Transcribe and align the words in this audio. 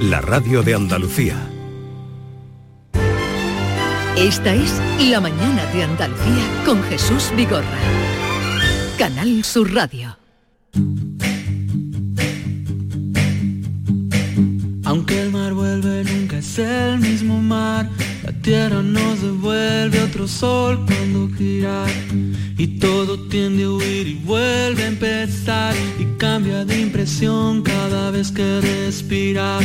la 0.00 0.20
radio 0.20 0.62
de 0.62 0.74
Andalucía. 0.74 1.36
Esta 4.16 4.54
es 4.54 4.80
La 5.10 5.20
mañana 5.20 5.64
de 5.72 5.84
Andalucía 5.84 6.64
con 6.64 6.82
Jesús 6.84 7.32
Vigorra. 7.36 7.78
Canal 8.98 9.42
Sur 9.44 9.72
Radio. 9.72 10.16
Aunque 14.84 15.22
el 15.22 15.30
mar 15.30 15.54
vuelve, 15.54 16.04
nunca 16.04 16.38
es 16.38 16.58
el 16.58 16.98
mismo 16.98 17.40
mar. 17.40 17.88
Tierra 18.46 18.80
nos 18.80 19.20
devuelve 19.22 20.00
otro 20.04 20.28
sol 20.28 20.86
cuando 20.86 21.28
gira. 21.36 21.84
Y 22.56 22.78
todo 22.78 23.18
tiende 23.26 23.64
a 23.64 23.70
huir 23.70 24.06
y 24.06 24.14
vuelve 24.14 24.84
a 24.84 24.86
empezar. 24.86 25.74
Y 25.98 26.04
cambia 26.16 26.64
de 26.64 26.80
impresión 26.80 27.62
cada 27.62 28.12
vez 28.12 28.30
que 28.30 28.60
respira. 28.60 29.58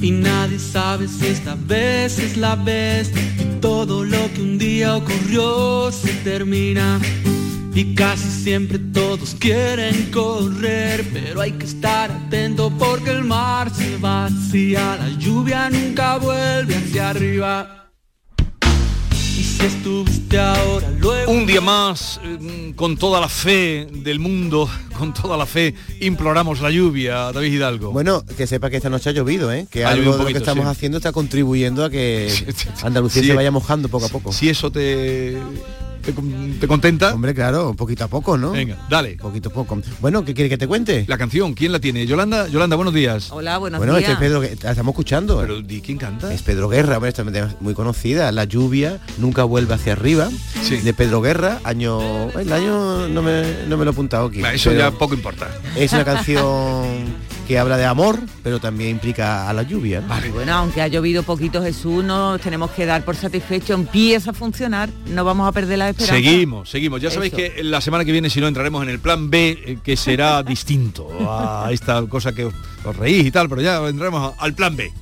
Y 0.00 0.12
nadie 0.12 0.60
sabe 0.60 1.08
si 1.08 1.26
esta 1.26 1.56
vez 1.56 2.20
es 2.20 2.36
la 2.36 2.54
vez. 2.54 3.10
Y 3.40 3.60
todo 3.60 4.04
lo 4.04 4.32
que 4.32 4.42
un 4.42 4.58
día 4.58 4.94
ocurrió 4.94 5.90
se 5.90 6.12
termina. 6.22 7.00
Y 7.74 7.96
casi 7.96 8.28
siempre 8.28 8.78
todos 8.78 9.34
quieren 9.40 10.12
correr, 10.12 11.04
pero 11.12 11.40
hay 11.40 11.50
que 11.50 11.66
estar 11.66 12.12
atento 12.12 12.70
porque 12.78 13.10
el 13.10 13.24
mar 13.24 13.74
se 13.74 13.96
vacía, 13.96 14.98
la 15.00 15.08
lluvia 15.18 15.68
nunca 15.68 16.18
vuelve 16.18 16.76
hacia 16.76 17.10
arriba. 17.10 17.83
Un 21.26 21.46
día 21.46 21.60
más, 21.60 22.20
eh, 22.24 22.72
con 22.76 22.96
toda 22.96 23.20
la 23.20 23.28
fe 23.28 23.86
del 23.92 24.18
mundo, 24.18 24.68
con 24.98 25.12
toda 25.14 25.36
la 25.36 25.46
fe, 25.46 25.74
imploramos 26.00 26.60
la 26.60 26.70
lluvia, 26.70 27.32
David 27.32 27.52
Hidalgo. 27.52 27.90
Bueno, 27.92 28.24
que 28.36 28.46
sepa 28.46 28.70
que 28.70 28.76
esta 28.76 28.90
noche 28.90 29.10
ha 29.10 29.12
llovido, 29.12 29.52
¿eh? 29.52 29.66
que 29.70 29.84
Ha 29.84 29.90
algo 29.90 30.04
de 30.04 30.10
un 30.10 30.12
lo 30.12 30.18
que 30.18 30.32
poquito, 30.34 30.38
estamos 30.40 30.64
sí. 30.64 30.70
haciendo 30.70 30.98
está 30.98 31.12
contribuyendo 31.12 31.84
a 31.84 31.90
que 31.90 32.32
Andalucía 32.82 33.22
Sí. 33.22 33.28
se 33.28 33.34
vaya 33.34 33.50
mojando 33.50 33.88
poco 33.88 34.06
a 34.06 34.08
poco. 34.08 34.32
Si 34.32 34.48
eso 34.48 34.70
te, 34.70 35.36
te, 36.04 36.12
con- 36.14 36.56
te 36.60 36.66
contenta. 36.68 37.14
Hombre, 37.14 37.34
claro, 37.34 37.74
poquito 37.74 38.04
a 38.04 38.08
poco, 38.08 38.36
¿no? 38.36 38.52
Venga, 38.52 38.76
dale. 38.88 39.16
Poquito 39.16 39.48
a 39.48 39.52
poco. 39.52 39.80
Bueno, 40.00 40.24
¿qué 40.24 40.34
quiere 40.34 40.48
que 40.50 40.58
te 40.58 40.66
cuente? 40.66 41.04
La 41.08 41.18
canción, 41.18 41.54
¿quién 41.54 41.72
la 41.72 41.78
tiene? 41.80 42.06
Yolanda, 42.06 42.48
Yolanda, 42.48 42.76
buenos 42.76 42.94
días. 42.94 43.30
Hola, 43.30 43.58
buenos 43.58 43.78
bueno, 43.78 43.96
este 43.96 44.08
días. 44.10 44.20
es 44.22 44.28
Pedro, 44.28 44.42
la 44.42 44.70
estamos 44.70 44.92
escuchando. 44.92 45.38
Pero 45.40 45.62
di 45.62 45.80
quién 45.80 45.98
canta. 45.98 46.32
Es 46.32 46.42
Pedro 46.42 46.68
Guerra, 46.68 46.98
bueno, 46.98 47.08
esta 47.08 47.22
es 47.22 47.60
muy 47.60 47.74
conocida. 47.74 48.30
La 48.32 48.44
lluvia 48.44 49.00
nunca 49.18 49.44
vuelve 49.44 49.74
hacia 49.74 49.92
arriba. 49.92 50.28
Sí. 50.62 50.76
De 50.78 50.92
Pedro 50.94 51.20
Guerra, 51.22 51.60
año. 51.64 52.30
El 52.38 52.52
año 52.52 53.08
no 53.08 53.22
me, 53.22 53.42
no 53.68 53.76
me 53.76 53.84
lo 53.84 53.90
he 53.90 53.94
apuntado 53.94 54.26
aquí. 54.26 54.42
Eso 54.52 54.72
ya 54.72 54.90
poco 54.90 55.14
importa. 55.14 55.48
Es 55.76 55.92
una 55.92 56.04
canción 56.04 56.44
que 57.46 57.58
habla 57.58 57.76
de 57.76 57.84
amor, 57.84 58.18
pero 58.42 58.58
también 58.58 58.90
implica 58.90 59.48
a 59.48 59.52
la 59.52 59.62
lluvia. 59.62 60.00
¿no? 60.00 60.26
Y 60.26 60.30
Bueno, 60.30 60.54
aunque 60.54 60.82
ha 60.82 60.88
llovido 60.88 61.22
poquito 61.22 61.62
Jesús, 61.62 62.04
no 62.04 62.32
nos 62.32 62.40
tenemos 62.40 62.70
que 62.70 62.86
dar 62.86 63.04
por 63.04 63.16
satisfecho. 63.16 63.74
Empieza 63.74 64.30
a 64.30 64.34
funcionar, 64.34 64.88
no 65.06 65.24
vamos 65.24 65.48
a 65.48 65.52
perder 65.52 65.78
la 65.78 65.90
esperanza. 65.90 66.14
Seguimos, 66.14 66.70
seguimos. 66.70 67.00
Ya 67.00 67.10
sabéis 67.10 67.32
que 67.32 67.62
la 67.62 67.80
semana 67.80 68.04
que 68.04 68.12
viene, 68.12 68.30
si 68.30 68.40
no, 68.40 68.48
entraremos 68.48 68.82
en 68.82 68.88
el 68.88 68.98
plan 68.98 69.30
B, 69.30 69.62
eh, 69.64 69.78
que 69.82 69.96
será 69.96 70.42
distinto 70.44 71.08
a 71.28 71.68
esta 71.70 72.02
cosa 72.06 72.32
que 72.32 72.46
os, 72.46 72.54
os 72.84 72.96
reís 72.96 73.26
y 73.26 73.30
tal, 73.30 73.48
pero 73.48 73.60
ya 73.60 73.86
entraremos 73.86 74.34
al 74.38 74.54
plan 74.54 74.76
B. 74.76 74.92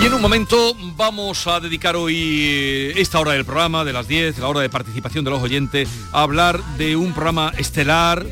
Y 0.00 0.06
en 0.06 0.14
un 0.14 0.22
momento 0.22 0.74
vamos 0.96 1.46
a 1.46 1.60
dedicar 1.60 1.94
hoy 1.94 2.16
eh, 2.16 2.92
esta 2.96 3.20
hora 3.20 3.32
del 3.32 3.44
programa, 3.44 3.84
de 3.84 3.92
las 3.92 4.08
10, 4.08 4.38
la 4.38 4.48
hora 4.48 4.60
de 4.60 4.70
participación 4.70 5.26
de 5.26 5.30
los 5.30 5.42
oyentes, 5.42 5.90
a 6.10 6.22
hablar 6.22 6.62
de 6.78 6.96
un 6.96 7.12
programa 7.12 7.52
estelar, 7.58 8.24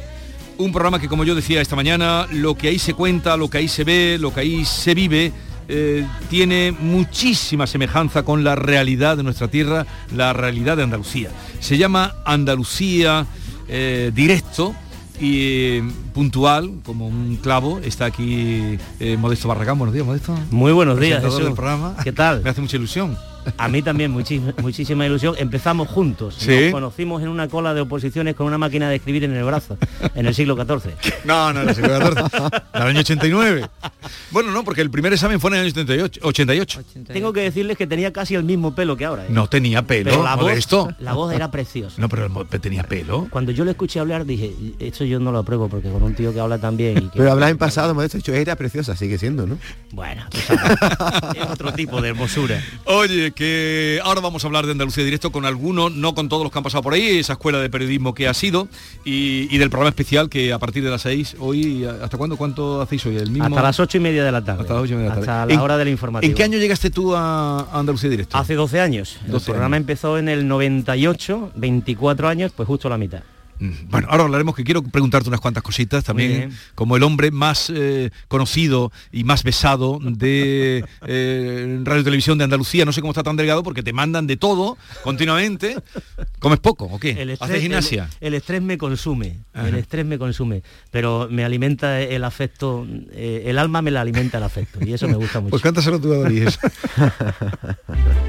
un 0.57 0.73
programa 0.73 0.99
que 0.99 1.09
como 1.09 1.25
yo 1.25 1.35
decía 1.35 1.61
esta 1.61 1.77
mañana, 1.77 2.27
lo 2.33 2.55
que 2.55 2.69
ahí 2.69 2.79
se 2.79 2.95
cuenta, 2.95 3.37
lo 3.37 3.51
que 3.51 3.59
ahí 3.59 3.69
se 3.69 3.85
ve, 3.85 4.17
lo 4.19 4.33
que 4.33 4.41
ahí 4.41 4.65
se 4.65 4.95
vive, 4.95 5.31
eh, 5.69 6.07
tiene 6.31 6.73
muchísima 6.73 7.67
semejanza 7.67 8.23
con 8.23 8.45
la 8.45 8.55
realidad 8.55 9.19
de 9.19 9.23
nuestra 9.23 9.49
tierra, 9.49 9.85
la 10.17 10.33
realidad 10.33 10.79
de 10.79 10.85
Andalucía. 10.85 11.31
Se 11.61 11.77
llama 11.77 12.15
Andalucía 12.25 13.27
eh, 13.69 14.11
Directo 14.15 14.75
y 15.21 15.41
eh, 15.43 15.83
puntual, 16.15 16.73
como 16.85 17.07
un 17.07 17.37
clavo, 17.37 17.81
está 17.81 18.07
aquí 18.07 18.79
eh, 19.01 19.17
Modesto 19.17 19.49
Barragán. 19.49 19.79
Buenos 19.79 19.95
días, 19.95 20.07
Modesto. 20.07 20.35
Muy 20.51 20.73
buenos 20.73 20.99
días, 21.01 21.23
Jesús. 21.23 21.45
del 21.45 21.55
programa. 21.55 21.97
¿Qué 22.03 22.13
tal? 22.13 22.41
Me 22.45 22.51
hace 22.51 22.61
mucha 22.61 22.77
ilusión. 22.77 23.17
A 23.57 23.69
mí 23.69 23.83
también 23.83 24.11
muchísima 24.11 25.07
ilusión. 25.07 25.35
Empezamos 25.39 25.89
juntos. 25.89 26.37
Sí. 26.39 26.65
Nos 26.65 26.73
conocimos 26.73 27.23
en 27.23 27.29
una 27.29 27.49
cola 27.49 27.75
de 27.75 27.81
oposiciones 27.81 28.35
con 28.35 28.47
una 28.47 28.59
máquina 28.59 28.89
de 28.89 28.97
escribir 28.97 29.25
en 29.25 29.35
el 29.35 29.45
brazo, 29.45 29.79
en 30.15 30.27
el 30.27 30.35
siglo 30.35 30.57
XIV. 30.57 30.93
No, 31.25 31.53
no, 31.53 31.63
no, 31.63 31.75
siglo 31.75 31.99
XIV. 32.01 32.51
Del 32.73 32.83
año 32.83 33.01
89. 33.01 33.67
Bueno, 34.31 34.51
no, 34.51 34.65
porque 34.65 34.81
el 34.81 34.91
primer 34.91 35.13
examen 35.13 35.41
fue 35.41 35.51
en 35.51 35.57
el 35.57 35.61
año 35.63 35.71
88. 35.71 36.21
88. 36.23 36.83
Tengo 37.13 37.33
que 37.33 37.41
decirles 37.43 37.77
que 37.77 37.87
tenía 37.87 38.13
casi 38.13 38.35
el 38.35 38.45
mismo 38.45 38.75
pelo 38.75 38.97
que 38.97 39.05
ahora. 39.05 39.25
¿eh? 39.25 39.29
No 39.31 39.47
tenía 39.49 39.83
pelo, 39.83 40.11
Pero 40.11 40.23
la 40.23 40.37
voz, 40.37 40.45
Modesto. 40.45 40.89
la 41.01 41.13
voz 41.13 41.35
era 41.35 41.51
preciosa. 41.51 42.01
No, 42.01 42.09
pero 42.09 42.27
el 42.27 42.61
tenía 42.61 42.85
pelo. 42.85 43.27
Cuando 43.31 43.53
yo 43.53 43.65
le 43.65 43.73
escuché 43.73 44.01
hablar 44.01 44.25
dije, 44.25 44.55
esto 44.79 45.05
yo 45.05 45.21
no 45.21 45.33
lo 45.33 45.39
apruebo 45.41 45.69
porque 45.69 45.91
con 45.91 46.03
un 46.03 46.15
tío 46.15 46.33
que 46.33 46.41
habla 46.41 46.59
tan 46.59 46.77
bien 46.77 46.99
y 46.99 47.09
que... 47.09 47.19
Pero 47.19 47.33
hablas 47.33 47.51
en 47.51 47.59
pasado, 47.59 47.91
hemos 47.91 48.11
dicho, 48.11 48.33
era 48.33 48.57
preciosa, 48.57 48.97
sigue 48.97 49.19
siendo, 49.19 49.47
¿no? 49.47 49.59
Bueno, 49.93 50.25
es 51.35 51.47
otro 51.51 51.73
tipo 51.73 52.01
de 52.01 52.11
hermosura. 52.11 52.63
Oye, 52.85 53.33
que 53.39 54.01
ahora 54.03 54.21
vamos 54.21 54.43
a 54.43 54.49
hablar 54.49 54.67
de 54.67 54.73
Andalucía 54.73 55.05
Directo 55.05 55.31
con 55.31 55.45
algunos, 55.47 55.93
no 55.95 56.13
con 56.13 56.29
todos 56.29 56.43
los 56.43 56.51
que 56.51 56.59
han 56.59 56.65
pasado 56.65 56.83
por 56.83 56.93
ahí, 56.95 57.19
esa 57.21 57.35
escuela 57.35 57.61
de 57.61 57.71
periodismo 57.71 58.13
que 58.13 58.27
ha 58.27 58.35
sido, 58.35 58.67
y, 59.05 59.47
y 59.55 59.59
del 59.59 59.71
programa 59.71 59.91
especial 59.91 60.29
que 60.29 60.53
a 60.53 60.59
partir 60.59 60.83
de 60.83 60.91
las 60.91 61.03
6, 61.03 61.37
hoy, 61.39 61.85
¿hasta 61.85 62.19
cuándo? 62.19 62.37
¿Cuánto 62.37 62.81
hacéis 62.83 63.07
hoy? 63.07 63.17
¿El 63.17 63.31
mismo? 63.31 63.45
Hasta 63.47 63.63
las 63.63 63.79
ocho 63.79 63.97
y 63.97 64.01
media 64.01 64.25
de 64.25 64.33
la 64.33 64.43
tarde. 64.45 64.63
Hasta 64.63 64.75
las 64.75 64.83
ocho 64.83 64.95
y 64.95 64.97
media 64.97 65.11
de 65.11 65.15
la 65.15 65.21
Hasta 65.21 65.33
tarde. 65.33 65.53
la 65.55 65.55
¿En- 65.55 65.61
hora 65.65 65.77
del 65.79 65.89
informativo. 65.89 66.29
¿En 66.29 66.37
qué 66.37 66.43
año 66.43 66.59
llegaste 66.59 66.91
tú 66.91 67.15
a, 67.15 67.61
a 67.61 67.79
Andalucía 67.79 68.11
Directo? 68.11 68.37
Hace 68.37 68.55
12 68.57 68.81
años. 68.81 69.19
El 69.25 69.31
12 69.31 69.45
programa 69.53 69.77
años. 69.77 69.83
empezó 69.85 70.19
en 70.19 70.29
el 70.29 70.49
98, 70.49 71.53
24 71.55 72.27
años, 72.29 72.51
pues 72.57 72.67
justo 72.67 72.89
la 72.89 72.99
mitad. 72.99 73.21
Bueno, 73.91 74.07
ahora 74.11 74.25
hablaremos 74.25 74.55
que 74.55 74.65
quiero 74.65 74.83
preguntarte 74.83 75.29
unas 75.29 75.41
cuantas 75.41 75.63
cositas 75.63 76.05
también, 76.05 76.53
como 76.75 76.97
el 76.97 77.03
hombre 77.03 77.31
más 77.31 77.71
eh, 77.75 78.11
conocido 78.29 78.93
y 79.13 79.25
más 79.25 79.43
besado 79.43 79.99
de 80.03 80.85
eh, 81.07 81.81
Radio 81.83 82.05
Televisión 82.05 82.39
de 82.39 82.45
Andalucía. 82.45 82.85
No 82.85 82.93
sé 82.93 83.01
cómo 83.01 83.11
está 83.13 83.23
tan 83.23 83.37
delgado 83.37 83.63
porque 83.63 83.83
te 83.83 83.93
mandan 83.93 84.27
de 84.27 84.37
todo 84.37 84.77
continuamente. 85.03 85.77
¿Comes 86.39 86.61
poco 86.61 86.85
o 86.87 86.99
qué? 86.99 87.11
El 87.23 87.31
¿Haces 87.41 87.61
gimnasia? 87.61 88.09
El, 88.21 88.29
el 88.29 88.35
estrés 88.35 88.63
me 88.63 88.79
consume, 88.79 89.39
Ajá. 89.53 89.69
el 89.69 89.75
estrés 89.75 90.07
me 90.07 90.19
consume, 90.19 90.63
pero 90.91 91.29
me 91.31 91.45
alimenta 91.45 92.01
el 92.01 92.25
afecto, 92.25 92.87
eh, 93.13 93.45
el 93.47 93.59
alma 93.59 93.83
me 93.83 93.91
la 93.91 94.03
alimenta 94.03 94.39
el 94.39 94.45
afecto 94.45 94.79
y 94.85 94.93
eso 94.93 95.09
me 95.09 95.17
gusta 95.17 95.41
mucho. 95.41 95.51
Pues 95.51 95.63
cántaselo 95.63 96.01
tú 96.01 96.15
a. 96.15 96.29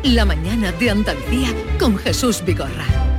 La 0.03 0.25
mañana 0.25 0.71
de 0.73 0.89
Andalucía 0.89 1.49
con 1.79 1.97
Jesús 1.97 2.43
Vigorra. 2.45 3.18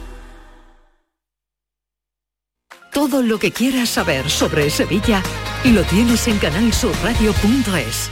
Todo 2.93 3.21
lo 3.23 3.39
que 3.39 3.51
quieras 3.51 3.89
saber 3.89 4.29
sobre 4.29 4.69
Sevilla 4.69 5.23
lo 5.63 5.83
tienes 5.83 6.27
en 6.27 6.37
canalsurradio.es. 6.39 8.09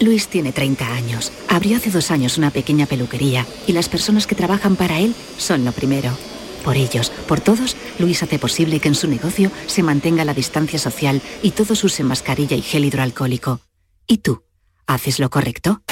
Luis 0.00 0.28
tiene 0.28 0.52
30 0.52 0.92
años. 0.92 1.32
Abrió 1.48 1.76
hace 1.76 1.90
dos 1.90 2.10
años 2.10 2.38
una 2.38 2.50
pequeña 2.50 2.86
peluquería 2.86 3.46
y 3.66 3.72
las 3.72 3.88
personas 3.88 4.26
que 4.26 4.34
trabajan 4.34 4.76
para 4.76 5.00
él 5.00 5.14
son 5.38 5.64
lo 5.64 5.72
primero. 5.72 6.16
Por 6.64 6.76
ellos, 6.76 7.10
por 7.26 7.40
todos, 7.40 7.76
Luis 7.98 8.22
hace 8.22 8.38
posible 8.38 8.80
que 8.80 8.88
en 8.88 8.94
su 8.94 9.08
negocio 9.08 9.50
se 9.66 9.82
mantenga 9.82 10.24
la 10.24 10.34
distancia 10.34 10.78
social 10.78 11.22
y 11.42 11.52
todos 11.52 11.82
usen 11.84 12.06
mascarilla 12.06 12.56
y 12.56 12.62
gel 12.62 12.84
hidroalcohólico. 12.84 13.60
¿Y 14.06 14.18
tú? 14.18 14.42
¿Haces 14.86 15.18
lo 15.18 15.30
correcto? 15.30 15.82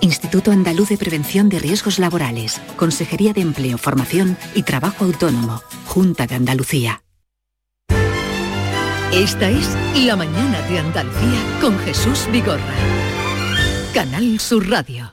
Instituto 0.00 0.52
Andaluz 0.52 0.88
de 0.88 0.98
Prevención 0.98 1.48
de 1.48 1.58
Riesgos 1.58 1.98
Laborales, 1.98 2.60
Consejería 2.76 3.32
de 3.32 3.40
Empleo, 3.40 3.78
Formación 3.78 4.36
y 4.54 4.62
Trabajo 4.62 5.04
Autónomo, 5.04 5.62
Junta 5.86 6.26
de 6.26 6.34
Andalucía. 6.34 7.02
Esta 9.12 9.48
es 9.48 9.74
La 10.04 10.16
Mañana 10.16 10.60
de 10.62 10.78
Andalucía 10.78 11.58
con 11.60 11.78
Jesús 11.78 12.28
Vigorra. 12.30 12.95
Canal 13.96 14.38
Sur 14.38 14.68
Radio. 14.68 15.10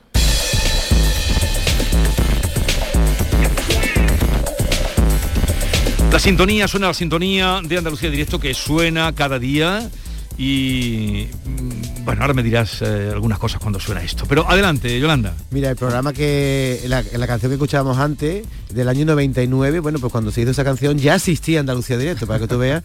La 6.12 6.18
sintonía, 6.18 6.68
suena 6.68 6.88
la 6.88 6.92
sintonía 6.92 7.62
de 7.64 7.78
Andalucía 7.78 8.10
Directo 8.10 8.38
que 8.38 8.52
suena 8.52 9.14
cada 9.14 9.38
día 9.38 9.88
y 10.36 11.28
mm, 11.46 12.04
bueno, 12.04 12.20
ahora 12.20 12.34
me 12.34 12.42
dirás 12.42 12.82
eh, 12.82 13.08
algunas 13.10 13.38
cosas 13.38 13.58
cuando 13.58 13.80
suena 13.80 14.02
esto. 14.02 14.26
Pero 14.28 14.46
adelante, 14.50 15.00
Yolanda. 15.00 15.34
Mira, 15.50 15.70
el 15.70 15.76
programa 15.76 16.12
que, 16.12 16.82
la, 16.86 17.02
la 17.16 17.26
canción 17.26 17.48
que 17.48 17.54
escuchábamos 17.54 17.96
antes, 17.96 18.46
del 18.68 18.88
año 18.90 19.06
99, 19.06 19.80
bueno, 19.80 19.98
pues 19.98 20.12
cuando 20.12 20.30
se 20.30 20.42
hizo 20.42 20.50
esa 20.50 20.62
canción 20.62 20.98
ya 20.98 21.14
existía 21.14 21.60
Andalucía 21.60 21.96
Directo, 21.96 22.26
para 22.26 22.40
que 22.40 22.48
tú 22.48 22.58
veas 22.58 22.82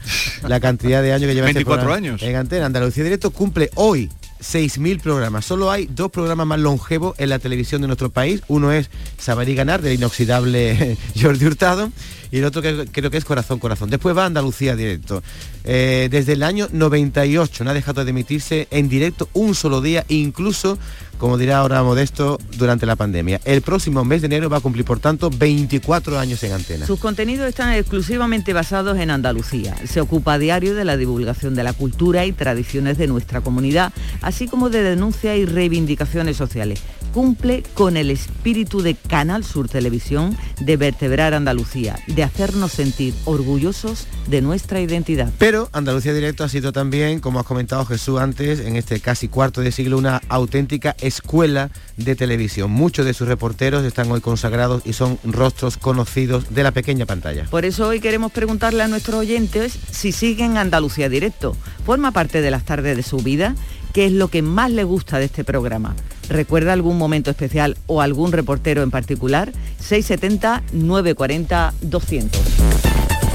la 0.47 0.61
cantidad 0.61 1.01
de 1.01 1.11
años 1.11 1.27
que 1.27 1.35
lleva 1.35 1.45
24 1.45 1.81
este 1.83 1.97
años. 1.97 2.21
En 2.21 2.37
antena, 2.37 2.67
Andalucía 2.67 3.03
Directo 3.03 3.31
cumple 3.31 3.69
hoy 3.75 4.09
6.000 4.41 5.01
programas. 5.01 5.45
Solo 5.45 5.71
hay 5.71 5.87
dos 5.87 6.11
programas 6.11 6.47
más 6.47 6.59
longevos 6.59 7.15
en 7.19 7.29
la 7.29 7.39
televisión 7.39 7.81
de 7.81 7.87
nuestro 7.87 8.09
país. 8.09 8.41
Uno 8.47 8.71
es 8.71 8.89
Saber 9.17 9.49
y 9.49 9.55
Ganar, 9.55 9.81
del 9.81 9.93
inoxidable 9.93 10.97
Jordi 11.21 11.45
Hurtado, 11.45 11.91
y 12.31 12.37
el 12.37 12.45
otro 12.45 12.61
que 12.61 12.87
creo 12.91 13.11
que 13.11 13.17
es 13.17 13.25
Corazón 13.25 13.59
Corazón. 13.59 13.89
Después 13.89 14.15
va 14.15 14.25
Andalucía 14.25 14.75
Directo. 14.75 15.21
Eh, 15.63 16.07
desde 16.09 16.33
el 16.33 16.43
año 16.43 16.67
98 16.71 17.63
no 17.63 17.71
ha 17.71 17.73
dejado 17.73 18.03
de 18.03 18.11
emitirse 18.11 18.67
en 18.71 18.89
directo 18.89 19.29
un 19.33 19.55
solo 19.55 19.81
día, 19.81 20.05
incluso, 20.07 20.77
como 21.19 21.37
dirá 21.37 21.57
ahora 21.57 21.83
Modesto, 21.83 22.39
durante 22.57 22.85
la 22.85 22.95
pandemia. 22.95 23.41
El 23.43 23.61
próximo 23.61 24.03
mes 24.05 24.21
de 24.21 24.27
enero 24.27 24.49
va 24.49 24.57
a 24.57 24.61
cumplir, 24.61 24.85
por 24.85 24.99
tanto, 24.99 25.29
24 25.29 26.17
años 26.17 26.41
en 26.43 26.53
antena. 26.53 26.87
Sus 26.87 26.99
contenidos 26.99 27.47
están 27.47 27.73
exclusivamente 27.73 28.53
basados 28.53 28.97
en 28.97 29.11
Andalucía. 29.11 29.75
Se 29.85 29.99
ocupa 29.99 30.33
a 30.33 30.39
diario 30.39 30.73
de 30.73 30.85
la 30.85 30.97
divulgación 30.97 31.55
de 31.55 31.63
la 31.63 31.73
cultura 31.73 32.25
y 32.25 32.31
tradiciones 32.31 32.97
de 32.97 33.07
nuestra 33.07 33.41
comunidad, 33.41 33.91
así 34.21 34.47
como 34.47 34.69
de 34.69 34.81
denuncia 34.81 35.35
y 35.35 35.45
reivindicaciones 35.45 36.37
sociales. 36.37 36.81
Cumple 37.13 37.63
con 37.73 37.97
el 37.97 38.11
espíritu 38.11 38.81
de 38.81 38.95
Canal 38.95 39.43
Sur 39.43 39.67
Televisión 39.67 40.37
de 40.59 40.77
vertebrar 40.77 41.33
Andalucía, 41.33 41.99
de 42.07 42.23
hacernos 42.23 42.71
sentir 42.71 43.13
orgullosos 43.25 44.07
de 44.27 44.41
nuestra 44.41 44.79
identidad. 44.79 45.31
Pero 45.37 45.69
Andalucía 45.73 46.13
Directo 46.13 46.43
ha 46.43 46.49
sido 46.49 46.71
también, 46.71 47.19
como 47.19 47.39
has 47.39 47.45
comentado 47.45 47.85
Jesús 47.85 48.19
antes, 48.19 48.59
en 48.59 48.75
este 48.75 48.99
casi 48.99 49.27
cuarto 49.27 49.61
de 49.61 49.71
siglo, 49.71 49.97
una 49.97 50.21
auténtica 50.29 50.95
escuela 51.01 51.71
de 51.97 52.15
televisión. 52.15 52.71
Muchos 52.71 53.05
de 53.05 53.13
sus 53.13 53.27
reporteros 53.27 53.83
están 53.85 54.11
hoy 54.11 54.21
consagrados 54.21 54.83
y 54.85 54.93
son 54.93 55.17
rostros 55.23 55.77
conocidos 55.77 56.53
de 56.53 56.63
la 56.63 56.71
pequeña 56.71 57.05
pantalla. 57.05 57.45
Por 57.49 57.65
eso 57.65 57.87
hoy 57.87 57.99
queremos 57.99 58.31
preguntarle 58.31 58.83
a 58.83 58.87
nuestros 58.87 59.17
oyentes 59.17 59.77
si 59.91 60.11
siguen 60.11 60.57
Andalucía 60.57 61.09
Directo. 61.09 61.55
¿Forma 61.85 62.11
parte 62.11 62.41
de 62.41 62.51
las 62.51 62.65
tardes 62.65 62.95
de 62.95 63.03
su 63.03 63.17
vida? 63.17 63.55
¿Qué 63.93 64.05
es 64.05 64.11
lo 64.11 64.27
que 64.27 64.41
más 64.41 64.71
le 64.71 64.83
gusta 64.83 65.17
de 65.17 65.25
este 65.25 65.43
programa? 65.43 65.95
¿Recuerda 66.29 66.73
algún 66.73 66.97
momento 66.97 67.31
especial 67.31 67.77
o 67.87 68.01
algún 68.01 68.31
reportero 68.31 68.83
en 68.83 68.91
particular? 68.91 69.51
670-940-200. 69.81 72.29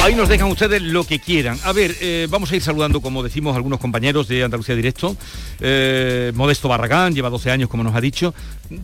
Ahí 0.01 0.15
nos 0.15 0.29
dejan 0.29 0.49
ustedes 0.51 0.83
lo 0.83 1.05
que 1.05 1.19
quieran. 1.19 1.59
A 1.65 1.73
ver, 1.73 1.97
eh, 2.01 2.29
vamos 2.31 2.53
a 2.53 2.57
ir 2.57 2.63
saludando, 2.63 3.01
como 3.01 3.23
decimos, 3.23 3.57
algunos 3.57 3.81
compañeros 3.81 4.29
de 4.29 4.45
Andalucía 4.45 4.77
Directo. 4.77 5.17
Eh, 5.61 6.31
Modesto 6.35 6.69
Barragán, 6.69 7.15
lleva 7.15 7.31
12 7.31 7.51
años, 7.51 7.69
como 7.69 7.83
nos 7.83 7.97
ha 7.97 8.01
dicho. 8.01 8.33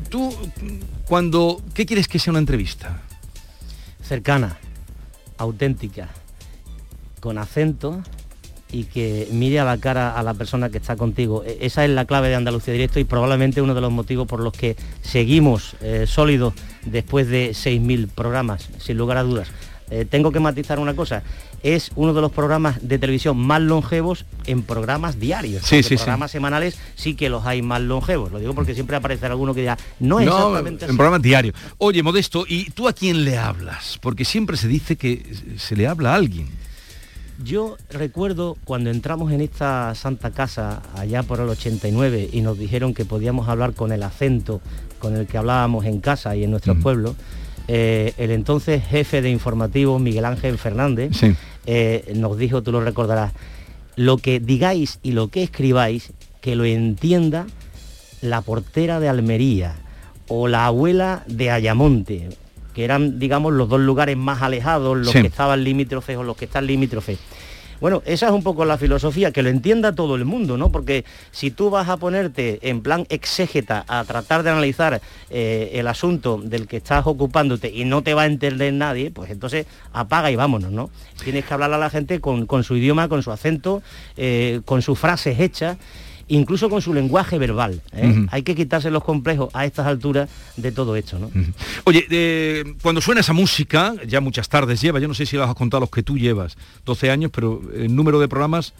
Tú, 0.08 0.34
cuando, 1.04 1.62
¿qué 1.74 1.86
quieres 1.86 2.08
que 2.08 2.18
sea 2.18 2.32
una 2.32 2.40
entrevista? 2.40 3.02
Cercana, 4.02 4.58
auténtica, 5.36 6.08
con 7.20 7.38
acento 7.38 8.02
y 8.72 8.84
que 8.84 9.28
mire 9.32 9.60
a 9.60 9.64
la 9.64 9.78
cara 9.78 10.16
a 10.18 10.22
la 10.22 10.34
persona 10.34 10.70
que 10.70 10.78
está 10.78 10.96
contigo. 10.96 11.44
E- 11.44 11.58
Esa 11.62 11.84
es 11.84 11.90
la 11.90 12.04
clave 12.04 12.28
de 12.28 12.34
Andalucía 12.36 12.72
Directo 12.72 13.00
y 13.00 13.04
probablemente 13.04 13.60
uno 13.62 13.74
de 13.74 13.80
los 13.80 13.90
motivos 13.92 14.26
por 14.26 14.40
los 14.40 14.52
que 14.52 14.76
seguimos 15.02 15.74
eh, 15.80 16.04
sólidos 16.06 16.54
después 16.86 17.28
de 17.28 17.50
6.000 17.50 18.08
programas, 18.08 18.68
sin 18.78 18.96
lugar 18.96 19.16
a 19.18 19.22
dudas. 19.22 19.48
Eh, 19.90 20.04
tengo 20.08 20.30
que 20.30 20.38
matizar 20.38 20.78
una 20.78 20.94
cosa, 20.94 21.24
es 21.64 21.90
uno 21.96 22.14
de 22.14 22.20
los 22.20 22.30
programas 22.30 22.78
de 22.88 22.96
televisión 23.00 23.36
más 23.36 23.60
longevos 23.60 24.24
en 24.46 24.62
programas 24.62 25.18
diarios. 25.18 25.64
Sí, 25.64 25.82
sí, 25.82 25.90
sí. 25.90 25.96
programas 25.96 26.30
semanales 26.30 26.78
sí 26.94 27.16
que 27.16 27.28
los 27.28 27.44
hay 27.44 27.60
más 27.60 27.80
longevos. 27.80 28.30
Lo 28.30 28.38
digo 28.38 28.54
porque 28.54 28.74
siempre 28.74 28.94
aparece 28.96 29.26
alguno 29.26 29.52
que 29.52 29.60
diga, 29.62 29.76
no, 29.98 30.20
es 30.20 30.28
exactamente 30.28 30.84
en 30.84 30.90
así". 30.92 30.96
programas 30.96 31.22
diarios. 31.22 31.56
Oye, 31.78 32.04
Modesto, 32.04 32.44
¿y 32.48 32.70
tú 32.70 32.86
a 32.86 32.92
quién 32.92 33.24
le 33.24 33.36
hablas? 33.36 33.98
Porque 34.00 34.24
siempre 34.24 34.56
se 34.56 34.68
dice 34.68 34.94
que 34.94 35.26
se 35.58 35.74
le 35.74 35.88
habla 35.88 36.12
a 36.12 36.14
alguien. 36.14 36.46
Yo 37.42 37.76
recuerdo 37.90 38.56
cuando 38.64 38.90
entramos 38.90 39.32
en 39.32 39.40
esta 39.40 39.94
santa 39.94 40.30
casa 40.30 40.82
allá 40.94 41.22
por 41.22 41.40
el 41.40 41.48
89 41.48 42.28
y 42.32 42.42
nos 42.42 42.58
dijeron 42.58 42.92
que 42.92 43.04
podíamos 43.04 43.48
hablar 43.48 43.72
con 43.72 43.92
el 43.92 44.02
acento 44.02 44.60
con 44.98 45.16
el 45.16 45.26
que 45.26 45.38
hablábamos 45.38 45.86
en 45.86 46.00
casa 46.00 46.36
y 46.36 46.44
en 46.44 46.50
nuestros 46.50 46.76
pueblos, 46.78 47.16
eh, 47.68 48.12
el 48.18 48.30
entonces 48.30 48.84
jefe 48.84 49.22
de 49.22 49.30
informativo 49.30 49.98
Miguel 49.98 50.26
Ángel 50.26 50.58
Fernández 50.58 51.12
eh, 51.66 52.12
nos 52.16 52.36
dijo, 52.36 52.62
tú 52.62 52.72
lo 52.72 52.82
recordarás, 52.82 53.32
lo 53.96 54.18
que 54.18 54.40
digáis 54.40 54.98
y 55.02 55.12
lo 55.12 55.28
que 55.28 55.42
escribáis, 55.42 56.12
que 56.42 56.56
lo 56.56 56.64
entienda 56.64 57.46
la 58.20 58.42
portera 58.42 59.00
de 59.00 59.08
Almería 59.08 59.76
o 60.28 60.46
la 60.46 60.66
abuela 60.66 61.24
de 61.26 61.50
Ayamonte, 61.50 62.28
que 62.74 62.84
eran, 62.84 63.18
digamos, 63.18 63.52
los 63.52 63.68
dos 63.68 63.80
lugares 63.80 64.16
más 64.16 64.42
alejados, 64.42 64.96
los 64.96 65.10
Sí. 65.10 65.20
que 65.20 65.26
estaban 65.28 65.64
limítrofes 65.64 66.16
o 66.16 66.22
los 66.22 66.36
que 66.36 66.44
están 66.46 66.66
limítrofes. 66.66 67.18
Bueno, 67.80 68.02
esa 68.04 68.26
es 68.26 68.32
un 68.32 68.42
poco 68.42 68.66
la 68.66 68.76
filosofía, 68.76 69.32
que 69.32 69.42
lo 69.42 69.48
entienda 69.48 69.94
todo 69.94 70.14
el 70.14 70.26
mundo, 70.26 70.58
¿no? 70.58 70.70
Porque 70.70 71.06
si 71.30 71.50
tú 71.50 71.70
vas 71.70 71.88
a 71.88 71.96
ponerte 71.96 72.58
en 72.68 72.82
plan 72.82 73.06
exégeta 73.08 73.86
a 73.88 74.04
tratar 74.04 74.42
de 74.42 74.50
analizar 74.50 75.00
eh, 75.30 75.70
el 75.72 75.88
asunto 75.88 76.38
del 76.44 76.66
que 76.66 76.76
estás 76.76 77.06
ocupándote 77.06 77.70
y 77.70 77.86
no 77.86 78.02
te 78.02 78.12
va 78.12 78.22
a 78.22 78.26
entender 78.26 78.74
nadie, 78.74 79.10
pues 79.10 79.30
entonces 79.30 79.64
apaga 79.94 80.30
y 80.30 80.36
vámonos, 80.36 80.70
¿no? 80.70 80.90
Tienes 81.24 81.46
que 81.46 81.54
hablar 81.54 81.72
a 81.72 81.78
la 81.78 81.88
gente 81.88 82.20
con, 82.20 82.46
su 82.64 82.76
idioma, 82.76 83.08
con 83.08 83.22
su 83.22 83.32
acento, 83.32 83.82
eh, 84.18 84.60
con 84.66 84.82
sus 84.82 84.98
frases 84.98 85.40
hechas 85.40 85.78
incluso 86.30 86.70
con 86.70 86.80
su 86.80 86.94
lenguaje 86.94 87.38
verbal. 87.38 87.80
¿eh? 87.92 88.26
Hay 88.30 88.42
que 88.42 88.54
quitarse 88.54 88.90
los 88.90 89.04
complejos 89.04 89.50
a 89.52 89.66
estas 89.66 89.86
alturas 89.86 90.28
de 90.56 90.72
todo 90.72 90.96
esto. 90.96 91.18
¿no? 91.18 91.30
Oye, 91.84 92.64
cuando 92.82 93.00
suena 93.00 93.20
esa 93.20 93.32
música, 93.32 93.94
ya 94.06 94.20
muchas 94.20 94.48
tardes 94.48 94.80
lleva, 94.80 94.98
yo 94.98 95.08
no 95.08 95.14
sé 95.14 95.26
si 95.26 95.36
las 95.36 95.48
has 95.48 95.54
contado 95.54 95.80
los 95.80 95.90
que 95.90 96.02
tú 96.02 96.16
llevas, 96.16 96.56
12 96.86 97.10
años, 97.10 97.30
pero 97.34 97.60
el 97.74 97.94
número 97.94 98.18
de 98.20 98.28
programas... 98.28 98.72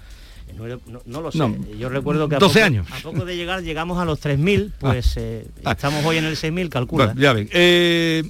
No, 1.07 1.21
lo 1.23 1.31
sé. 1.31 1.39
Yo 1.79 1.89
recuerdo 1.89 2.29
que 2.29 2.35
a 2.35 2.39
12 2.39 2.63
años. 2.63 2.87
a 2.91 2.99
poco 2.99 3.25
de 3.25 3.37
llegar 3.37 3.63
llegamos 3.63 3.99
a 3.99 4.05
los 4.05 4.21
3.000, 4.21 4.73
pues 4.81 5.17
ah. 5.17 5.21
Eh, 5.21 5.47
ah. 5.65 5.73
estamos 5.73 6.05
hoy 6.05 6.17
en 6.17 6.25
el 6.25 6.37
6.000, 6.37 6.69
calcula. 6.69 7.15
ya 7.17 7.33
ven. 7.33 7.49
Eh, 7.53 8.25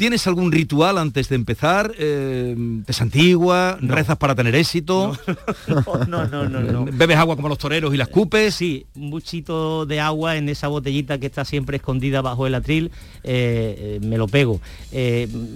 ¿Tienes 0.00 0.26
algún 0.26 0.50
ritual 0.50 0.96
antes 0.96 1.28
de 1.28 1.36
empezar? 1.36 1.92
Eh, 1.98 2.56
¿Te 2.86 2.92
santigua? 2.94 3.76
¿Rezas 3.82 4.16
para 4.16 4.34
tener 4.34 4.54
éxito? 4.54 5.12
No, 5.68 6.06
no, 6.26 6.26
no, 6.26 6.48
no, 6.48 6.84
¿Bebes 6.90 7.18
agua 7.18 7.36
como 7.36 7.50
los 7.50 7.58
toreros 7.58 7.92
y 7.92 7.98
las 7.98 8.08
cupes? 8.08 8.54
Sí, 8.54 8.86
un 8.94 9.10
buchito 9.10 9.84
de 9.84 10.00
agua 10.00 10.38
en 10.38 10.48
esa 10.48 10.68
botellita 10.68 11.18
que 11.18 11.26
está 11.26 11.44
siempre 11.44 11.76
escondida 11.76 12.22
bajo 12.22 12.46
el 12.46 12.54
atril, 12.54 12.90
eh, 13.24 14.00
eh, 14.00 14.00
me 14.02 14.16
lo 14.16 14.26
pego. 14.26 14.62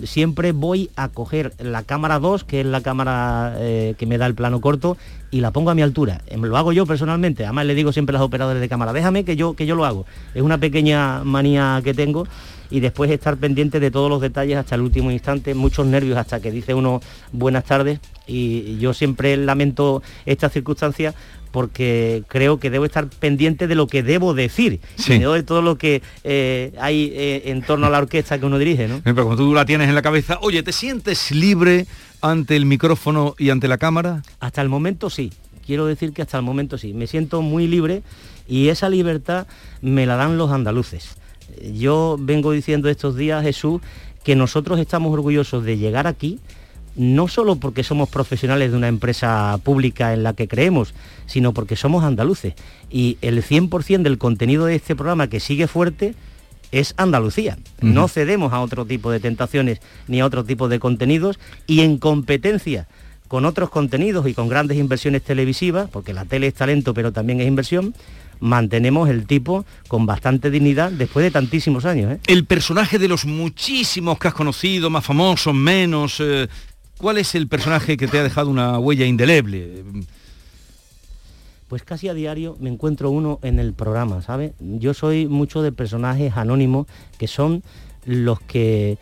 siempre 0.05 0.53
voy 0.53 0.91
a 0.95 1.09
coger 1.09 1.55
la 1.59 1.83
cámara 1.83 2.19
2, 2.19 2.45
que 2.45 2.61
es 2.61 2.67
la 2.67 2.83
cámara 2.83 3.57
que 3.59 4.07
me 4.07 4.19
da 4.19 4.27
el 4.27 4.35
plano 4.35 4.61
corto, 4.61 4.99
y 5.31 5.41
la 5.41 5.53
pongo 5.53 5.71
a 5.71 5.75
mi 5.75 5.81
altura. 5.81 6.21
Lo 6.37 6.57
hago 6.59 6.75
yo 6.75 6.85
personalmente. 6.85 7.45
Además 7.45 7.65
le 7.65 7.75
digo 7.75 7.93
siempre 7.93 8.15
a 8.15 8.19
los 8.19 8.27
operadores 8.27 8.61
de 8.61 8.69
cámara, 8.69 8.93
déjame 8.93 9.25
que 9.25 9.37
yo, 9.37 9.55
que 9.55 9.65
yo 9.65 9.75
lo 9.75 9.87
hago. 9.87 10.05
Es 10.35 10.43
una 10.43 10.59
pequeña 10.59 11.25
manía 11.25 11.81
que 11.83 11.95
tengo 11.95 12.29
y 12.71 12.81
después 12.81 13.11
estar 13.11 13.37
pendiente 13.37 13.81
de 13.81 13.91
todos 13.91 14.11
los 14.11 14.21
detalles 14.21 14.57
hasta 14.57 14.75
el 14.75 14.81
último 14.81 15.11
instante, 15.11 15.55
muchos 15.55 15.87
nervios 15.87 16.19
hasta 16.19 16.41
que 16.41 16.51
dice 16.51 16.75
uno 16.75 17.01
buenas 17.33 17.65
tardes 17.65 18.01
y 18.27 18.79
yo 18.79 18.95
siempre 18.95 19.37
lamento 19.37 20.03
estas 20.27 20.53
circunstancias 20.53 21.15
porque 21.55 22.25
creo 22.27 22.59
que 22.59 22.69
debo 22.69 22.85
estar 22.85 23.07
pendiente 23.09 23.69
de 23.69 23.77
lo 23.77 23.87
que 23.87 24.03
debo 24.03 24.35
decir 24.35 24.81
y 25.07 25.19
de 25.21 25.43
todo 25.45 25.63
lo 25.63 25.79
que 25.79 26.03
eh, 26.25 26.73
hay 26.81 27.13
eh, 27.15 27.43
en 27.47 27.63
torno 27.63 27.87
a 27.87 27.91
la 27.91 27.99
orquesta 27.99 28.41
que 28.41 28.47
uno 28.47 28.59
dirige. 28.59 28.89
¿no? 28.89 29.01
Pero 29.05 29.23
como 29.23 29.37
tú 29.37 29.55
la 29.55 29.65
tienes 29.65 29.89
en 29.89 29.95
la 29.95 30.03
cabeza, 30.03 30.39
oye, 30.43 30.65
¿te 30.65 30.73
sientes 30.73 31.31
libre 31.31 31.87
ante 32.21 32.57
el 32.57 32.67
micrófono 32.67 33.37
y 33.39 33.51
ante 33.51 33.69
la 33.69 33.79
cámara? 33.79 34.25
Hasta 34.41 34.63
el 34.63 34.69
momento 34.69 35.11
sí. 35.11 35.33
Quiero 35.65 35.87
decir 35.87 36.13
que 36.13 36.23
hasta 36.23 36.39
el 36.39 36.43
momento 36.43 36.77
sí. 36.77 36.93
Me 36.93 37.07
siento 37.07 37.41
muy 37.41 37.69
libre 37.69 38.03
y 38.49 38.69
esa 38.69 38.89
libertad 38.89 39.47
me 39.81 40.07
la 40.07 40.17
dan 40.17 40.37
los 40.37 40.51
andaluces. 40.51 41.17
Yo 41.75 42.17
vengo 42.19 42.53
diciendo 42.53 42.89
estos 42.89 43.17
días, 43.17 43.43
Jesús, 43.43 43.81
que 44.23 44.37
nosotros 44.37 44.79
estamos 44.79 45.13
orgullosos 45.13 45.65
de 45.65 45.79
llegar 45.79 46.07
aquí, 46.07 46.41
no 46.97 47.29
solo 47.29 47.57
porque 47.57 47.83
somos 47.83 48.09
profesionales 48.09 48.71
de 48.71 48.77
una 48.77 48.89
empresa 48.89 49.59
pública 49.63 50.13
en 50.13 50.23
la 50.23 50.33
que 50.35 50.49
creemos, 50.49 50.95
sino 51.27 51.53
porque 51.53 51.77
somos 51.77 52.05
andaluces. 52.05 52.55
Y 52.91 53.19
el 53.21 53.43
100% 53.43 54.03
del 54.03 54.19
contenido 54.19 54.67
de 54.67 54.77
este 54.77 54.95
programa 54.95 55.29
que 55.29 55.41
sigue 55.41 55.67
fuerte 55.67 56.15
es 56.71 56.95
Andalucía. 56.97 57.59
No 57.81 58.09
cedemos 58.09 58.53
a 58.53 58.61
otro 58.61 58.85
tipo 58.85 59.11
de 59.11 59.21
tentaciones 59.21 59.81
ni 60.09 60.21
a 60.21 60.27
otro 60.27 60.45
tipo 60.45 60.69
de 60.69 60.81
contenidos 60.81 61.39
y 61.67 61.81
en 61.81 61.99
competencia 61.99 62.89
con 63.29 63.45
otros 63.45 63.71
contenidos 63.71 64.29
y 64.29 64.35
con 64.35 64.49
grandes 64.49 64.79
inversiones 64.79 65.23
televisivas, 65.23 65.89
porque 65.91 66.13
la 66.13 66.25
tele 66.25 66.49
es 66.49 66.55
talento 66.55 66.95
pero 66.95 67.13
también 67.13 67.41
es 67.41 67.49
inversión, 67.49 67.95
mantenemos 68.45 69.09
el 69.09 69.27
tipo 69.27 69.65
con 69.89 70.05
bastante 70.05 70.51
dignidad 70.51 70.93
después 70.93 71.25
de 71.25 71.31
tantísimos 71.31 71.87
años. 71.87 72.13
¿eh? 72.13 72.21
El 72.27 72.45
personaje 72.45 72.99
de 72.99 73.09
los 73.09 73.25
muchísimos 73.25 74.19
que 74.19 74.29
has 74.29 74.35
conocido, 74.35 74.91
más 74.91 75.05
famosos, 75.05 75.55
menos, 75.55 76.21
eh, 76.21 76.47
¿cuál 76.99 77.17
es 77.17 77.35
el 77.35 77.49
personaje 77.49 77.97
que 77.97 78.07
te 78.07 78.19
ha 78.19 78.23
dejado 78.23 78.51
una 78.51 78.79
huella 78.79 79.07
indeleble? 79.07 79.83
Pues 81.69 81.83
casi 81.85 82.09
a 82.09 82.15
diario 82.15 82.57
me 82.61 82.69
encuentro 82.69 83.11
uno 83.11 83.41
en 83.43 83.59
el 83.59 83.73
programa, 83.73 84.21
¿sabes? 84.21 84.53
Yo 84.61 84.93
soy 84.93 85.27
mucho 85.27 85.63
de 85.63 85.73
personajes 85.73 86.37
anónimos 86.37 86.87
que 87.17 87.27
son 87.27 87.63
los 88.05 88.41
que 88.41 88.99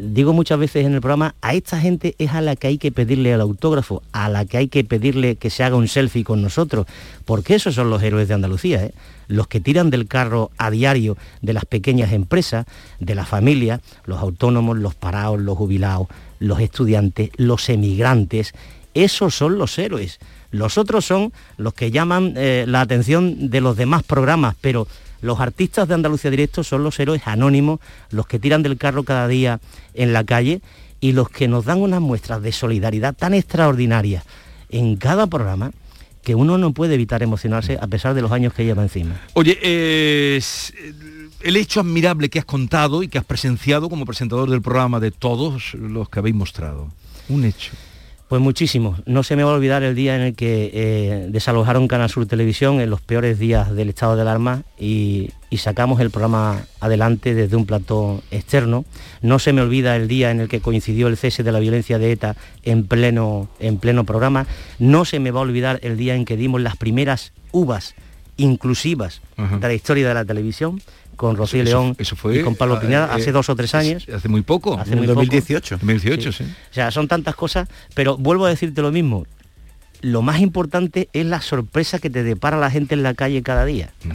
digo 0.00 0.32
muchas 0.32 0.58
veces 0.58 0.86
en 0.86 0.94
el 0.94 1.00
programa, 1.00 1.34
a 1.40 1.54
esta 1.54 1.80
gente 1.80 2.14
es 2.18 2.30
a 2.32 2.40
la 2.40 2.56
que 2.56 2.66
hay 2.68 2.78
que 2.78 2.92
pedirle 2.92 3.32
el 3.32 3.40
autógrafo, 3.40 4.02
a 4.12 4.28
la 4.28 4.44
que 4.44 4.56
hay 4.56 4.68
que 4.68 4.84
pedirle 4.84 5.36
que 5.36 5.50
se 5.50 5.64
haga 5.64 5.76
un 5.76 5.88
selfie 5.88 6.24
con 6.24 6.42
nosotros, 6.42 6.86
porque 7.24 7.54
esos 7.54 7.74
son 7.74 7.90
los 7.90 8.02
héroes 8.02 8.28
de 8.28 8.34
Andalucía, 8.34 8.84
¿eh? 8.84 8.94
los 9.28 9.48
que 9.48 9.60
tiran 9.60 9.90
del 9.90 10.06
carro 10.06 10.50
a 10.58 10.70
diario 10.70 11.16
de 11.40 11.52
las 11.52 11.64
pequeñas 11.64 12.12
empresas, 12.12 12.66
de 13.00 13.14
la 13.14 13.24
familia, 13.24 13.80
los 14.04 14.20
autónomos, 14.20 14.78
los 14.78 14.94
parados, 14.94 15.40
los 15.40 15.56
jubilados, 15.56 16.08
los 16.38 16.60
estudiantes, 16.60 17.30
los 17.36 17.68
emigrantes, 17.68 18.52
esos 18.94 19.34
son 19.34 19.58
los 19.58 19.78
héroes. 19.78 20.18
Los 20.50 20.76
otros 20.76 21.06
son 21.06 21.32
los 21.56 21.72
que 21.72 21.90
llaman 21.90 22.34
eh, 22.36 22.64
la 22.68 22.82
atención 22.82 23.48
de 23.48 23.62
los 23.62 23.76
demás 23.76 24.02
programas, 24.02 24.54
pero 24.60 24.86
los 25.22 25.40
artistas 25.40 25.88
de 25.88 25.94
Andalucía 25.94 26.30
Directo 26.30 26.62
son 26.62 26.84
los 26.84 27.00
héroes 27.00 27.22
anónimos, 27.24 27.80
los 28.10 28.26
que 28.26 28.38
tiran 28.38 28.62
del 28.62 28.76
carro 28.76 29.04
cada 29.04 29.26
día 29.28 29.60
en 29.94 30.12
la 30.12 30.24
calle 30.24 30.60
y 31.00 31.12
los 31.12 31.30
que 31.30 31.48
nos 31.48 31.64
dan 31.64 31.80
unas 31.80 32.00
muestras 32.00 32.42
de 32.42 32.52
solidaridad 32.52 33.14
tan 33.14 33.32
extraordinarias 33.32 34.24
en 34.68 34.96
cada 34.96 35.26
programa 35.26 35.72
que 36.22 36.34
uno 36.34 36.58
no 36.58 36.72
puede 36.72 36.94
evitar 36.94 37.22
emocionarse 37.22 37.78
a 37.80 37.86
pesar 37.86 38.14
de 38.14 38.22
los 38.22 38.30
años 38.30 38.52
que 38.52 38.64
lleva 38.64 38.82
encima. 38.82 39.20
Oye, 39.34 39.58
el 40.36 41.56
hecho 41.56 41.80
admirable 41.80 42.28
que 42.28 42.38
has 42.38 42.44
contado 42.44 43.02
y 43.02 43.08
que 43.08 43.18
has 43.18 43.24
presenciado 43.24 43.88
como 43.88 44.04
presentador 44.04 44.48
del 44.48 44.62
programa 44.62 45.00
de 45.00 45.10
todos 45.10 45.74
los 45.74 46.08
que 46.08 46.20
habéis 46.20 46.36
mostrado. 46.36 46.92
Un 47.28 47.44
hecho. 47.44 47.72
Pues 48.32 48.40
muchísimo. 48.40 48.96
No 49.04 49.24
se 49.24 49.36
me 49.36 49.44
va 49.44 49.50
a 49.50 49.54
olvidar 49.56 49.82
el 49.82 49.94
día 49.94 50.16
en 50.16 50.22
el 50.22 50.34
que 50.34 50.70
eh, 50.72 51.26
desalojaron 51.28 51.86
Canal 51.86 52.08
Sur 52.08 52.24
Televisión 52.24 52.80
en 52.80 52.88
los 52.88 53.02
peores 53.02 53.38
días 53.38 53.74
del 53.74 53.90
estado 53.90 54.16
de 54.16 54.22
alarma 54.22 54.62
y, 54.80 55.32
sacamos 55.58 56.00
el 56.00 56.08
programa 56.08 56.62
adelante 56.80 57.34
desde 57.34 57.56
un 57.56 57.66
platón 57.66 58.22
externo. 58.30 58.86
No 59.20 59.38
se 59.38 59.52
me 59.52 59.60
olvida 59.60 59.96
el 59.96 60.08
día 60.08 60.30
en 60.30 60.40
el 60.40 60.48
que 60.48 60.60
coincidió 60.60 61.08
el 61.08 61.18
cese 61.18 61.42
de 61.42 61.52
la 61.52 61.58
violencia 61.58 61.98
de 61.98 62.10
ETA 62.10 62.34
en 62.62 62.86
pleno, 62.86 63.50
en 63.60 63.76
pleno 63.76 64.04
programa. 64.04 64.46
No 64.78 65.04
se 65.04 65.20
me 65.20 65.30
va 65.30 65.40
a 65.40 65.42
olvidar 65.42 65.78
el 65.82 65.98
día 65.98 66.14
en 66.14 66.24
que 66.24 66.38
dimos 66.38 66.62
las 66.62 66.78
primeras 66.78 67.34
uvas 67.50 67.94
inclusivas 68.38 69.20
de 69.36 69.68
la 69.68 69.74
historia 69.74 70.08
de 70.08 70.14
la 70.14 70.24
televisión 70.24 70.80
con 71.16 71.36
Rocío 71.36 71.62
León 71.62 71.96
y 71.98 72.40
con 72.42 72.56
Pablo 72.56 72.80
Pineda 72.80 73.12
hace 73.12 73.32
dos 73.32 73.48
o 73.48 73.56
tres 73.56 73.74
años. 73.74 74.06
Hace 74.08 74.28
muy 74.28 74.42
poco. 74.42 74.78
Hace 74.78 74.92
en 74.92 75.06
2018. 75.06 75.76
2018, 75.76 76.32
sí. 76.32 76.44
O 76.44 76.74
sea, 76.74 76.90
son 76.90 77.08
tantas 77.08 77.34
cosas, 77.34 77.68
pero 77.94 78.16
vuelvo 78.16 78.46
a 78.46 78.50
decirte 78.50 78.82
lo 78.82 78.92
mismo. 78.92 79.26
Lo 80.00 80.20
más 80.20 80.40
importante 80.40 81.08
es 81.12 81.24
la 81.24 81.40
sorpresa 81.40 82.00
que 82.00 82.10
te 82.10 82.24
depara 82.24 82.56
la 82.56 82.70
gente 82.70 82.94
en 82.94 83.04
la 83.04 83.14
calle 83.14 83.40
cada 83.42 83.64
día. 83.64 83.92
Mm. 84.02 84.10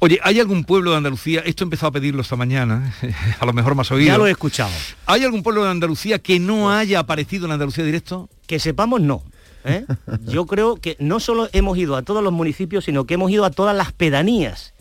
Oye, 0.00 0.18
¿hay 0.24 0.40
algún 0.40 0.64
pueblo 0.64 0.90
de 0.90 0.96
Andalucía? 0.96 1.40
Esto 1.46 1.62
he 1.62 1.66
empezado 1.66 1.90
a 1.90 1.92
pedirlo 1.92 2.22
esta 2.22 2.34
mañana, 2.34 2.92
a 3.38 3.46
lo 3.46 3.52
mejor 3.52 3.76
más 3.76 3.92
oído. 3.92 4.08
Ya 4.08 4.18
lo 4.18 4.26
he 4.26 4.32
escuchado. 4.32 4.72
¿Hay 5.06 5.22
algún 5.22 5.44
pueblo 5.44 5.62
de 5.62 5.70
Andalucía 5.70 6.18
que 6.18 6.40
no 6.40 6.72
haya 6.72 6.98
aparecido 6.98 7.46
en 7.46 7.52
Andalucía 7.52 7.84
Directo? 7.84 8.28
Que 8.48 8.58
sepamos, 8.58 9.00
no. 9.00 9.22
¿eh? 9.64 9.84
Yo 10.26 10.46
creo 10.46 10.74
que 10.74 10.96
no 10.98 11.20
solo 11.20 11.48
hemos 11.52 11.78
ido 11.78 11.94
a 11.94 12.02
todos 12.02 12.24
los 12.24 12.32
municipios, 12.32 12.84
sino 12.84 13.04
que 13.04 13.14
hemos 13.14 13.30
ido 13.30 13.44
a 13.44 13.50
todas 13.50 13.76
las 13.76 13.92
pedanías 13.92 14.74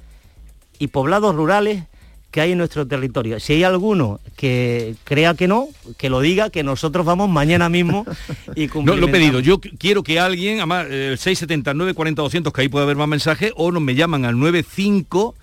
y 0.79 0.87
poblados 0.87 1.35
rurales 1.35 1.83
que 2.31 2.41
hay 2.41 2.51
en 2.51 2.59
nuestro 2.59 2.87
territorio. 2.87 3.39
Si 3.39 3.53
hay 3.53 3.63
alguno 3.63 4.19
que 4.35 4.95
crea 5.03 5.33
que 5.33 5.47
no, 5.47 5.67
que 5.97 6.09
lo 6.09 6.21
diga, 6.21 6.49
que 6.49 6.63
nosotros 6.63 7.05
vamos 7.05 7.29
mañana 7.29 7.69
mismo 7.69 8.05
y 8.55 8.67
No, 8.67 8.95
lo 8.95 9.07
he 9.07 9.11
pedido. 9.11 9.39
Yo 9.39 9.59
quiero 9.59 10.03
que 10.03 10.19
alguien, 10.19 10.57
además, 10.57 10.85
el 10.85 11.17
679 11.17 11.93
40 11.93 12.21
200, 12.21 12.53
que 12.53 12.61
ahí 12.61 12.69
puede 12.69 12.85
haber 12.85 12.97
más 12.97 13.07
mensajes, 13.07 13.51
o 13.55 13.71
nos 13.71 13.81
me 13.81 13.95
llaman 13.95 14.25
al 14.25 14.39
95 14.39 15.35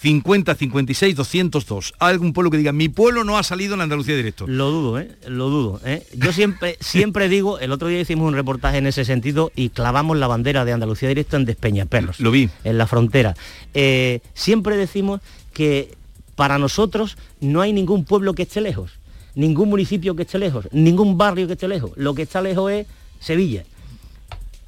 50 0.00 0.54
56 0.54 1.16
202. 1.16 1.94
Algún 1.98 2.32
pueblo 2.32 2.50
que 2.50 2.58
diga, 2.58 2.72
mi 2.72 2.88
pueblo 2.88 3.24
no 3.24 3.38
ha 3.38 3.42
salido 3.42 3.74
en 3.74 3.80
Andalucía 3.80 4.16
directo. 4.16 4.46
Lo 4.46 4.70
dudo, 4.70 4.98
¿eh? 4.98 5.10
Lo 5.28 5.48
dudo. 5.48 5.80
¿eh? 5.84 6.06
Yo 6.14 6.32
siempre, 6.32 6.76
siempre 6.80 7.28
digo, 7.28 7.58
el 7.58 7.72
otro 7.72 7.88
día 7.88 8.00
hicimos 8.00 8.28
un 8.28 8.34
reportaje 8.34 8.78
en 8.78 8.86
ese 8.86 9.04
sentido 9.04 9.52
y 9.54 9.70
clavamos 9.70 10.16
la 10.16 10.26
bandera 10.26 10.64
de 10.64 10.72
Andalucía 10.72 11.08
directo 11.08 11.36
en 11.36 11.44
Despeñaperros. 11.44 12.20
Lo 12.20 12.30
vi. 12.30 12.50
En 12.64 12.78
la 12.78 12.86
frontera. 12.86 13.34
Eh, 13.72 14.20
siempre 14.34 14.76
decimos 14.76 15.20
que 15.52 15.94
para 16.34 16.58
nosotros 16.58 17.16
no 17.40 17.60
hay 17.60 17.72
ningún 17.72 18.04
pueblo 18.04 18.34
que 18.34 18.42
esté 18.42 18.60
lejos, 18.60 18.92
ningún 19.34 19.68
municipio 19.68 20.16
que 20.16 20.22
esté 20.22 20.38
lejos, 20.38 20.68
ningún 20.72 21.16
barrio 21.16 21.46
que 21.46 21.52
esté 21.54 21.68
lejos. 21.68 21.92
Lo 21.96 22.14
que 22.14 22.22
está 22.22 22.42
lejos 22.42 22.72
es 22.72 22.86
Sevilla 23.20 23.64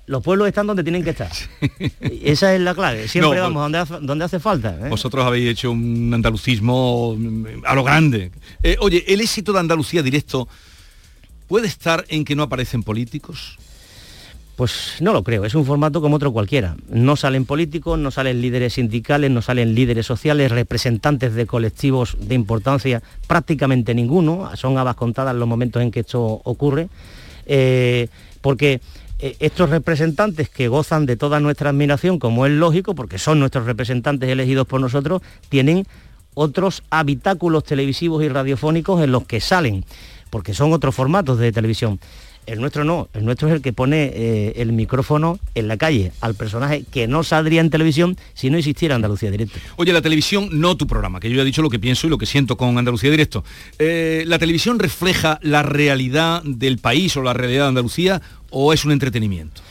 los 0.07 0.23
pueblos 0.23 0.49
están 0.49 0.67
donde 0.67 0.83
tienen 0.83 1.03
que 1.03 1.11
estar. 1.11 1.31
Esa 2.01 2.55
es 2.55 2.61
la 2.61 2.75
clave. 2.75 3.09
Siempre 3.09 3.41
vamos 3.41 3.63
donde, 3.63 3.79
hace, 3.79 3.95
donde 4.01 4.25
hace 4.25 4.41
falta. 4.41 4.77
¿eh? 4.87 4.89
Vosotros 4.89 5.25
habéis 5.25 5.51
hecho 5.51 5.73
un 5.73 6.13
andalucismo 6.15 7.17
mm, 7.17 7.65
a 7.65 7.75
lo 7.75 7.83
grande. 7.85 8.31
Eh, 8.63 8.77
oye, 8.81 9.05
¿el 9.09 9.21
éxito 9.21 9.53
de 9.53 9.61
Andalucía 9.61 10.03
directo 10.03 10.49
puede 11.49 11.67
estar 11.67 12.05
en 12.09 12.25
que 12.25 12.37
no 12.37 12.45
aparecen 12.45 12.83
políticos? 12.83 13.59
Pues 14.57 14.97
no 15.01 15.13
lo 15.13 15.23
creo, 15.23 15.45
es 15.45 15.55
un 15.55 15.67
formato 15.67 16.01
como 16.01 16.17
otro 16.17 16.33
cualquiera. 16.33 16.77
No 16.89 17.17
salen 17.17 17.45
políticos, 17.45 17.99
no 17.99 18.11
salen 18.11 18.41
líderes 18.41 18.75
sindicales, 18.75 19.31
no 19.31 19.43
salen 19.43 19.75
líderes 19.75 20.07
sociales, 20.07 20.51
representantes 20.51 21.35
de 21.35 21.45
colectivos 21.45 22.17
de 22.19 22.35
importancia, 22.35 23.03
prácticamente 23.27 23.95
ninguno, 23.95 24.51
son 24.57 24.79
habas 24.79 24.97
contadas 24.97 25.37
los 25.37 25.47
momentos 25.47 25.83
en 25.83 25.91
que 25.91 26.01
esto 26.01 26.23
ocurre, 26.23 26.89
eh, 27.45 28.09
porque 28.41 28.81
estos 29.19 29.71
representantes 29.71 30.49
que 30.49 30.69
gozan 30.69 31.07
de 31.07 31.17
toda 31.17 31.41
nuestra 31.41 31.71
admiración, 31.71 32.19
como 32.19 32.47
es 32.47 32.53
lógico, 32.53 32.95
porque 32.95 33.19
son 33.19 33.41
nuestros 33.41 33.67
representantes 33.67 34.29
elegidos 34.29 34.67
por 34.67 34.81
nosotros, 34.81 35.23
tienen 35.49 35.87
otros 36.35 36.83
habitáculos 36.91 37.65
televisivos 37.65 38.23
y 38.23 38.29
radiofónicos 38.29 39.03
en 39.03 39.13
los 39.13 39.25
que 39.25 39.41
salen, 39.41 39.85
porque 40.31 40.53
son 40.53 40.73
otros 40.73 40.95
formatos 40.95 41.39
de 41.39 41.51
televisión. 41.51 41.99
El 42.47 42.61
nuestro 42.61 42.85
no, 42.85 43.09
el 43.13 43.25
nuestro 43.25 43.49
es 43.49 43.55
el 43.55 43.61
que 43.61 43.73
pone 43.73 44.05
eh, 44.15 44.53
el 44.57 44.73
micrófono 44.73 45.41
en 45.57 45.67
la 45.67 45.77
calle 45.77 46.13
al 46.21 46.35
personaje 46.35 46.85
que 46.91 47.09
no 47.09 47.25
saldría 47.25 47.61
en 47.61 47.71
televisión 47.71 48.17
si 48.35 48.51
no 48.51 48.57
existiera 48.57 48.95
Andalucía 48.95 49.33
Directo. 49.33 49.59
Oye, 49.77 49.93
la 49.93 50.01
televisión, 50.01 50.49
no 50.53 50.77
tu 50.77 50.87
programa, 50.87 51.19
que 51.19 51.29
yo 51.29 51.37
ya 51.37 51.43
he 51.43 51.45
dicho 51.45 51.61
lo 51.61 51.71
que 51.71 51.81
pienso 51.81 52.07
y 52.07 52.11
lo 52.11 52.19
que 52.19 52.27
siento 52.27 52.57
con 52.57 52.79
Andalucía 52.79 53.11
Directo. 53.11 53.45
Eh, 53.81 54.25
¿La 54.27 54.39
televisión 54.39 54.79
refleja 54.79 55.41
la 55.43 55.65
realidad 55.65 56.43
del 56.45 56.79
país 56.79 57.17
o 57.17 57.23
la 57.23 57.33
realidad 57.33 57.65
de 57.65 57.69
Andalucía 57.69 58.23
o 58.51 58.73
es 58.73 58.85
un 58.85 58.93
entretenimiento? 58.93 59.63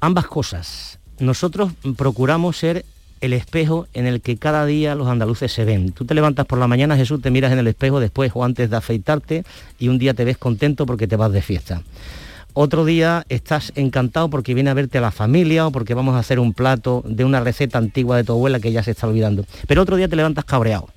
Ambas 0.00 0.26
cosas. 0.26 0.98
Nosotros 1.18 1.72
procuramos 1.96 2.58
ser 2.58 2.84
el 3.24 3.32
espejo 3.32 3.86
en 3.94 4.06
el 4.06 4.20
que 4.20 4.36
cada 4.36 4.66
día 4.66 4.94
los 4.94 5.08
andaluces 5.08 5.50
se 5.50 5.64
ven. 5.64 5.92
Tú 5.92 6.04
te 6.04 6.12
levantas 6.12 6.44
por 6.44 6.58
la 6.58 6.66
mañana, 6.66 6.94
Jesús, 6.94 7.22
te 7.22 7.30
miras 7.30 7.52
en 7.52 7.58
el 7.58 7.66
espejo 7.66 7.98
después 7.98 8.30
o 8.34 8.44
antes 8.44 8.68
de 8.68 8.76
afeitarte 8.76 9.44
y 9.78 9.88
un 9.88 9.98
día 9.98 10.12
te 10.12 10.26
ves 10.26 10.36
contento 10.36 10.84
porque 10.84 11.08
te 11.08 11.16
vas 11.16 11.32
de 11.32 11.40
fiesta. 11.40 11.82
Otro 12.52 12.84
día 12.84 13.24
estás 13.30 13.72
encantado 13.76 14.28
porque 14.28 14.52
viene 14.52 14.68
a 14.68 14.74
verte 14.74 14.98
a 14.98 15.00
la 15.00 15.10
familia 15.10 15.66
o 15.66 15.72
porque 15.72 15.94
vamos 15.94 16.14
a 16.14 16.18
hacer 16.18 16.38
un 16.38 16.52
plato 16.52 17.02
de 17.06 17.24
una 17.24 17.40
receta 17.40 17.78
antigua 17.78 18.18
de 18.18 18.24
tu 18.24 18.32
abuela 18.32 18.60
que 18.60 18.72
ya 18.72 18.82
se 18.82 18.90
está 18.90 19.08
olvidando. 19.08 19.46
Pero 19.66 19.80
otro 19.80 19.96
día 19.96 20.06
te 20.06 20.16
levantas 20.16 20.44
cabreado 20.44 20.88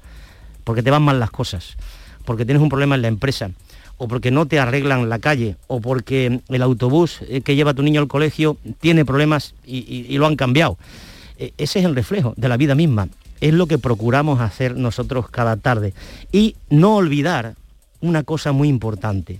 porque 0.65 0.83
te 0.83 0.91
van 0.91 1.03
mal 1.03 1.21
las 1.21 1.31
cosas, 1.31 1.77
porque 2.25 2.43
tienes 2.43 2.61
un 2.61 2.67
problema 2.67 2.95
en 2.95 3.01
la 3.01 3.07
empresa, 3.07 3.51
o 3.95 4.09
porque 4.09 4.31
no 4.31 4.47
te 4.47 4.59
arreglan 4.59 5.07
la 5.07 5.19
calle, 5.19 5.55
o 5.67 5.79
porque 5.79 6.41
el 6.49 6.61
autobús 6.61 7.19
eh, 7.29 7.39
que 7.39 7.55
lleva 7.55 7.73
tu 7.73 7.83
niño 7.83 8.01
al 8.01 8.09
colegio 8.09 8.57
tiene 8.81 9.05
problemas 9.05 9.55
y, 9.65 10.05
y 10.09 10.17
lo 10.17 10.27
han 10.27 10.35
cambiado. 10.35 10.77
E, 11.37 11.53
ese 11.57 11.79
es 11.79 11.85
el 11.85 11.95
reflejo 11.95 12.33
de 12.37 12.49
la 12.49 12.57
vida 12.57 12.75
misma. 12.75 13.09
Es 13.39 13.53
lo 13.53 13.67
que 13.67 13.77
procuramos 13.77 14.41
hacer 14.41 14.75
nosotros 14.75 15.29
cada 15.29 15.57
tarde. 15.57 15.93
Y 16.31 16.55
no 16.69 16.95
olvidar 16.95 17.55
una 18.01 18.23
cosa 18.23 18.51
muy 18.51 18.67
importante, 18.67 19.39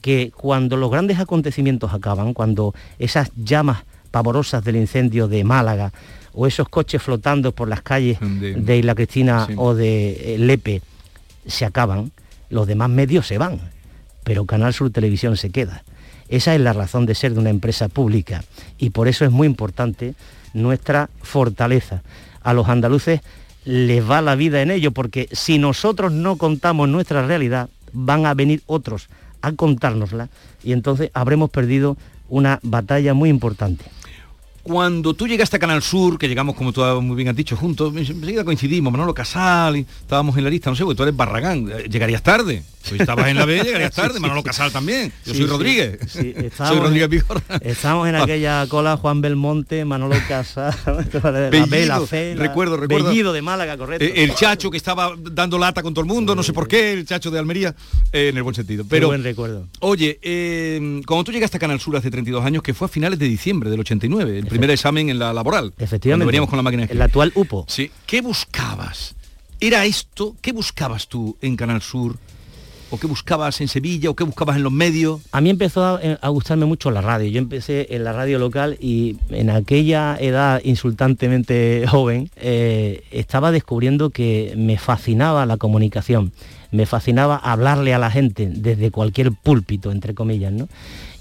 que 0.00 0.32
cuando 0.34 0.76
los 0.76 0.90
grandes 0.90 1.18
acontecimientos 1.18 1.92
acaban, 1.92 2.34
cuando 2.34 2.74
esas 2.98 3.30
llamas 3.36 3.84
pavorosas 4.10 4.64
del 4.64 4.76
incendio 4.76 5.28
de 5.28 5.44
Málaga 5.44 5.92
o 6.32 6.46
esos 6.46 6.68
coches 6.68 7.02
flotando 7.02 7.52
por 7.52 7.68
las 7.68 7.82
calles 7.82 8.18
de, 8.20 8.78
Isla 8.78 8.94
Cristina 8.94 9.48
o 9.56 9.74
de 9.74 10.34
eh, 10.34 10.38
Lepe 10.38 10.82
se 11.46 11.64
acaban, 11.64 12.12
los 12.50 12.66
demás 12.66 12.88
medios 12.90 13.26
se 13.26 13.38
van, 13.38 13.60
pero 14.24 14.46
Canal 14.46 14.72
Sur 14.72 14.90
Televisión 14.90 15.36
se 15.36 15.50
queda. 15.50 15.82
Esa 16.28 16.54
es 16.54 16.60
la 16.60 16.72
razón 16.72 17.06
de 17.06 17.14
ser 17.14 17.34
de 17.34 17.40
una 17.40 17.50
empresa 17.50 17.88
pública 17.88 18.44
y 18.78 18.90
por 18.90 19.08
eso 19.08 19.24
es 19.24 19.30
muy 19.30 19.46
importante 19.46 20.14
nuestra 20.54 21.10
fortaleza. 21.22 22.02
A 22.42 22.52
los 22.52 22.68
andaluces 22.68 23.20
les 23.64 24.08
va 24.08 24.22
la 24.22 24.34
vida 24.34 24.62
en 24.62 24.70
ello, 24.70 24.92
porque 24.92 25.28
si 25.32 25.58
nosotros 25.58 26.12
no 26.12 26.36
contamos 26.36 26.88
nuestra 26.88 27.26
realidad, 27.26 27.68
van 27.92 28.26
a 28.26 28.34
venir 28.34 28.62
otros 28.66 29.08
a 29.42 29.52
contárnosla 29.52 30.28
y 30.62 30.72
entonces 30.72 31.10
habremos 31.14 31.50
perdido 31.50 31.96
una 32.28 32.60
batalla 32.62 33.14
muy 33.14 33.30
importante. 33.30 33.84
Cuando 34.68 35.14
tú 35.14 35.26
llegaste 35.26 35.56
a 35.56 35.58
Canal 35.58 35.82
Sur, 35.82 36.18
que 36.18 36.28
llegamos, 36.28 36.54
como 36.54 36.72
tú 36.74 36.82
muy 37.00 37.16
bien 37.16 37.28
has 37.28 37.36
dicho, 37.36 37.56
juntos, 37.56 37.94
enseguida 37.96 38.44
coincidimos, 38.44 38.92
Manolo 38.92 39.14
Casal, 39.14 39.78
y 39.78 39.80
estábamos 39.80 40.36
en 40.36 40.44
la 40.44 40.50
lista, 40.50 40.68
no 40.68 40.76
sé, 40.76 40.84
porque 40.84 40.96
tú 40.96 41.02
eres 41.04 41.16
Barragán, 41.16 41.70
eh, 41.70 41.88
llegarías 41.88 42.22
tarde. 42.22 42.62
Pues 42.88 43.00
estabas 43.00 43.28
en 43.28 43.36
la 43.36 43.44
B, 43.44 43.60
llegarías 43.64 43.94
tarde, 43.94 44.20
Manolo 44.20 44.42
Casal 44.42 44.72
también. 44.72 45.12
Yo 45.24 45.34
soy 45.34 45.46
Rodríguez. 45.46 45.98
soy 46.12 46.78
Rodríguez. 46.78 47.24
Estamos 47.62 48.08
en 48.08 48.16
ah. 48.16 48.22
aquella 48.22 48.66
cola 48.68 48.96
Juan 48.96 49.20
Belmonte, 49.20 49.84
Manolo 49.84 50.16
Casal, 50.28 50.74
la 51.22 51.30
B, 51.50 51.86
la 51.86 52.00
Fe, 52.02 52.34
recuerdo, 52.36 52.76
recuerdo. 52.76 53.08
Bellido 53.08 53.32
de 53.32 53.42
Málaga, 53.42 53.76
correcto. 53.76 54.04
Eh, 54.04 54.24
el 54.24 54.34
Chacho 54.34 54.70
que 54.70 54.76
estaba 54.76 55.14
dando 55.18 55.58
lata 55.58 55.82
con 55.82 55.94
todo 55.94 56.02
el 56.02 56.08
mundo, 56.08 56.34
no 56.34 56.42
sé 56.42 56.52
por 56.52 56.68
qué, 56.68 56.92
el 56.92 57.06
Chacho 57.06 57.30
de 57.30 57.38
Almería, 57.38 57.74
eh, 58.12 58.28
en 58.28 58.36
el 58.36 58.42
buen 58.42 58.54
sentido. 58.54 58.84
Pero, 58.88 59.08
buen 59.08 59.22
recuerdo. 59.22 59.66
Oye, 59.80 60.18
eh, 60.22 61.02
cuando 61.06 61.24
tú 61.24 61.32
llegaste 61.32 61.56
a 61.56 61.60
Canal 61.60 61.80
Sur 61.80 61.96
hace 61.96 62.10
32 62.10 62.44
años, 62.44 62.62
que 62.62 62.74
fue 62.74 62.86
a 62.86 62.88
finales 62.88 63.18
de 63.18 63.26
diciembre 63.26 63.70
del 63.70 63.80
89, 63.80 64.38
el 64.38 64.46
primer 64.58 64.70
examen 64.70 65.08
en 65.08 65.18
la 65.18 65.32
laboral. 65.32 65.72
Efectivamente. 65.78 66.26
veníamos 66.26 66.50
con 66.50 66.56
la 66.56 66.62
máquina. 66.62 66.84
El 66.88 67.00
actual 67.00 67.32
UPO. 67.34 67.64
Sí. 67.68 67.90
¿Qué 68.06 68.20
buscabas? 68.20 69.14
¿Era 69.60 69.84
esto? 69.84 70.36
¿Qué 70.40 70.52
buscabas 70.52 71.08
tú 71.08 71.36
en 71.40 71.56
Canal 71.56 71.82
Sur? 71.82 72.16
o 72.90 72.98
qué 72.98 73.06
buscabas 73.06 73.60
en 73.60 73.68
Sevilla 73.68 74.10
o 74.10 74.16
qué 74.16 74.24
buscabas 74.24 74.56
en 74.56 74.62
los 74.62 74.72
medios? 74.72 75.20
A 75.32 75.40
mí 75.40 75.50
empezó 75.50 75.84
a, 75.84 76.28
gustarme 76.28 76.66
mucho 76.66 76.90
la 76.90 77.00
radio. 77.00 77.28
Yo 77.28 77.38
empecé 77.38 77.86
en 77.90 78.04
la 78.04 78.12
radio 78.12 78.38
local 78.38 78.76
y 78.80 79.16
en 79.30 79.50
aquella 79.50 80.16
edad 80.18 80.60
insultantemente 80.64 81.84
joven 81.90 82.30
eh, 82.36 83.04
estaba 83.10 83.50
descubriendo 83.50 84.10
que 84.10 84.54
me 84.56 84.78
fascinaba 84.78 85.46
la 85.46 85.56
comunicación, 85.56 86.32
me 86.70 86.86
fascinaba 86.86 87.36
hablarle 87.36 87.94
a 87.94 87.98
la 87.98 88.10
gente 88.10 88.48
desde 88.50 88.90
cualquier 88.90 89.32
púlpito, 89.32 89.90
entre 89.90 90.14
comillas, 90.14 90.52
¿no? 90.52 90.68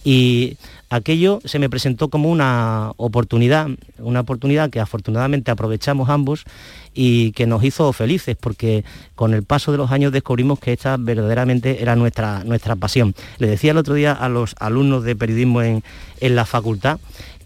Y 0.04 0.58
aquello 0.90 1.40
se 1.44 1.60
me 1.60 1.70
presentó 1.70 2.08
como 2.10 2.30
una 2.32 2.94
oportunidad, 2.98 3.68
una 4.00 4.22
oportunidad 4.22 4.70
que 4.70 4.80
afortunadamente 4.80 5.52
aprovechamos 5.52 6.10
ambos 6.10 6.46
y 6.94 7.32
que 7.34 7.46
nos 7.46 7.64
hizo 7.64 7.92
felices 7.94 8.36
porque 8.40 8.84
con 9.16 9.34
el 9.34 9.44
paso 9.44 9.72
de 9.72 9.78
los 9.78 9.92
años 9.92 10.12
descubrimos 10.12 10.60
que 10.60 10.74
esta 10.74 10.98
verdaderamente 10.98 11.82
era 11.82 11.96
nuestra, 11.96 12.44
nuestra 12.44 12.76
pasión. 12.76 13.16
Le 13.38 13.48
decía 13.48 13.72
el 13.72 13.78
otro 13.78 13.94
día 13.94 14.14
a 14.14 14.30
los 14.30 14.56
alumnos 14.60 15.04
de 15.04 15.16
periodismo 15.16 15.62
en, 15.62 15.84
la 16.22 16.46
facultad 16.46 17.00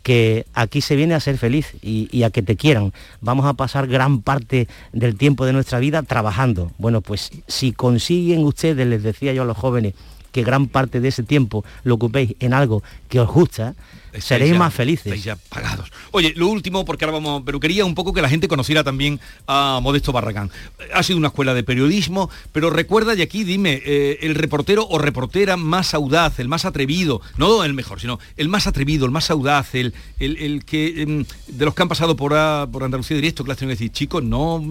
que 0.03 0.45
aquí 0.53 0.81
se 0.81 0.95
viene 0.95 1.13
a 1.13 1.19
ser 1.19 1.37
feliz 1.37 1.73
y, 1.81 2.07
y, 2.11 2.23
a 2.23 2.31
que 2.31 2.41
te 2.41 2.55
quieran. 2.55 2.91
Vamos 3.21 3.45
a 3.45 3.53
pasar 3.53 3.87
gran 3.87 4.21
parte 4.21 4.67
del 4.93 5.15
tiempo 5.15 5.45
de 5.45 5.53
nuestra 5.53 5.77
vida 5.79 6.01
trabajando. 6.01 6.71
Bueno, 6.79 7.01
pues 7.01 7.29
si 7.47 7.71
consiguen 7.71 8.43
ustedes, 8.43 8.87
les 8.87 9.03
decía 9.03 9.33
yo 9.33 9.43
a 9.43 9.45
los 9.45 9.57
jóvenes, 9.57 9.93
que 10.31 10.43
gran 10.43 10.67
parte 10.67 10.99
de 10.99 11.09
ese 11.09 11.23
tiempo 11.23 11.63
lo 11.83 11.95
ocupéis 11.95 12.35
en 12.39 12.53
algo 12.53 12.83
que 13.09 13.19
os 13.19 13.29
gusta, 13.29 13.75
seréis 14.19 14.57
más 14.57 14.73
felices. 14.73 15.23
ya 15.23 15.35
pagados. 15.35 15.91
Oye, 16.11 16.33
lo 16.35 16.47
último, 16.47 16.83
porque 16.85 17.05
ahora 17.05 17.17
vamos, 17.17 17.43
pero 17.45 17.59
quería 17.59 17.85
un 17.85 17.95
poco 17.95 18.13
que 18.13 18.21
la 18.21 18.29
gente 18.29 18.47
conociera 18.47 18.83
también 18.83 19.19
a 19.47 19.79
Modesto 19.81 20.11
Barragán. 20.11 20.51
Ha 20.93 21.03
sido 21.03 21.17
una 21.17 21.29
escuela 21.29 21.53
de 21.53 21.63
periodismo, 21.63 22.29
pero 22.51 22.69
recuerda, 22.69 23.13
y 23.15 23.21
aquí 23.21 23.43
dime, 23.43 23.81
eh, 23.85 24.19
el 24.21 24.35
reportero 24.35 24.87
o 24.89 24.97
reportera 24.97 25.57
más 25.57 25.93
audaz, 25.93 26.39
el 26.39 26.47
más 26.47 26.65
atrevido, 26.65 27.21
no 27.37 27.63
el 27.63 27.73
mejor, 27.73 27.99
sino 27.99 28.19
el 28.37 28.49
más 28.49 28.67
atrevido, 28.67 29.05
el 29.05 29.11
más 29.11 29.29
audaz, 29.31 29.75
el, 29.75 29.93
el, 30.19 30.65
que 30.65 31.01
em, 31.01 31.25
de 31.47 31.65
los 31.65 31.73
que 31.73 31.81
han 31.81 31.89
pasado 31.89 32.15
por, 32.15 32.31
por 32.71 32.83
Andalucía 32.83 33.15
Directo, 33.15 33.43
que 33.43 33.49
le 33.49 33.53
hacen 33.53 33.69
decir, 33.69 33.91
chicos, 33.91 34.23
no... 34.23 34.63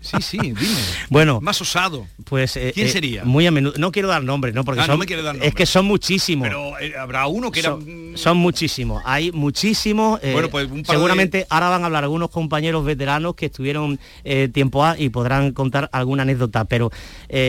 Sí, 0.00 0.16
sí, 0.20 0.38
dime. 0.38 0.56
Bueno, 1.08 1.40
más 1.40 1.60
osado. 1.60 2.06
Pues 2.24 2.56
eh, 2.56 2.72
¿quién 2.74 2.86
eh, 2.86 2.90
sería? 2.90 3.24
Muy 3.24 3.46
a 3.46 3.50
menudo, 3.50 3.74
no 3.78 3.92
quiero 3.92 4.08
dar 4.08 4.22
nombres, 4.22 4.54
¿no? 4.54 4.64
Porque 4.64 4.80
ah, 4.80 4.86
son, 4.86 4.94
no 4.94 4.98
me 4.98 5.06
quiere 5.06 5.22
dar 5.22 5.36
es 5.40 5.54
que 5.54 5.66
son 5.66 5.84
muchísimos. 5.86 6.48
Pero 6.48 6.78
eh, 6.78 6.94
habrá 6.96 7.26
uno 7.26 7.50
que 7.50 7.60
era 7.60 7.76
son, 8.14 8.36
muchísimos. 8.38 9.02
Hay 9.04 9.32
muchísimos. 9.32 10.20
bueno, 10.32 10.48
pues 10.48 10.68
seguramente 10.84 11.46
ahora 11.50 11.68
van 11.68 11.82
a 11.82 11.86
hablar 11.86 12.04
algunos 12.04 12.30
compañeros 12.30 12.84
veteranos 12.84 13.34
que 13.34 13.46
estuvieron 13.46 13.98
tiempo 14.52 14.84
A 14.84 14.98
y 14.98 15.08
podrán 15.10 15.52
contar 15.52 15.88
alguna 15.92 16.22
anécdota, 16.22 16.64
pero 16.64 16.90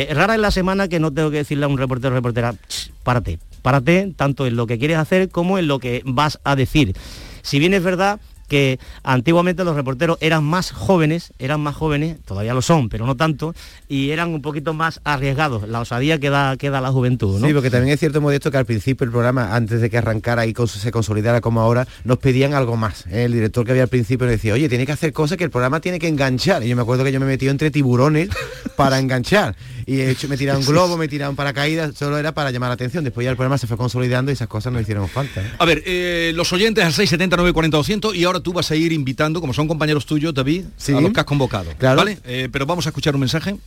rara 0.10 0.36
es 0.36 0.42
la 0.42 0.52
semana 0.52 0.88
que 0.88 1.00
no 1.00 1.12
tengo 1.12 1.32
que 1.32 1.38
decirle 1.38 1.66
a 1.66 1.68
un 1.68 1.78
reportero 1.78 2.14
reportera, 2.14 2.56
párate, 3.04 3.40
párate 3.62 4.14
tanto 4.16 4.46
en 4.48 4.56
lo 4.56 4.68
que 4.68 4.80
quieres 4.80 4.98
hacer 4.98 5.30
como 5.30 5.58
en 5.58 5.68
lo 5.68 5.80
que 5.80 6.02
vas 6.06 6.40
a 6.44 6.56
decir. 6.56 6.96
Si 7.44 7.60
bien 7.60 7.74
es 7.74 7.84
verdad 7.84 8.20
que 8.52 8.80
antiguamente 9.04 9.64
los 9.64 9.78
reporteros 9.78 10.18
eran 10.20 10.44
más 10.44 10.72
jóvenes, 10.72 11.32
eran 11.40 11.62
más 11.62 11.74
jóvenes, 11.74 12.18
todavía 12.26 12.54
lo 12.54 12.62
son, 12.62 12.90
pero 12.90 13.06
no 13.06 13.16
tanto, 13.16 13.56
y 13.88 14.10
eran 14.10 14.34
un 14.34 14.42
poquito 14.42 14.74
más 14.74 15.00
arriesgados, 15.06 15.70
la 15.70 15.80
osadía 15.80 16.20
que 16.20 16.30
da, 16.30 16.58
que 16.58 16.70
la 16.70 16.92
juventud. 16.92 17.40
¿no? 17.40 17.48
Sí, 17.48 17.54
porque 17.54 17.70
también 17.70 17.94
es 17.94 18.02
cierto, 18.02 18.20
Modesto, 18.20 18.52
que 18.52 18.58
al 18.58 18.66
principio 18.66 19.06
el 19.06 19.12
programa, 19.12 19.56
antes 19.56 19.80
de 19.80 19.90
que 19.90 19.98
arrancara 19.98 20.46
y 20.46 20.54
se 20.68 20.92
consolidara 20.92 21.40
como 21.40 21.62
ahora, 21.62 21.88
nos 22.04 22.18
pedían 22.18 22.54
algo 22.54 22.76
más. 22.76 23.06
¿eh? 23.08 23.24
El 23.24 23.32
director 23.32 23.64
que 23.64 23.72
había 23.72 23.84
al 23.84 23.90
principio 23.90 24.26
nos 24.26 24.34
decía, 24.34 24.54
oye, 24.54 24.68
tiene 24.68 24.86
que 24.86 24.92
hacer 24.92 25.14
cosas 25.14 25.38
que 25.38 25.46
el 25.46 25.50
programa 25.50 25.80
tiene 25.80 25.98
que 25.98 26.10
enganchar. 26.10 26.62
Y 26.62 26.68
yo 26.68 26.76
me 26.76 26.82
acuerdo 26.82 27.06
que 27.06 27.14
yo 27.14 27.22
me 27.22 27.26
metí 27.26 27.48
entre 27.48 27.72
tiburones 27.72 28.28
para 28.76 29.00
enganchar. 29.00 29.56
Y 29.86 30.02
he 30.02 30.12
hecho, 30.12 30.28
me 30.28 30.38
tiraba 30.38 30.60
un 30.60 30.66
globo, 30.66 30.98
me 30.98 31.08
tiraba 31.08 31.30
un 31.30 31.36
paracaídas, 31.38 31.96
solo 31.96 32.18
era 32.18 32.34
para 32.34 32.52
llamar 32.52 32.70
la 32.70 32.74
atención. 32.74 33.06
Después 33.06 33.24
ya 33.24 33.32
el 33.32 33.38
programa 33.38 33.58
se 33.58 33.68
fue 33.68 33.78
consolidando 33.78 34.32
y 34.32 34.34
esas 34.34 34.48
cosas 34.48 34.74
nos 34.74 34.82
hicieron 34.82 35.08
falta. 35.08 35.42
¿eh? 35.42 35.52
A 35.58 35.66
ver, 35.66 35.84
eh, 35.86 36.32
los 36.36 36.52
oyentes 36.54 36.84
al 36.84 36.92
670 36.92 37.38
940 37.38 37.78
200 37.78 38.16
y 38.16 38.26
ahora 38.26 38.41
tú 38.42 38.54
vas 38.54 38.70
a 38.72 38.76
ir 38.76 38.92
invitando, 38.92 39.42
como 39.42 39.54
son 39.54 39.68
compañeros 39.68 40.06
tuyos, 40.06 40.34
David, 40.34 40.66
a 40.88 41.02
los 41.02 41.12
que 41.12 41.20
has 41.20 41.26
convocado. 41.26 41.72
Claro. 41.78 41.98
¿vale? 41.98 42.20
Eh, 42.26 42.50
pero 42.52 42.66
vamos 42.66 42.86
a 42.86 42.90
escuchar 42.90 43.14
un 43.16 43.22
mensaje. 43.22 43.58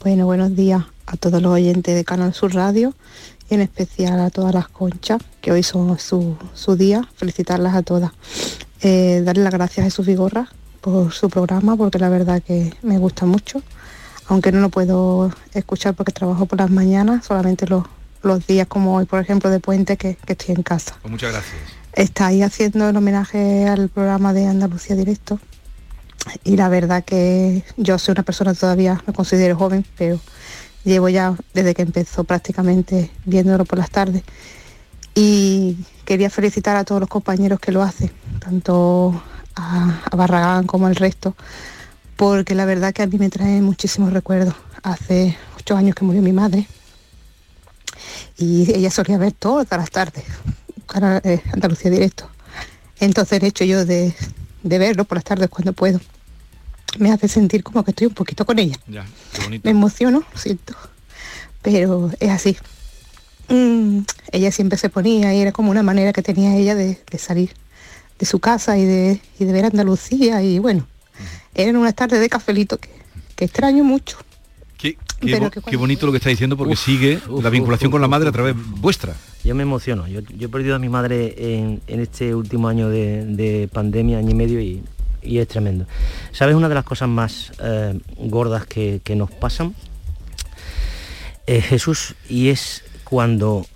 Bueno, 0.00 0.26
buenos 0.26 0.56
días 0.56 0.84
a 1.06 1.16
todos 1.16 1.40
los 1.40 1.52
oyentes 1.52 1.94
de 1.94 2.04
Canal 2.04 2.34
Sur 2.34 2.54
Radio 2.54 2.94
y 3.48 3.54
en 3.54 3.60
especial 3.60 4.18
a 4.20 4.30
todas 4.30 4.52
las 4.52 4.68
conchas, 4.68 5.20
que 5.40 5.52
hoy 5.52 5.62
son 5.62 5.98
su, 5.98 6.36
su 6.54 6.76
día, 6.76 7.08
felicitarlas 7.16 7.74
a 7.74 7.82
todas. 7.82 8.10
Eh, 8.80 9.22
darle 9.24 9.44
las 9.44 9.52
gracias 9.52 9.78
a 9.78 9.84
Jesús 9.84 10.06
Vigorra 10.06 10.48
por 10.80 11.12
su 11.12 11.30
programa, 11.30 11.76
porque 11.76 11.98
la 11.98 12.08
verdad 12.08 12.42
que 12.42 12.74
me 12.82 12.98
gusta 12.98 13.26
mucho, 13.26 13.62
aunque 14.26 14.50
no 14.50 14.60
lo 14.60 14.70
puedo 14.70 15.32
escuchar 15.54 15.94
porque 15.94 16.10
trabajo 16.10 16.46
por 16.46 16.58
las 16.58 16.70
mañanas, 16.70 17.26
solamente 17.26 17.66
los, 17.68 17.84
los 18.22 18.44
días 18.46 18.66
como 18.66 18.96
hoy, 18.96 19.04
por 19.04 19.20
ejemplo, 19.20 19.50
de 19.50 19.60
puente 19.60 19.96
que, 19.96 20.16
que 20.26 20.32
estoy 20.32 20.56
en 20.56 20.62
casa. 20.62 20.96
Pues 21.00 21.12
muchas 21.12 21.30
gracias. 21.30 21.81
Está 21.94 22.28
ahí 22.28 22.42
haciendo 22.42 22.88
el 22.88 22.96
homenaje 22.96 23.68
al 23.68 23.90
programa 23.90 24.32
de 24.32 24.46
Andalucía 24.46 24.96
Directo. 24.96 25.38
Y 26.42 26.56
la 26.56 26.70
verdad 26.70 27.04
que 27.04 27.64
yo 27.76 27.98
soy 27.98 28.12
una 28.12 28.22
persona 28.22 28.54
todavía, 28.54 29.02
me 29.06 29.12
considero 29.12 29.56
joven, 29.56 29.84
pero 29.98 30.18
llevo 30.84 31.10
ya 31.10 31.36
desde 31.52 31.74
que 31.74 31.82
empezó 31.82 32.24
prácticamente 32.24 33.10
viéndolo 33.26 33.66
por 33.66 33.78
las 33.78 33.90
tardes. 33.90 34.22
Y 35.14 35.84
quería 36.06 36.30
felicitar 36.30 36.76
a 36.76 36.84
todos 36.84 37.00
los 37.00 37.10
compañeros 37.10 37.60
que 37.60 37.72
lo 37.72 37.82
hacen, 37.82 38.10
tanto 38.38 39.22
a, 39.54 40.00
a 40.10 40.16
Barragán 40.16 40.66
como 40.66 40.86
al 40.86 40.96
resto, 40.96 41.36
porque 42.16 42.54
la 42.54 42.64
verdad 42.64 42.94
que 42.94 43.02
a 43.02 43.06
mí 43.06 43.18
me 43.18 43.28
trae 43.28 43.60
muchísimos 43.60 44.14
recuerdos. 44.14 44.54
Hace 44.82 45.36
ocho 45.58 45.76
años 45.76 45.94
que 45.94 46.06
murió 46.06 46.22
mi 46.22 46.32
madre 46.32 46.66
y 48.38 48.72
ella 48.74 48.90
solía 48.90 49.18
ver 49.18 49.32
todas 49.32 49.66
las 49.70 49.90
tardes, 49.90 50.24
Cara- 50.92 51.20
eh, 51.24 51.40
Andalucía 51.52 51.90
Directo. 51.90 52.28
Entonces 53.00 53.40
el 53.40 53.46
hecho 53.48 53.64
yo 53.64 53.84
de, 53.84 54.14
de 54.62 54.78
verlo 54.78 55.04
por 55.04 55.16
las 55.16 55.24
tardes 55.24 55.48
cuando 55.48 55.72
puedo 55.72 56.00
me 56.98 57.10
hace 57.10 57.26
sentir 57.26 57.62
como 57.64 57.82
que 57.84 57.90
estoy 57.92 58.06
un 58.08 58.14
poquito 58.14 58.44
con 58.44 58.58
ella. 58.58 58.76
Ya, 58.86 59.06
qué 59.32 59.42
bonito. 59.42 59.62
Me 59.64 59.70
emociono, 59.70 60.22
lo 60.30 60.38
siento, 60.38 60.74
pero 61.62 62.10
es 62.20 62.30
así. 62.30 62.56
Mm, 63.48 64.00
ella 64.30 64.52
siempre 64.52 64.78
se 64.78 64.88
ponía 64.90 65.32
y 65.34 65.40
era 65.40 65.52
como 65.52 65.70
una 65.70 65.82
manera 65.82 66.12
que 66.12 66.22
tenía 66.22 66.54
ella 66.54 66.74
de, 66.74 67.00
de 67.10 67.18
salir 67.18 67.54
de 68.18 68.26
su 68.26 68.38
casa 68.40 68.76
y 68.78 68.84
de, 68.84 69.20
y 69.38 69.44
de 69.46 69.52
ver 69.52 69.64
Andalucía 69.64 70.42
y 70.42 70.58
bueno, 70.58 70.86
eran 71.54 71.76
unas 71.76 71.94
tardes 71.94 72.20
de 72.20 72.28
cafelito 72.28 72.78
que, 72.78 72.90
que 73.36 73.46
extraño 73.46 73.84
mucho. 73.84 74.18
Qué, 74.78 74.94
qué 75.20 75.32
Pero 75.32 75.40
bo- 75.46 75.50
que 75.50 75.60
qué 75.62 75.76
bonito 75.76 76.06
lo 76.06 76.12
que 76.12 76.18
está 76.18 76.28
diciendo 76.28 76.56
porque 76.56 76.76
sigue 76.76 77.20
la 77.42 77.50
vinculación 77.50 77.90
con 77.90 78.00
la 78.00 78.08
madre 78.08 78.28
a 78.28 78.32
través 78.32 78.54
vuestra. 78.56 79.16
Yo 79.44 79.54
me 79.54 79.62
emociono. 79.62 80.06
Yo, 80.06 80.20
yo 80.20 80.46
he 80.46 80.50
perdido 80.50 80.76
a 80.76 80.78
mi 80.78 80.88
madre 80.88 81.34
en, 81.36 81.80
en 81.86 82.00
este 82.00 82.34
último 82.34 82.68
año 82.68 82.88
de, 82.88 83.24
de 83.26 83.68
pandemia, 83.68 84.18
año 84.18 84.30
y 84.30 84.34
medio, 84.34 84.60
y, 84.60 84.82
y 85.22 85.38
es 85.38 85.48
tremendo. 85.48 85.86
¿Sabes 86.30 86.54
una 86.54 86.68
de 86.68 86.74
las 86.74 86.84
cosas 86.84 87.08
más 87.08 87.52
eh, 87.60 87.98
gordas 88.18 88.66
que, 88.66 89.00
que 89.02 89.16
nos 89.16 89.30
pasan? 89.30 89.74
Eh, 91.46 91.60
Jesús, 91.60 92.14
y 92.28 92.50
es 92.50 92.84
cuando 93.04 93.66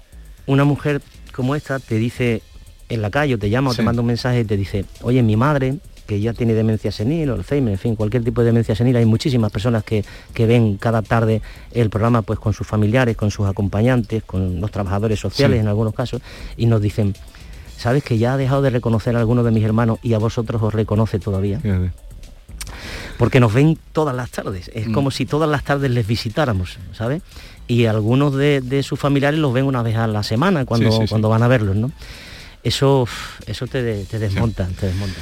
una 0.47 0.65
mujer 0.65 1.03
como 1.33 1.57
esta 1.57 1.81
te 1.81 1.97
dice 1.97 2.43
en 2.89 3.03
la 3.03 3.11
calle 3.11 3.35
o 3.35 3.39
te 3.39 3.51
llama 3.51 3.71
o 3.71 3.75
te 3.75 3.83
manda 3.83 4.01
un 4.01 4.07
mensaje 4.07 4.41
y 4.41 4.45
te 4.45 4.57
dice, 4.57 4.85
oye, 5.03 5.23
mi 5.23 5.37
madre, 5.37 5.79
que 6.07 6.21
ya 6.21 6.33
tiene 6.33 6.55
demencia 6.55 6.91
senil 6.93 7.31
o 7.31 7.35
Alzheimer, 7.35 7.73
en 7.73 7.79
fin, 7.79 7.97
cualquier 7.97 8.25
tipo 8.25 8.41
de 8.41 8.47
demencia 8.47 8.75
senil, 8.75 8.97
hay 8.97 9.05
muchísimas 9.05 9.51
personas 9.53 9.85
que, 9.85 10.05
que 10.33 10.47
ven 10.47 10.77
cada 10.79 11.03
tarde 11.03 11.43
el 11.73 11.91
programa 11.91 12.23
pues 12.23 12.39
con 12.39 12.53
sus 12.53 12.67
familiares, 12.67 13.17
con 13.17 13.31
sus 13.31 13.47
acompañantes, 13.47 14.23
con 14.25 14.61
los 14.61 14.71
trabajadores 14.71 15.21
sociales 15.21 15.57
Sí. 15.59 15.61
en 15.61 15.69
algunos 15.69 15.93
casos, 15.95 16.23
y 16.57 16.67
nos 16.67 16.81
dicen, 16.81 17.15
¿sabes 17.77 18.03
que 18.03 18.17
ya 18.19 18.33
ha 18.35 18.37
dejado 18.37 18.63
de 18.63 18.71
reconocer 18.71 19.15
a 19.17 19.19
algunos 19.19 19.45
de 19.45 19.51
mis 19.51 19.65
hermanos 19.65 19.99
y 20.03 20.15
a 20.15 20.19
vosotros 20.19 20.63
os 20.63 20.73
reconoce 20.73 21.19
todavía? 21.19 21.61
porque 23.19 23.41
nos 23.41 23.55
ven 23.55 23.79
todas 23.93 24.15
las 24.15 24.31
tardes. 24.31 24.71
Es 24.75 24.89
Mm. 24.89 24.93
como 24.93 25.11
si 25.11 25.25
todas 25.25 25.49
las 25.49 25.65
tardes 25.65 25.91
les 25.91 26.07
visitáramos, 26.07 26.79
¿sabes? 26.93 27.23
Y 27.67 27.87
algunos 27.87 28.35
de, 28.35 28.61
de 28.61 28.83
sus 28.83 28.99
familiares 29.01 29.41
los 29.41 29.53
ven 29.55 29.65
una 29.65 29.83
vez 29.83 29.97
a 29.97 30.07
la 30.07 30.23
semana 30.23 30.65
cuando, 30.67 30.91
Sí, 30.91 30.97
sí, 30.99 31.03
sí. 31.05 31.09
cuando 31.09 31.29
van 31.31 31.43
a 31.43 31.49
verlos, 31.49 31.77
¿no? 31.77 31.91
Eso, 32.63 33.07
eso 33.47 33.67
te, 33.67 34.05
te 34.05 34.19
desmonta, 34.19 34.69
te 34.79 34.87
desmonta. 34.87 35.19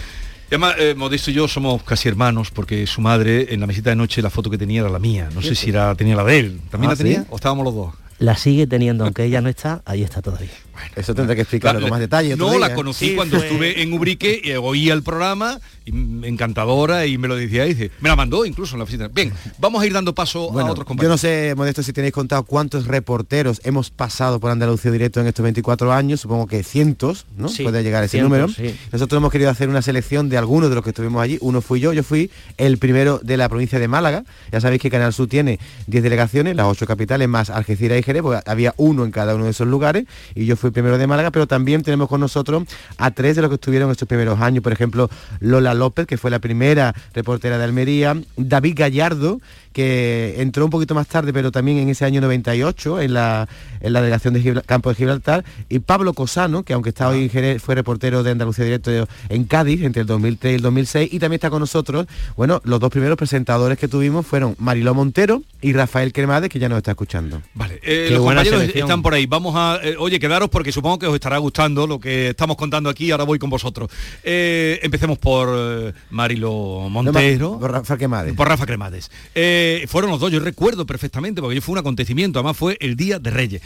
Además, 0.55 0.77
eh, 0.79 0.95
Modesto 0.97 1.33
y 1.33 1.35
yo 1.35 1.49
somos 1.49 1.83
casi 1.83 2.09
hermanos 2.09 2.53
porque 2.53 2.87
su 2.87 3.01
madre 3.01 3.53
en 3.53 3.59
la 3.59 3.67
mesita 3.67 3.91
de 3.91 3.97
noche 3.97 4.23
la 4.23 4.31
foto 4.31 4.51
que 4.51 4.57
tenía 4.57 4.83
era 4.83 4.89
la 4.89 5.01
mía. 5.01 5.29
No 5.35 5.43
sé 5.43 5.57
si 5.57 5.71
era, 5.71 5.93
tenía 5.97 6.15
la 6.15 6.23
de 6.23 6.39
él. 6.39 6.61
¿También 6.71 6.91
Ah, 6.91 6.95
la 6.95 6.97
tenía 6.97 7.21
¿sí? 7.23 7.27
o 7.29 7.35
estábamos 7.35 7.65
los 7.65 7.75
dos? 7.75 7.95
La 8.21 8.37
sigue 8.37 8.69
teniendo, 8.69 9.03
aunque 9.03 9.25
ella 9.25 9.41
no 9.41 9.49
está, 9.49 9.83
ahí 9.85 10.05
está 10.05 10.23
todavía. 10.23 10.49
Eso 10.97 11.15
tendrá 11.15 11.35
que 11.35 11.43
explicarlo 11.43 11.81
La- 11.81 11.85
con 11.85 11.91
más 11.91 12.01
detalle. 12.01 12.37
No, 12.37 12.51
día, 12.51 12.59
la 12.61 12.75
conocí 12.75 13.11
Sí, 13.11 13.15
cuando 13.15 13.37
fue- 13.39 13.47
estuve 13.47 13.83
en 13.83 13.93
Ubrique 13.93 14.41
y 14.43 14.53
oía 14.53 14.93
el 14.95 15.03
programa, 15.03 15.61
y, 15.85 15.93
mm, 15.93 16.25
encantadora, 16.25 17.07
y 17.07 17.19
me 17.19 17.29
lo 17.29 17.37
decía, 17.37 17.67
y 17.67 17.75
dice, 17.75 17.91
me 18.01 18.09
la 18.09 18.17
mandó 18.17 18.45
incluso 18.47 18.75
en 18.75 18.79
la 18.79 18.85
oficina. 18.85 19.09
Bien, 19.09 19.33
vamos 19.59 19.83
a 19.83 19.87
ir 19.87 19.93
dando 19.93 20.15
paso 20.15 20.51
a 20.59 20.63
otros 20.65 20.79
yo 20.79 20.85
compañeros. 20.85 21.15
no 21.15 21.19
sé, 21.19 21.55
Modesto, 21.57 21.83
si 21.83 21.93
tenéis 21.93 22.13
contado 22.13 22.43
cuántos 22.45 22.87
reporteros 22.87 23.61
hemos 23.65 23.91
pasado 23.91 24.41
por 24.41 24.51
Andalucía 24.51 24.91
Directo 24.91 25.21
en 25.21 25.27
estos 25.27 25.43
24 25.43 25.93
años, 25.93 26.21
supongo 26.21 26.47
que 26.47 26.63
cientos, 26.63 27.27
¿no? 27.37 27.49
Sí, 27.49 27.63
Puede 27.63 27.83
llegar 27.83 28.03
a 28.03 28.07
ese 28.07 28.19
cientos, 28.19 28.31
número. 28.31 28.49
sí. 28.49 28.75
Nosotros 28.93 29.19
hemos 29.19 29.31
querido 29.33 29.51
hacer 29.51 29.69
una 29.69 29.83
selección 29.83 30.29
de 30.29 30.39
algunos 30.39 30.69
de 30.71 30.75
los 30.77 30.85
que 30.85 30.91
estuvimos 30.91 31.23
allí. 31.23 31.39
Uno 31.41 31.61
fui 31.61 31.81
yo, 31.81 31.93
yo 31.93 32.03
fui 32.03 32.31
el 32.57 32.79
primero 32.79 33.21
de 33.23 33.37
la 33.37 33.49
provincia 33.49 33.79
de 33.79 33.89
Málaga. 33.89 34.25
Ya 34.53 34.61
sabéis 34.61 34.81
que 34.81 34.91
Canal 34.91 35.13
Sur 35.13 35.29
tiene 35.29 35.59
10 35.87 36.03
delegaciones, 36.03 36.57
las 36.57 36.67
8 36.67 36.87
capitales 36.87 37.29
más 37.29 37.51
Algeciras 37.51 37.99
y 37.99 38.03
Jerez, 38.03 38.23
porque 38.23 38.41
había 38.51 38.75
uno 38.77 39.05
en 39.05 39.11
cada 39.11 39.35
uno 39.35 39.45
de 39.45 39.51
esos 39.51 39.67
lugares, 39.69 40.05
y 40.35 40.47
yo 40.47 40.57
fui 40.57 40.64
primero 40.73 40.99
de 40.99 41.07
Málaga, 41.07 41.31
pero 41.31 41.47
también 41.47 41.83
tenemos 41.83 42.09
con 42.09 42.21
nosotros 42.21 42.65
a 42.99 43.11
tres 43.11 43.37
de 43.37 43.43
los 43.43 43.49
que 43.51 43.57
estuvieron 43.57 43.91
estos 43.91 44.09
primeros 44.09 44.41
años, 44.41 44.63
por 44.63 44.73
ejemplo, 44.73 45.11
Lola 45.41 45.75
López, 45.75 46.07
que 46.07 46.19
fue 46.19 46.31
la 46.31 46.39
primera 46.39 46.95
reportera 47.13 47.59
de 47.59 47.65
Almería, 47.65 48.17
David 48.37 48.75
Gallardo, 48.77 49.41
que 49.75 50.37
entró 50.39 50.65
un 50.65 50.71
poquito 50.71 50.95
más 50.95 51.09
tarde, 51.09 51.33
pero 51.33 51.53
también 51.53 51.79
en 51.79 51.91
ese 51.91 52.07
año 52.07 52.21
98, 52.23 53.01
en 53.01 53.13
la, 53.13 53.49
en 53.81 53.93
la 53.93 54.01
delegación 54.01 54.33
de 54.33 54.63
Campo 54.65 54.89
de 54.89 54.95
Gibraltar, 54.95 55.45
y 55.69 55.81
Pablo 55.81 56.15
Cosano, 56.15 56.63
que 56.63 56.73
aunque 56.73 56.91
está 56.91 57.09
hoy 57.09 57.25
en 57.25 57.31
Jerez, 57.31 57.61
fue 57.61 57.75
reportero 57.75 58.23
de 58.23 58.31
Andalucía 58.31 58.65
Directo 58.65 59.07
en 59.29 59.45
Cádiz 59.45 59.83
entre 59.83 60.03
el 60.03 60.07
2003 60.07 60.53
y 60.53 60.55
el 60.55 60.63
2006, 60.63 61.13
y 61.13 61.19
también 61.19 61.39
está 61.39 61.51
con 61.51 61.61
nosotros, 61.61 62.07
bueno, 62.37 62.63
los 62.65 62.79
dos 62.81 62.91
primeros 62.91 63.19
presentadores 63.19 63.77
que 63.77 63.89
tuvimos 63.89 64.25
fueron 64.25 64.55
Mariló 64.59 64.95
Montero 64.95 65.43
y 65.61 65.73
Rafael 65.73 66.13
Cremades, 66.13 66.49
que 66.49 66.59
ya 66.59 66.69
nos 66.69 66.79
está 66.79 66.93
escuchando. 66.93 67.43
Vale, 67.55 67.81
eh, 67.83 68.09
los 68.11 68.21
compañeros 68.21 68.61
selección. 68.61 68.87
están 68.87 69.03
por 69.03 69.15
ahí. 69.15 69.27
Vamos 69.27 69.55
a, 69.57 69.81
eh, 69.83 69.97
oye, 69.99 70.21
quedaros 70.21 70.51
porque 70.51 70.71
supongo 70.71 71.01
que 71.01 71.07
os 71.07 71.15
estará 71.15 71.39
gustando 71.39 71.87
lo 71.87 71.99
que 71.99 72.29
estamos 72.29 72.57
contando 72.57 72.89
aquí. 72.89 73.11
Ahora 73.11 73.25
voy 73.25 73.41
con 73.41 73.51
vosotros. 73.51 73.91
Eh, 74.23 74.79
empecemos 74.83 75.19
por 75.19 75.49
eh, 75.53 75.93
Marilo 76.11 76.89
Montero. 76.89 77.59
Por 77.59 77.73
Rafael 77.73 77.99
Cremades. 77.99 78.35
Por 78.35 78.49
Rafa 78.49 78.67
Cremades. 78.67 79.11
Eh, 79.35 79.64
fueron 79.89 80.11
los 80.11 80.21
dos, 80.21 80.31
yo 80.33 80.41
recuerdo 80.41 80.87
perfectamente, 80.87 81.41
porque 81.41 81.61
fue 81.61 81.73
un 81.75 81.79
acontecimiento, 81.79 82.39
además 82.39 82.57
fue 82.57 82.77
el 82.81 82.97
Día 82.97 83.19
de 83.19 83.31
Reyes. 83.31 83.63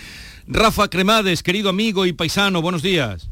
Rafa 0.47 0.89
Cremades, 0.89 1.43
querido 1.43 1.69
amigo 1.71 2.07
y 2.07 2.13
paisano, 2.13 2.63
buenos 2.63 2.83
días. 2.83 3.29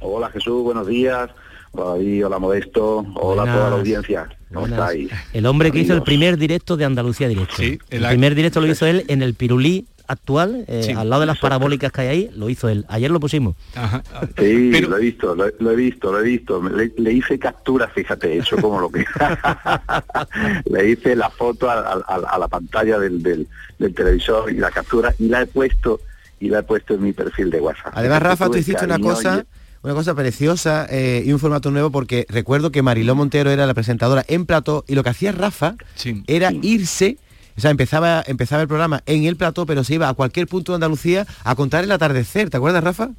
Hola 0.00 0.30
Jesús, 0.30 0.62
buenos 0.62 0.86
días. 0.86 1.30
Hola 1.74 2.38
Modesto, 2.38 2.98
hola 3.14 3.42
a 3.44 3.54
toda 3.54 3.70
la 3.70 3.76
audiencia. 3.76 4.28
¿Cómo 4.48 4.60
Buenas. 4.66 4.80
estáis? 4.80 5.10
El 5.32 5.46
hombre 5.46 5.70
que 5.72 5.78
hizo 5.78 5.94
el 5.94 6.02
primer 6.02 6.36
directo 6.36 6.76
de 6.76 6.84
Andalucía 6.84 7.28
Directo. 7.28 7.54
Sí, 7.56 7.78
el 7.88 7.96
en 7.96 8.02
la- 8.02 8.08
primer 8.10 8.34
directo 8.34 8.60
lo 8.60 8.66
hizo 8.66 8.84
él 8.84 9.04
en 9.08 9.22
el 9.22 9.32
Pirulí 9.32 9.86
actual, 10.12 10.64
eh, 10.68 10.82
Sí. 10.84 10.92
al 10.92 11.10
lado 11.10 11.20
de 11.20 11.26
las 11.26 11.38
parabólicas 11.38 11.90
que 11.92 12.00
hay 12.02 12.08
ahí, 12.08 12.30
lo 12.34 12.48
hizo 12.48 12.68
él. 12.68 12.84
Ayer 12.88 13.10
lo 13.10 13.20
pusimos. 13.20 13.56
Ajá. 13.74 14.02
Sí, 14.38 14.70
Pero- 14.72 14.88
lo 14.90 14.96
he 14.98 15.00
visto, 15.00 15.34
lo, 15.34 15.44
lo 15.58 15.70
he 15.70 15.76
visto, 15.76 16.12
lo 16.12 16.20
he 16.20 16.22
visto. 16.24 16.62
Le, 16.68 16.92
le 16.96 17.12
hice 17.12 17.38
captura, 17.38 17.88
fíjate, 17.88 18.36
eso 18.38 18.56
como 18.58 18.80
lo 18.80 18.90
que... 18.90 19.04
le 20.70 20.90
hice 20.90 21.16
la 21.16 21.30
foto 21.30 21.70
a, 21.70 21.74
a- 21.80 22.04
a- 22.06 22.34
a 22.34 22.38
la 22.38 22.48
pantalla 22.48 22.98
del, 22.98 23.22
del- 23.22 23.48
del 23.78 23.94
televisor 23.94 24.50
y 24.52 24.56
la 24.56 24.70
captura 24.70 25.14
y 25.18 25.28
la 25.28 25.42
he 25.42 25.46
puesto 25.46 26.00
y 26.40 26.48
la 26.48 26.60
he 26.60 26.62
puesto 26.62 26.94
en 26.94 27.02
mi 27.02 27.12
perfil 27.12 27.50
de 27.50 27.60
WhatsApp. 27.60 27.92
Además, 27.94 28.22
Rafa, 28.22 28.48
tú 28.50 28.56
hiciste 28.58 28.84
una 28.84 28.98
cosa, 28.98 29.44
una 29.82 29.94
cosa 29.94 30.14
preciosa 30.14 30.86
eh, 30.90 31.22
y 31.24 31.32
un 31.32 31.38
formato 31.38 31.70
nuevo 31.70 31.90
porque 31.90 32.26
recuerdo 32.28 32.72
que 32.72 32.82
Mariló 32.82 33.14
Montero 33.14 33.50
era 33.50 33.66
la 33.66 33.74
presentadora 33.74 34.24
en 34.28 34.46
plató 34.46 34.84
y 34.88 34.94
lo 34.94 35.02
que 35.04 35.10
hacía 35.10 35.32
Rafa 35.32 35.76
Sí. 35.94 36.24
era 36.26 36.50
irse, 36.62 37.18
o 37.56 37.60
sea, 37.60 37.70
empezaba, 37.70 38.22
empezaba 38.26 38.62
el 38.62 38.68
programa 38.68 39.02
en 39.06 39.24
el 39.24 39.36
plató, 39.36 39.66
pero 39.66 39.84
se 39.84 39.94
iba 39.94 40.08
a 40.08 40.14
cualquier 40.14 40.46
punto 40.46 40.72
de 40.72 40.76
Andalucía 40.76 41.26
a 41.44 41.54
contar 41.54 41.84
el 41.84 41.92
atardecer. 41.92 42.50
¿Te 42.50 42.56
acuerdas, 42.56 42.84
Rafa? 42.84 43.10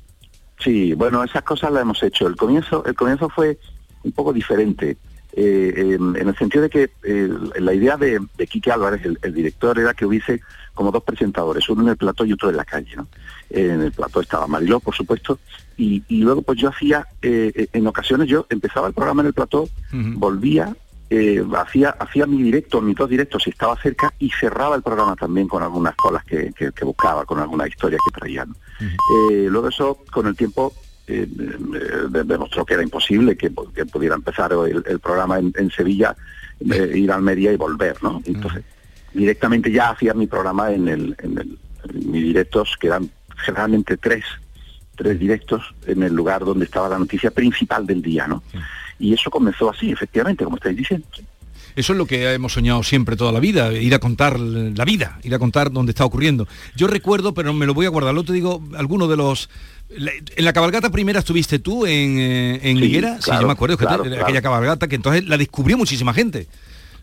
Sí, 0.59 0.93
bueno, 0.93 1.23
esas 1.23 1.43
cosas 1.43 1.71
las 1.71 1.81
hemos 1.81 2.01
hecho. 2.03 2.27
El 2.27 2.35
comienzo, 2.35 2.85
el 2.85 2.95
comienzo 2.95 3.29
fue 3.29 3.57
un 4.03 4.11
poco 4.11 4.33
diferente, 4.33 4.97
eh, 5.35 5.73
eh, 5.75 5.97
en 5.97 6.27
el 6.27 6.37
sentido 6.37 6.63
de 6.63 6.69
que 6.69 6.91
eh, 7.03 7.29
la 7.57 7.73
idea 7.73 7.97
de, 7.97 8.19
de 8.37 8.47
Quique 8.47 8.71
Álvarez, 8.71 9.03
el, 9.03 9.17
el 9.23 9.33
director, 9.33 9.79
era 9.79 9.93
que 9.93 10.05
hubiese 10.05 10.41
como 10.73 10.91
dos 10.91 11.03
presentadores, 11.03 11.67
uno 11.69 11.83
en 11.83 11.89
el 11.89 11.97
plató 11.97 12.23
y 12.25 12.33
otro 12.33 12.49
en 12.49 12.57
la 12.57 12.65
calle. 12.65 12.95
¿no? 12.95 13.07
En 13.49 13.81
el 13.81 13.91
plató 13.91 14.21
estaba 14.21 14.47
Mariló, 14.47 14.79
por 14.79 14.95
supuesto, 14.95 15.39
y, 15.77 16.03
y 16.07 16.21
luego 16.21 16.43
pues 16.43 16.59
yo 16.59 16.69
hacía, 16.69 17.07
en 17.21 17.87
ocasiones 17.87 18.27
yo 18.27 18.45
empezaba 18.49 18.87
el 18.87 18.93
programa 18.93 19.21
en 19.21 19.27
el 19.27 19.33
plató, 19.33 19.67
volvía, 19.91 20.75
eh, 21.15 21.43
hacía, 21.55 21.89
hacía 21.91 22.25
mi 22.25 22.41
directo, 22.41 22.81
mis 22.81 22.95
dos 22.95 23.09
directos 23.09 23.43
si 23.43 23.49
estaba 23.51 23.75
cerca 23.81 24.13
y 24.19 24.29
cerraba 24.31 24.75
el 24.75 24.81
programa 24.81 25.15
también 25.15 25.47
con 25.47 25.61
algunas 25.61 25.95
colas 25.95 26.23
que, 26.23 26.51
que- 26.53 26.71
que 26.71 26.85
buscaba, 26.85 27.25
con 27.25 27.39
alguna 27.39 27.67
historia 27.67 27.97
que 28.05 28.19
traían. 28.19 28.49
Eh, 29.31 29.47
luego 29.49 29.67
eso, 29.69 29.99
con 30.11 30.27
el 30.27 30.35
tiempo, 30.35 30.73
eh, 31.07 31.27
de- 31.27 32.23
demostró 32.23 32.65
que 32.65 32.73
era 32.75 32.83
imposible 32.83 33.35
que, 33.37 33.51
que 33.75 33.85
pudiera 33.85 34.15
empezar 34.15 34.51
el, 34.53 34.83
el 34.85 34.99
programa 34.99 35.37
en, 35.39 35.53
en 35.57 35.69
Sevilla, 35.69 36.15
ir 36.61 37.11
a 37.11 37.15
Almería 37.15 37.51
y 37.51 37.57
volver, 37.57 38.01
¿no? 38.01 38.21
Entonces, 38.25 38.63
directamente 39.13 39.71
ya 39.71 39.89
hacía 39.89 40.13
mi 40.13 40.27
programa 40.27 40.71
en 40.71 40.87
el, 40.87 41.15
en 41.21 41.37
el- 41.37 41.57
en 41.93 42.11
mis 42.11 42.23
directos, 42.23 42.77
que 42.79 42.87
eran 42.87 43.09
generalmente 43.35 43.97
tres, 43.97 44.23
tres 44.95 45.19
directos 45.19 45.75
en 45.85 46.01
el 46.03 46.13
lugar 46.13 46.45
donde 46.45 46.63
estaba 46.65 46.87
la 46.87 46.97
noticia 46.97 47.29
principal 47.31 47.85
del 47.85 48.01
día, 48.01 48.25
¿no? 48.27 48.41
Y 48.99 49.13
eso 49.13 49.29
comenzó 49.29 49.69
así, 49.69 49.91
efectivamente, 49.91 50.43
como 50.43 50.57
estáis 50.57 50.77
diciendo. 50.77 51.07
Eso 51.75 51.93
es 51.93 51.97
lo 51.97 52.05
que 52.05 52.31
hemos 52.33 52.53
soñado 52.53 52.83
siempre 52.83 53.15
toda 53.15 53.31
la 53.31 53.39
vida, 53.39 53.73
ir 53.73 53.95
a 53.95 53.99
contar 53.99 54.39
la 54.39 54.85
vida, 54.85 55.19
ir 55.23 55.33
a 55.33 55.39
contar 55.39 55.71
dónde 55.71 55.89
está 55.91 56.05
ocurriendo. 56.05 56.47
Yo 56.75 56.85
recuerdo, 56.87 57.33
pero 57.33 57.51
me 57.53 57.65
lo 57.65 57.73
voy 57.73 57.87
a 57.87 57.89
guardar, 57.89 58.13
lo 58.13 58.23
te 58.23 58.31
digo, 58.33 58.61
alguno 58.77 59.07
de 59.07 59.17
los... 59.17 59.49
En 60.35 60.45
la 60.45 60.53
cabalgata 60.53 60.91
primera 60.91 61.19
estuviste 61.19 61.57
tú 61.59 61.85
en, 61.87 62.19
eh, 62.19 62.59
en 62.63 62.77
Sí, 62.77 62.83
Higuera, 62.85 63.15
sí, 63.17 63.23
claro, 63.25 63.41
yo 63.41 63.47
me 63.47 63.53
acuerdo 63.53 63.77
que 63.77 63.85
claro, 63.85 64.03
aquella 64.03 64.41
cabalgata 64.41 64.87
que 64.87 64.95
entonces 64.95 65.27
la 65.27 65.37
descubrió 65.37 65.77
muchísima 65.77 66.13
gente. 66.13 66.47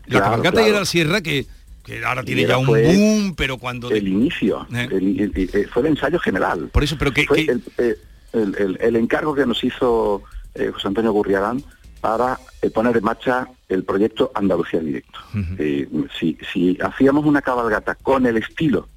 La 0.07 0.21
cabalgata 0.21 0.61
de 0.61 0.71
la 0.71 0.85
Sierra 0.85 1.21
que, 1.21 1.45
que 1.85 2.03
ahora 2.05 2.23
tiene 2.23 2.45
ya 2.47 2.57
un 2.57 2.67
boom, 2.67 3.33
pero 3.35 3.57
cuando... 3.57 3.89
El 3.91 4.07
inicio, 4.07 4.67
el- 4.71 5.19
el- 5.19 5.49
el- 5.53 5.67
fue 5.69 5.81
el 5.83 5.87
ensayo 5.89 6.17
general. 6.19 6.69
Por 6.71 6.83
eso, 6.83 6.95
pero 6.97 7.11
que... 7.13 7.25
Fue 7.25 7.41
El, 7.41 7.61
eh, 7.77 7.95
el- 8.33 8.77
el 8.81 8.95
encargo 8.95 9.35
que 9.35 9.45
nos 9.45 9.61
hizo 9.65 10.23
eh, 10.55 10.71
José 10.73 10.87
Antonio 10.87 11.11
Gurriarán 11.11 11.61
para 12.01 12.39
eh, 12.61 12.69
poner 12.69 12.97
en 12.97 13.03
marcha 13.03 13.47
el 13.69 13.83
proyecto 13.83 14.31
Andalucía 14.33 14.79
Directo. 14.79 15.19
Eh, 15.57 15.87
si, 16.19 16.37
si 16.51 16.77
hacíamos 16.81 17.25
una 17.25 17.41
cabalgata 17.41 17.95
con 17.95 18.25
el 18.25 18.37
estilo 18.37 18.89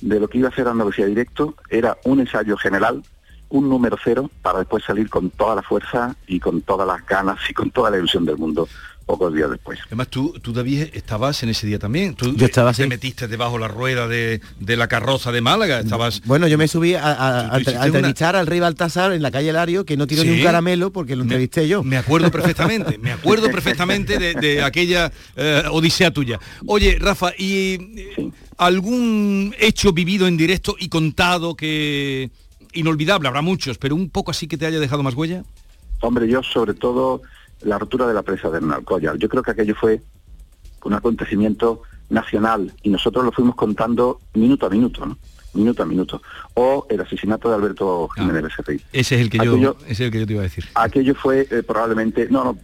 de 0.00 0.18
lo 0.18 0.28
que 0.28 0.38
iba 0.38 0.48
a 0.48 0.54
ser 0.54 0.66
Andalucía 0.66 1.06
Directo, 1.06 1.54
era 1.68 1.98
un 2.04 2.20
ensayo 2.20 2.56
general, 2.56 3.02
un 3.50 3.68
número 3.68 3.96
cero, 4.02 4.30
para 4.42 4.60
después 4.60 4.82
salir 4.84 5.08
con 5.08 5.30
toda 5.30 5.54
la 5.54 5.62
fuerza 5.62 6.16
y 6.26 6.40
con 6.40 6.62
todas 6.62 6.86
las 6.86 7.06
ganas 7.06 7.38
y 7.48 7.54
con 7.54 7.70
toda 7.70 7.90
la 7.90 7.98
ilusión 7.98 8.24
del 8.24 8.38
mundo 8.38 8.66
pocos 9.08 9.34
días 9.34 9.50
después. 9.50 9.78
Además, 9.86 10.08
tú, 10.08 10.34
tú 10.42 10.52
David, 10.52 10.88
estabas 10.92 11.42
en 11.42 11.48
ese 11.48 11.66
día 11.66 11.78
también. 11.78 12.14
Tú 12.14 12.36
Yo 12.36 12.44
estaba 12.44 12.74
te 12.74 12.86
metiste 12.86 13.26
debajo 13.26 13.58
la 13.58 13.66
rueda 13.66 14.06
de, 14.06 14.40
de 14.60 14.76
la 14.76 14.86
carroza 14.86 15.32
de 15.32 15.40
Málaga. 15.40 15.80
Estabas... 15.80 16.20
Bueno, 16.26 16.46
yo 16.46 16.58
me 16.58 16.68
subí 16.68 16.94
a, 16.94 17.02
a- 17.02 17.40
a- 17.48 17.54
a 17.56 17.86
entrevistar 17.86 18.36
al 18.36 18.46
rey 18.46 18.60
Baltasar 18.60 19.12
en 19.12 19.22
la 19.22 19.30
calle 19.30 19.50
Lario, 19.52 19.86
que 19.86 19.96
no 19.96 20.06
tiró 20.06 20.22
ni 20.24 20.30
un 20.38 20.42
caramelo 20.42 20.92
porque 20.92 21.16
lo 21.16 21.22
entrevisté 21.22 21.66
yo. 21.66 21.82
Me 21.82 21.96
acuerdo 21.96 22.30
perfectamente, 22.30 22.98
me 22.98 23.10
acuerdo 23.10 23.50
perfectamente 23.50 24.18
de, 24.18 24.34
de 24.34 24.62
aquella 24.68 25.10
eh, 25.36 25.62
odisea 25.70 26.10
tuya. 26.10 26.38
Oye, 26.66 26.98
Rafa, 27.00 27.32
¿y 27.38 27.78
eh, 28.18 28.30
algún 28.58 29.54
hecho 29.58 29.92
vivido 29.94 30.26
en 30.26 30.36
directo 30.36 30.76
y 30.78 30.88
contado 30.90 31.56
que 31.56 32.30
inolvidable? 32.74 33.26
Habrá 33.28 33.40
muchos, 33.40 33.78
pero 33.78 33.94
un 33.94 34.10
poco 34.10 34.30
así 34.32 34.46
que 34.46 34.58
te 34.58 34.66
haya 34.66 34.78
dejado 34.78 35.02
más 35.02 35.14
huella. 35.14 35.44
Hombre, 36.00 36.28
yo 36.28 36.42
sobre 36.42 36.74
todo 36.74 37.22
la 37.62 37.78
rotura 37.78 38.06
de 38.06 38.14
la 38.14 38.22
presa 38.22 38.50
de 38.50 38.58
Alcoyar. 38.74 39.16
Yo 39.18 39.28
creo 39.28 39.42
que 39.42 39.50
aquello 39.52 39.74
fue 39.74 40.00
un 40.84 40.94
acontecimiento 40.94 41.82
nacional 42.10 42.72
y 42.82 42.90
nosotros 42.90 43.24
lo 43.24 43.32
fuimos 43.32 43.54
contando 43.56 44.20
minuto 44.34 44.66
a 44.66 44.70
minuto, 44.70 45.04
¿no? 45.04 45.18
Minuto 45.54 45.82
a 45.82 45.86
minuto. 45.86 46.22
O 46.54 46.86
el 46.88 47.00
asesinato 47.00 47.48
de 47.48 47.56
Alberto 47.56 48.08
Jiménez 48.14 48.42
Becerril. 48.42 48.82
Ese 48.92 49.14
es 49.16 49.20
el 49.22 49.30
que 49.30 49.38
yo, 49.38 49.76
ese 49.82 49.92
es 49.92 50.00
el 50.00 50.10
que 50.12 50.20
yo 50.20 50.26
te 50.26 50.32
iba 50.34 50.42
a 50.42 50.44
decir. 50.44 50.64
Aquello 50.74 51.14
fue 51.14 51.48
eh, 51.50 51.62
probablemente, 51.62 52.28
no, 52.30 52.44
no, 52.44 52.58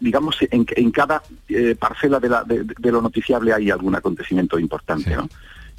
digamos, 0.00 0.36
en, 0.50 0.66
en 0.76 0.90
cada 0.90 1.22
eh, 1.48 1.76
parcela 1.78 2.18
de, 2.20 2.28
la- 2.28 2.42
de- 2.44 2.64
de 2.64 2.92
lo 2.92 3.00
noticiable 3.02 3.52
hay 3.52 3.70
algún 3.70 3.94
acontecimiento 3.94 4.58
importante, 4.58 5.14
¿no? 5.14 5.28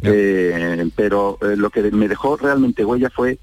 Eh, 0.03 0.89
pero 0.95 1.37
eh, 1.41 1.55
lo 1.55 1.69
que 1.69 1.81
me 1.91 2.07
dejó 2.07 2.37
realmente 2.37 2.83
huella 2.85 3.09
fue 3.09 3.39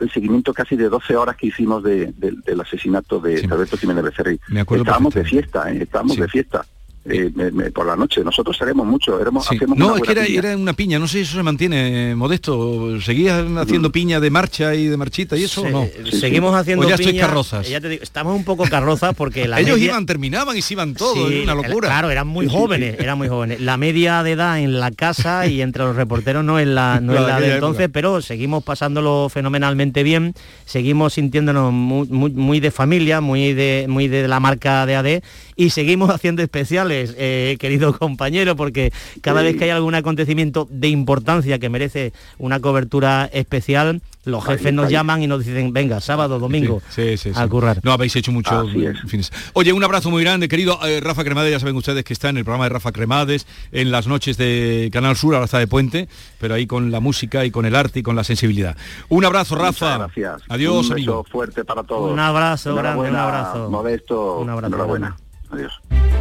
el 0.00 0.10
seguimiento 0.10 0.52
casi 0.54 0.76
de 0.76 0.88
12 0.88 1.16
horas 1.16 1.36
que 1.36 1.46
hicimos 1.48 1.82
de- 1.82 2.12
de- 2.16 2.34
del 2.44 2.60
asesinato 2.60 3.20
de 3.20 3.46
Alberto 3.50 3.76
Jiménez 3.76 4.04
Becerril. 4.04 4.40
Me 4.48 4.60
acuerdo 4.60 4.84
Estábamos 4.84 5.14
de 5.14 5.24
fiesta, 5.24 5.70
¿eh? 5.72 5.78
estábamos 5.82 6.16
de 6.16 6.28
fiesta. 6.28 6.64
Eh, 7.10 7.30
me- 7.34 7.50
me- 7.50 7.70
por 7.70 7.86
la 7.86 7.96
noche, 7.96 8.22
nosotros 8.22 8.56
salimos 8.56 8.86
mucho, 8.86 9.20
éramos, 9.20 9.46
Sí. 9.46 9.56
hacemos 9.56 9.78
No, 9.78 9.88
una 9.88 9.96
es 9.96 10.02
que 10.02 10.12
era, 10.12 10.24
piña. 10.24 10.38
era 10.38 10.56
una 10.56 10.72
piña, 10.72 10.98
no 10.98 11.06
sé 11.08 11.18
si 11.18 11.20
eso 11.24 11.36
se 11.36 11.42
mantiene, 11.42 12.14
Modesto. 12.14 13.00
¿Seguías 13.00 13.44
haciendo 13.58 13.90
piña 13.92 14.20
de 14.20 14.30
marcha 14.30 14.74
y 14.74 14.86
de 14.88 14.96
marchita 14.96 15.36
y 15.36 15.44
eso 15.44 15.62
o 15.62 15.68
no? 15.70 15.86
Seguimos 16.12 16.54
haciendo 16.54 16.86
O 16.86 16.88
ya 16.88 16.94
estoy 16.96 17.16
carrozas. 17.18 17.68
ya 17.68 17.80
te 17.80 17.88
digo, 17.88 18.02
estamos 18.02 18.34
un 18.36 18.44
poco 18.44 18.64
carrozas 18.64 19.14
porque 19.14 19.48
la 19.48 19.60
Ellos 19.60 19.76
media- 19.76 19.86
iban, 19.92 20.06
terminaban 20.06 20.56
y 20.56 20.62
se 20.62 20.74
iban 20.74 20.94
todos, 20.94 21.28
Sí, 21.28 21.34
era 21.42 21.54
una 21.54 21.54
locura. 21.68 21.88
Claro, 21.88 22.10
eran 22.10 22.26
muy 22.26 22.48
jóvenes, 22.48 22.96
eran 22.98 23.18
muy 23.18 23.28
jóvenes. 23.28 23.60
La 23.60 23.76
media 23.76 24.22
de 24.22 24.32
edad 24.32 24.58
en 24.60 24.78
la 24.80 24.90
casa 24.90 25.46
y 25.46 25.60
entre 25.62 25.82
los 25.84 25.96
reporteros 25.96 26.44
no 26.44 26.58
es 26.58 26.66
la, 26.66 27.00
no 27.02 27.14
es 27.14 27.20
de 27.20 27.26
la 27.26 27.40
de 27.40 27.54
entonces, 27.54 27.84
época. 27.84 27.92
pero 27.94 28.22
seguimos 28.22 28.62
pasándolo 28.64 29.28
fenomenalmente 29.32 30.02
bien, 30.02 30.34
seguimos 30.64 31.14
sintiéndonos 31.14 31.72
muy, 31.72 32.06
muy- 32.08 32.30
muy 32.32 32.60
de 32.60 32.70
familia, 32.70 33.20
muy 33.20 33.52
de, 33.54 33.86
muy 33.88 34.08
de 34.08 34.28
la 34.28 34.40
marca 34.40 34.84
de 34.86 34.96
AD 34.96 35.22
y 35.56 35.70
seguimos 35.70 36.10
haciendo 36.14 36.42
especiales, 36.42 36.97
eh, 37.16 37.56
querido 37.58 37.92
compañero, 37.98 38.56
porque 38.56 38.92
cada 39.20 39.42
vez 39.42 39.56
que 39.56 39.64
hay 39.64 39.70
algún 39.70 39.94
acontecimiento 39.94 40.66
de 40.70 40.88
importancia 40.88 41.58
que 41.58 41.68
merece 41.68 42.12
una 42.38 42.60
cobertura 42.60 43.28
especial, 43.32 44.00
los 44.24 44.46
Ahí, 44.46 44.56
jefes 44.58 44.74
nos 44.74 44.86
ahí. 44.86 44.92
llaman 44.92 45.22
y 45.22 45.26
nos 45.26 45.44
dicen, 45.44 45.72
venga, 45.72 46.00
sábado, 46.02 46.38
domingo, 46.38 46.82
Sí, 46.90 47.16
sí, 47.16 47.32
sí. 47.32 47.38
a 47.40 47.48
currar. 47.48 47.80
No, 47.82 47.92
habéis 47.92 48.14
hecho 48.16 48.30
mucho 48.30 48.66
fines. 49.08 49.32
Oye, 49.54 49.72
un 49.72 49.82
abrazo 49.82 50.10
muy 50.10 50.22
grande, 50.22 50.48
querido 50.48 50.78
eh, 50.86 51.00
Rafa 51.00 51.24
Cremades, 51.24 51.50
ya 51.50 51.60
saben 51.60 51.76
ustedes 51.76 52.04
que 52.04 52.12
está 52.12 52.28
en 52.28 52.36
el 52.36 52.44
programa 52.44 52.64
de 52.64 52.70
Rafa 52.70 52.92
Cremades, 52.92 53.46
en 53.72 53.90
las 53.90 54.06
noches 54.06 54.36
de 54.36 54.90
Canal 54.92 55.16
Sur, 55.16 55.34
ahora 55.34 55.46
está 55.46 55.58
de 55.58 55.66
puente, 55.66 56.08
pero 56.38 56.54
ahí 56.54 56.66
con 56.66 56.90
la 56.90 57.00
música 57.00 57.44
y 57.46 57.50
con 57.50 57.64
el 57.64 57.74
arte 57.74 58.00
y 58.00 58.02
con 58.02 58.16
la 58.16 58.24
sensibilidad. 58.24 58.76
Un 59.08 59.24
abrazo, 59.24 59.54
Rafa. 59.54 59.98
Muchas 59.98 60.14
gracias. 60.16 60.42
Adiós, 60.50 60.74
un 60.74 60.80
beso 60.82 60.92
amigo. 60.94 61.24
fuerte 61.30 61.64
para 61.64 61.82
todos. 61.84 62.12
Un 62.12 62.18
abrazo 62.18 62.74
grande, 62.74 63.08
un 63.08 63.16
abrazo. 63.16 63.70
Modesto, 63.70 64.40
Un 64.40 64.50
abrazo 64.50 64.66
enhorabuena. 64.74 65.16
Adiós. 65.50 65.80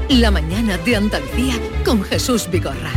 La 0.09 0.31
mañana 0.31 0.77
de 0.77 0.95
Andalucía 0.95 1.55
con 1.83 2.03
Jesús 2.03 2.49
Vigorra. 2.49 2.91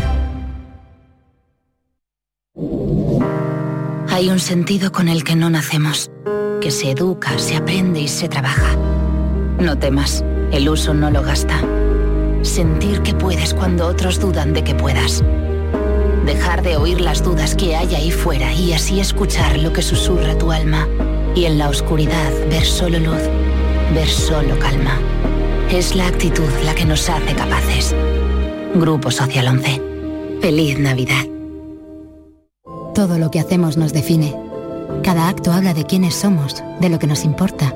Hay 4.08 4.28
un 4.28 4.38
sentido 4.38 4.92
con 4.92 5.08
el 5.08 5.24
que 5.24 5.34
no 5.34 5.50
nacemos, 5.50 6.10
que 6.60 6.70
se 6.70 6.90
educa, 6.90 7.38
se 7.38 7.56
aprende 7.56 8.00
y 8.00 8.08
se 8.08 8.28
trabaja. 8.28 8.76
No 9.58 9.78
temas, 9.78 10.24
el 10.52 10.68
uso 10.68 10.94
no 10.94 11.10
lo 11.10 11.22
gasta. 11.22 11.60
Sentir 12.42 13.02
que 13.02 13.14
puedes 13.14 13.54
cuando 13.54 13.86
otros 13.86 14.20
dudan 14.20 14.52
de 14.52 14.62
que 14.62 14.74
puedas. 14.74 15.24
Dejar 16.26 16.62
de 16.62 16.76
oír 16.76 17.00
las 17.00 17.24
dudas 17.24 17.54
que 17.54 17.76
hay 17.76 17.94
ahí 17.94 18.10
fuera 18.10 18.52
y 18.52 18.72
así 18.72 19.00
escuchar 19.00 19.58
lo 19.58 19.72
que 19.72 19.82
susurra 19.82 20.36
tu 20.38 20.52
alma. 20.52 20.86
Y 21.34 21.44
en 21.44 21.58
la 21.58 21.68
oscuridad 21.68 22.32
ver 22.48 22.64
solo 22.64 22.98
luz, 22.98 23.22
ver 23.94 24.08
solo 24.08 24.58
calma. 24.58 24.98
Es 25.70 25.94
la 25.94 26.08
actitud 26.08 26.48
la 26.64 26.74
que 26.74 26.84
nos 26.84 27.08
hace 27.08 27.32
capaces. 27.32 27.94
Grupo 28.74 29.12
Social 29.12 29.46
11. 29.46 29.80
Feliz 30.40 30.80
Navidad. 30.80 31.24
Todo 32.92 33.18
lo 33.18 33.30
que 33.30 33.38
hacemos 33.38 33.76
nos 33.76 33.92
define. 33.92 34.34
Cada 35.04 35.28
acto 35.28 35.52
habla 35.52 35.72
de 35.72 35.84
quiénes 35.84 36.16
somos, 36.16 36.64
de 36.80 36.88
lo 36.88 36.98
que 36.98 37.06
nos 37.06 37.24
importa. 37.24 37.72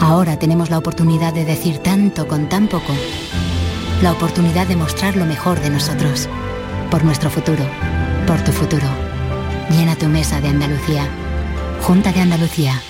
Ahora 0.00 0.38
tenemos 0.38 0.70
la 0.70 0.78
oportunidad 0.78 1.34
de 1.34 1.44
decir 1.44 1.76
tanto 1.78 2.26
con 2.26 2.48
tan 2.48 2.68
poco. 2.68 2.94
La 4.02 4.12
oportunidad 4.12 4.66
de 4.66 4.76
mostrar 4.76 5.14
lo 5.14 5.26
mejor 5.26 5.60
de 5.60 5.68
nosotros. 5.68 6.30
Por 6.90 7.04
nuestro 7.04 7.28
futuro. 7.28 7.64
Por 8.26 8.42
tu 8.44 8.50
futuro. 8.52 8.88
Llena 9.70 9.94
tu 9.94 10.06
mesa 10.06 10.40
de 10.40 10.48
Andalucía. 10.48 11.06
Junta 11.82 12.12
de 12.12 12.20
Andalucía. 12.22 12.80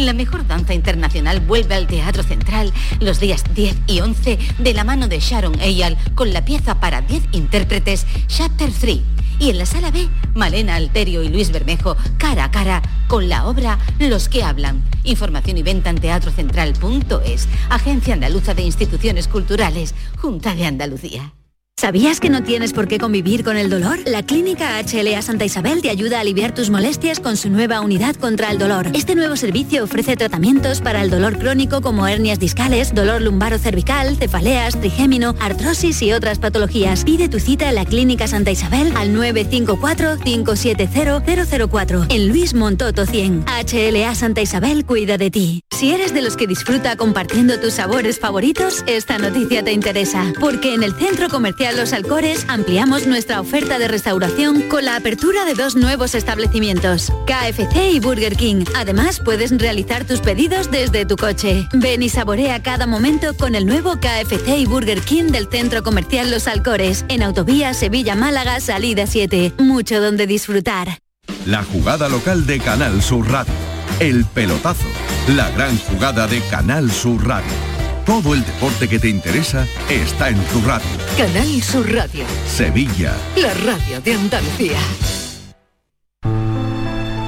La 0.00 0.14
mejor 0.14 0.46
danza 0.46 0.72
internacional 0.72 1.40
vuelve 1.40 1.74
al 1.74 1.86
Teatro 1.86 2.22
Central 2.22 2.72
los 3.00 3.20
días 3.20 3.44
10 3.54 3.76
y 3.86 4.00
11 4.00 4.38
de 4.58 4.72
la 4.72 4.82
mano 4.82 5.08
de 5.08 5.20
Sharon 5.20 5.60
Eyal 5.60 5.98
con 6.14 6.32
la 6.32 6.42
pieza 6.42 6.80
para 6.80 7.02
10 7.02 7.24
intérpretes 7.32 8.06
Chapter 8.26 8.72
3. 8.72 9.00
Y 9.40 9.50
en 9.50 9.58
la 9.58 9.66
sala 9.66 9.90
B, 9.90 10.08
Malena 10.34 10.76
Alterio 10.76 11.22
y 11.22 11.28
Luis 11.28 11.52
Bermejo 11.52 11.98
cara 12.16 12.44
a 12.44 12.50
cara 12.50 12.80
con 13.08 13.28
la 13.28 13.46
obra 13.46 13.78
Los 13.98 14.30
que 14.30 14.42
hablan. 14.42 14.82
Información 15.04 15.58
y 15.58 15.62
venta 15.62 15.90
en 15.90 16.00
teatrocentral.es. 16.00 17.48
Agencia 17.68 18.14
Andaluza 18.14 18.54
de 18.54 18.62
Instituciones 18.62 19.28
Culturales, 19.28 19.94
Junta 20.16 20.54
de 20.54 20.64
Andalucía. 20.64 21.34
¿Sabías 21.80 22.20
que 22.20 22.28
no 22.28 22.42
tienes 22.42 22.74
por 22.74 22.88
qué 22.88 22.98
convivir 22.98 23.42
con 23.42 23.56
el 23.56 23.70
dolor? 23.70 24.00
La 24.04 24.22
Clínica 24.22 24.78
HLA 24.82 25.22
Santa 25.22 25.46
Isabel 25.46 25.80
te 25.80 25.88
ayuda 25.88 26.18
a 26.18 26.20
aliviar 26.20 26.52
tus 26.52 26.68
molestias 26.68 27.20
con 27.20 27.38
su 27.38 27.48
nueva 27.48 27.80
unidad 27.80 28.16
contra 28.16 28.50
el 28.50 28.58
dolor. 28.58 28.88
Este 28.92 29.14
nuevo 29.14 29.34
servicio 29.34 29.84
ofrece 29.84 30.14
tratamientos 30.14 30.82
para 30.82 31.00
el 31.00 31.08
dolor 31.08 31.38
crónico 31.38 31.80
como 31.80 32.06
hernias 32.06 32.38
discales, 32.38 32.94
dolor 32.94 33.22
lumbaro 33.22 33.56
cervical, 33.56 34.18
cefaleas, 34.18 34.78
trigémino, 34.78 35.34
artrosis 35.40 36.02
y 36.02 36.12
otras 36.12 36.38
patologías. 36.38 37.02
Pide 37.02 37.30
tu 37.30 37.40
cita 37.40 37.70
en 37.70 37.76
la 37.76 37.86
Clínica 37.86 38.28
Santa 38.28 38.50
Isabel 38.50 38.92
al 38.94 39.16
954-570-004 39.16 42.08
en 42.10 42.28
Luis 42.28 42.52
Montoto 42.52 43.06
100. 43.06 43.46
HLA 43.46 44.14
Santa 44.14 44.42
Isabel 44.42 44.84
cuida 44.84 45.16
de 45.16 45.30
ti. 45.30 45.62
Si 45.70 45.92
eres 45.92 46.12
de 46.12 46.20
los 46.20 46.36
que 46.36 46.46
disfruta 46.46 46.96
compartiendo 46.96 47.58
tus 47.58 47.72
sabores 47.72 48.18
favoritos, 48.18 48.84
esta 48.86 49.16
noticia 49.16 49.64
te 49.64 49.72
interesa, 49.72 50.30
porque 50.38 50.74
en 50.74 50.82
el 50.82 50.92
Centro 50.92 51.30
Comercial 51.30 51.69
Los 51.72 51.92
Alcores 51.92 52.44
ampliamos 52.48 53.06
nuestra 53.06 53.40
oferta 53.40 53.78
de 53.78 53.88
restauración 53.88 54.62
con 54.68 54.84
la 54.84 54.96
apertura 54.96 55.44
de 55.44 55.54
dos 55.54 55.76
nuevos 55.76 56.14
establecimientos, 56.14 57.12
KFC 57.26 57.92
y 57.92 58.00
Burger 58.00 58.36
King. 58.36 58.64
Además, 58.74 59.20
puedes 59.24 59.56
realizar 59.56 60.04
tus 60.04 60.20
pedidos 60.20 60.70
desde 60.70 61.06
tu 61.06 61.16
coche. 61.16 61.68
Ven 61.72 62.02
y 62.02 62.08
saborea 62.08 62.62
cada 62.62 62.86
momento 62.86 63.34
con 63.36 63.54
el 63.54 63.66
nuevo 63.66 63.96
KFC 63.96 64.58
y 64.58 64.66
Burger 64.66 65.00
King 65.00 65.32
del 65.32 65.48
Centro 65.48 65.82
Comercial 65.82 66.30
Los 66.30 66.48
Alcores, 66.48 67.04
en 67.08 67.22
Autovía 67.22 67.74
Sevilla-Málaga, 67.74 68.60
salida 68.60 69.06
7. 69.06 69.54
Mucho 69.58 70.00
donde 70.00 70.26
disfrutar. 70.26 70.98
La 71.46 71.62
jugada 71.62 72.08
local 72.08 72.46
de 72.46 72.58
Canal 72.58 73.02
Sur 73.02 73.30
Radio. 73.30 73.54
El 74.00 74.24
pelotazo. 74.24 74.86
La 75.28 75.50
gran 75.50 75.76
jugada 75.78 76.26
de 76.26 76.40
Canal 76.42 76.90
Sur 76.90 77.26
Radio. 77.26 77.79
Todo 78.10 78.34
el 78.34 78.44
deporte 78.44 78.88
que 78.88 78.98
te 78.98 79.08
interesa 79.08 79.68
está 79.88 80.30
en 80.30 80.44
tu 80.46 80.60
radio. 80.62 80.84
Canal 81.16 81.62
Sur 81.62 81.94
Radio, 81.94 82.24
Sevilla. 82.44 83.16
la 83.36 83.54
radio 83.54 84.00
de 84.00 84.14
Andalucía. 84.14 84.78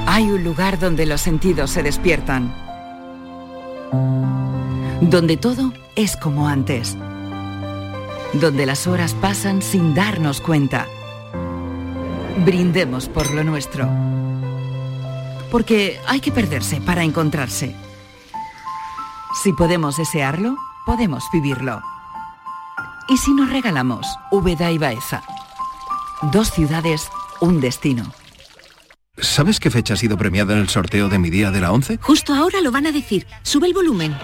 Hay 0.05 0.29
un 0.29 0.43
lugar 0.43 0.79
donde 0.79 1.05
los 1.05 1.21
sentidos 1.21 1.71
se 1.71 1.83
despiertan. 1.83 2.53
Donde 4.99 5.37
todo 5.37 5.71
es 5.95 6.17
como 6.17 6.49
antes. 6.49 6.97
Donde 8.33 8.65
las 8.65 8.85
horas 8.85 9.13
pasan 9.13 9.61
sin 9.61 9.95
darnos 9.95 10.41
cuenta. 10.41 10.85
Brindemos 12.43 13.07
por 13.07 13.33
lo 13.33 13.45
nuestro. 13.45 13.87
Porque 15.49 16.01
hay 16.07 16.19
que 16.19 16.33
perderse 16.33 16.81
para 16.81 17.05
encontrarse. 17.05 17.73
Si 19.41 19.53
podemos 19.53 19.95
desearlo, 19.95 20.57
podemos 20.85 21.23
vivirlo. 21.31 21.81
¿Y 23.07 23.17
si 23.17 23.33
nos 23.33 23.49
regalamos 23.49 24.07
Úbeda 24.31 24.71
y 24.71 24.77
Baeza? 24.77 25.23
Dos 26.31 26.51
ciudades, 26.51 27.09
un 27.41 27.59
destino. 27.59 28.13
¿Sabes 29.17 29.59
qué 29.59 29.69
fecha 29.69 29.93
ha 29.93 29.97
sido 29.97 30.17
premiada 30.17 30.53
en 30.53 30.59
el 30.59 30.69
sorteo 30.69 31.09
de 31.09 31.19
mi 31.19 31.29
día 31.29 31.51
de 31.51 31.61
la 31.61 31.71
11? 31.71 31.99
Justo 32.01 32.33
ahora 32.33 32.61
lo 32.61 32.71
van 32.71 32.87
a 32.87 32.91
decir. 32.91 33.27
Sube 33.43 33.67
el 33.67 33.73
volumen. 33.73 34.15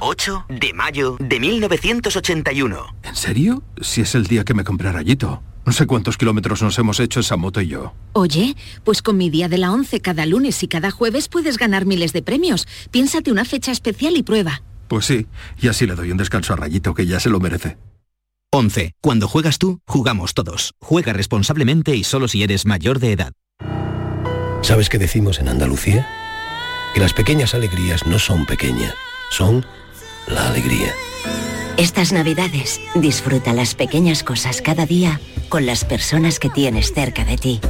8 0.00 0.46
de 0.48 0.72
mayo 0.74 1.16
de 1.18 1.40
1981. 1.40 2.86
¿En 3.04 3.16
serio? 3.16 3.62
Si 3.80 4.02
es 4.02 4.14
el 4.14 4.26
día 4.26 4.44
que 4.44 4.52
me 4.52 4.64
compré 4.64 4.92
rayito. 4.92 5.42
No 5.64 5.72
sé 5.72 5.86
cuántos 5.86 6.18
kilómetros 6.18 6.60
nos 6.60 6.78
hemos 6.78 7.00
hecho 7.00 7.20
esa 7.20 7.36
moto 7.36 7.62
y 7.62 7.68
yo. 7.68 7.94
Oye, 8.12 8.54
pues 8.84 9.00
con 9.00 9.16
mi 9.16 9.30
día 9.30 9.48
de 9.48 9.56
la 9.56 9.72
11 9.72 10.00
cada 10.00 10.26
lunes 10.26 10.62
y 10.62 10.68
cada 10.68 10.90
jueves 10.90 11.28
puedes 11.28 11.56
ganar 11.56 11.86
miles 11.86 12.12
de 12.12 12.20
premios. 12.20 12.68
Piénsate 12.90 13.32
una 13.32 13.46
fecha 13.46 13.72
especial 13.72 14.16
y 14.16 14.22
prueba. 14.22 14.62
Pues 14.94 15.06
sí, 15.06 15.26
y 15.60 15.66
así 15.66 15.88
le 15.88 15.96
doy 15.96 16.12
un 16.12 16.18
descanso 16.18 16.52
a 16.52 16.56
Rayito, 16.56 16.94
que 16.94 17.04
ya 17.04 17.18
se 17.18 17.28
lo 17.28 17.40
merece. 17.40 17.78
11. 18.52 18.92
Cuando 19.00 19.26
juegas 19.26 19.58
tú, 19.58 19.80
jugamos 19.88 20.34
todos. 20.34 20.74
Juega 20.80 21.12
responsablemente 21.12 21.96
y 21.96 22.04
solo 22.04 22.28
si 22.28 22.44
eres 22.44 22.64
mayor 22.64 23.00
de 23.00 23.10
edad. 23.10 23.32
¿Sabes 24.62 24.88
qué 24.88 24.98
decimos 24.98 25.40
en 25.40 25.48
Andalucía? 25.48 26.06
Que 26.94 27.00
las 27.00 27.12
pequeñas 27.12 27.54
alegrías 27.54 28.06
no 28.06 28.20
son 28.20 28.46
pequeñas, 28.46 28.94
son 29.32 29.66
la 30.28 30.46
alegría. 30.46 30.92
Estas 31.76 32.12
navidades 32.12 32.80
disfruta 32.94 33.52
las 33.52 33.74
pequeñas 33.74 34.22
cosas 34.22 34.62
cada 34.62 34.86
día 34.86 35.20
con 35.48 35.66
las 35.66 35.84
personas 35.84 36.38
que 36.38 36.50
tienes 36.50 36.92
cerca 36.92 37.24
de 37.24 37.36
ti. 37.36 37.60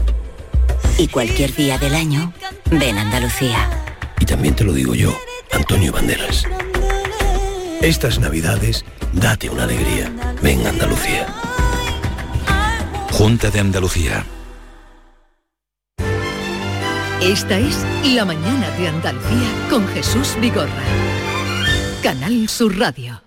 Y 0.98 1.08
cualquier 1.08 1.54
día 1.54 1.78
del 1.78 1.94
año, 1.94 2.34
ven 2.70 2.98
a 2.98 3.00
Andalucía. 3.00 3.66
Y 4.20 4.26
también 4.26 4.54
te 4.54 4.64
lo 4.64 4.74
digo 4.74 4.94
yo, 4.94 5.16
Antonio 5.52 5.90
Banderas. 5.90 6.44
Estas 7.84 8.18
navidades, 8.18 8.82
date 9.12 9.50
una 9.50 9.64
alegría. 9.64 10.10
Ven 10.42 10.66
Andalucía. 10.66 11.26
Junta 13.12 13.50
de 13.50 13.60
Andalucía. 13.60 14.24
Esta 17.20 17.58
es 17.58 17.84
La 18.14 18.24
mañana 18.24 18.70
de 18.78 18.88
Andalucía 18.88 19.50
con 19.68 19.86
Jesús 19.88 20.34
Vigorra. 20.40 20.82
Canal 22.02 22.48
Sur 22.48 22.78
Radio. 22.78 23.23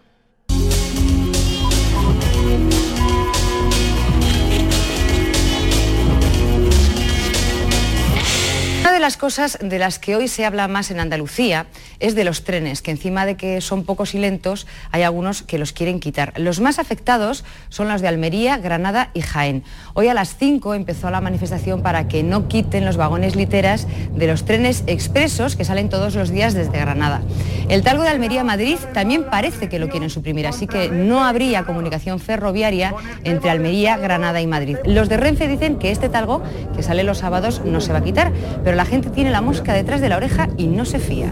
De 8.98 9.02
las 9.02 9.16
cosas 9.16 9.60
de 9.62 9.78
las 9.78 10.00
que 10.00 10.16
hoy 10.16 10.28
se 10.28 10.44
habla 10.44 10.68
más 10.68 10.90
en 10.90 11.00
Andalucía 11.00 11.68
es 12.00 12.16
de 12.16 12.24
los 12.24 12.44
trenes, 12.44 12.82
que 12.82 12.90
encima 12.90 13.28
de 13.28 13.38
que 13.38 13.62
son 13.62 13.84
pocos 13.84 14.16
y 14.16 14.18
lentos, 14.18 14.66
hay 14.92 15.04
algunos 15.04 15.44
que 15.44 15.60
los 15.60 15.72
quieren 15.72 16.00
quitar. 16.00 16.34
Los 16.36 16.60
más 16.62 16.80
afectados 16.80 17.46
son 17.70 17.90
los 17.90 18.02
de 18.02 18.08
Almería, 18.08 18.58
Granada 18.58 19.12
y 19.14 19.22
Jaén. 19.22 19.64
Hoy 19.94 20.08
a 20.08 20.16
las 20.16 20.36
5 20.38 20.74
empezó 20.74 21.12
la 21.12 21.22
manifestación 21.22 21.84
para 21.84 22.08
que 22.08 22.24
no 22.24 22.48
quiten 22.48 22.86
los 22.86 22.98
vagones 22.98 23.36
literas 23.36 23.86
de 24.16 24.26
los 24.26 24.46
trenes 24.46 24.84
expresos 24.88 25.56
que 25.56 25.64
salen 25.64 25.90
todos 25.90 26.16
los 26.16 26.32
días 26.32 26.56
desde 26.56 26.80
Granada. 26.80 27.22
El 27.70 27.84
talgo 27.84 28.02
de 28.02 28.10
Almería 28.10 28.42
a 28.42 28.46
Madrid 28.46 28.80
también 28.96 29.26
parece 29.26 29.70
que 29.70 29.78
lo 29.78 29.90
quieren 29.90 30.10
suprimir, 30.10 30.48
así 30.48 30.66
que 30.66 30.90
no 30.90 31.24
habría 31.24 31.66
comunicación 31.66 32.20
ferroviaria 32.20 32.96
entre 33.24 33.52
Almería, 33.52 33.98
Granada 33.98 34.42
y 34.42 34.48
Madrid. 34.48 34.78
Los 34.86 35.08
de 35.08 35.18
Renfe 35.18 35.48
dicen 35.48 35.78
que 35.78 35.92
este 35.92 36.10
talgo, 36.10 36.42
que 36.76 36.82
sale 36.82 37.04
los 37.04 37.20
sábados, 37.20 37.62
no 37.64 37.80
se 37.80 37.94
va 37.94 38.00
a 38.00 38.04
quitar, 38.04 38.32
pero 38.64 38.76
la 38.76 38.87
gente 38.88 39.12
tiene 39.12 39.30
la 39.30 39.42
mosca 39.42 39.74
detrás 39.74 40.02
de 40.02 40.10
la 40.10 40.18
oreja 40.18 40.50
y 40.58 40.68
no 40.68 40.86
se 40.86 41.00
fía. 41.00 41.32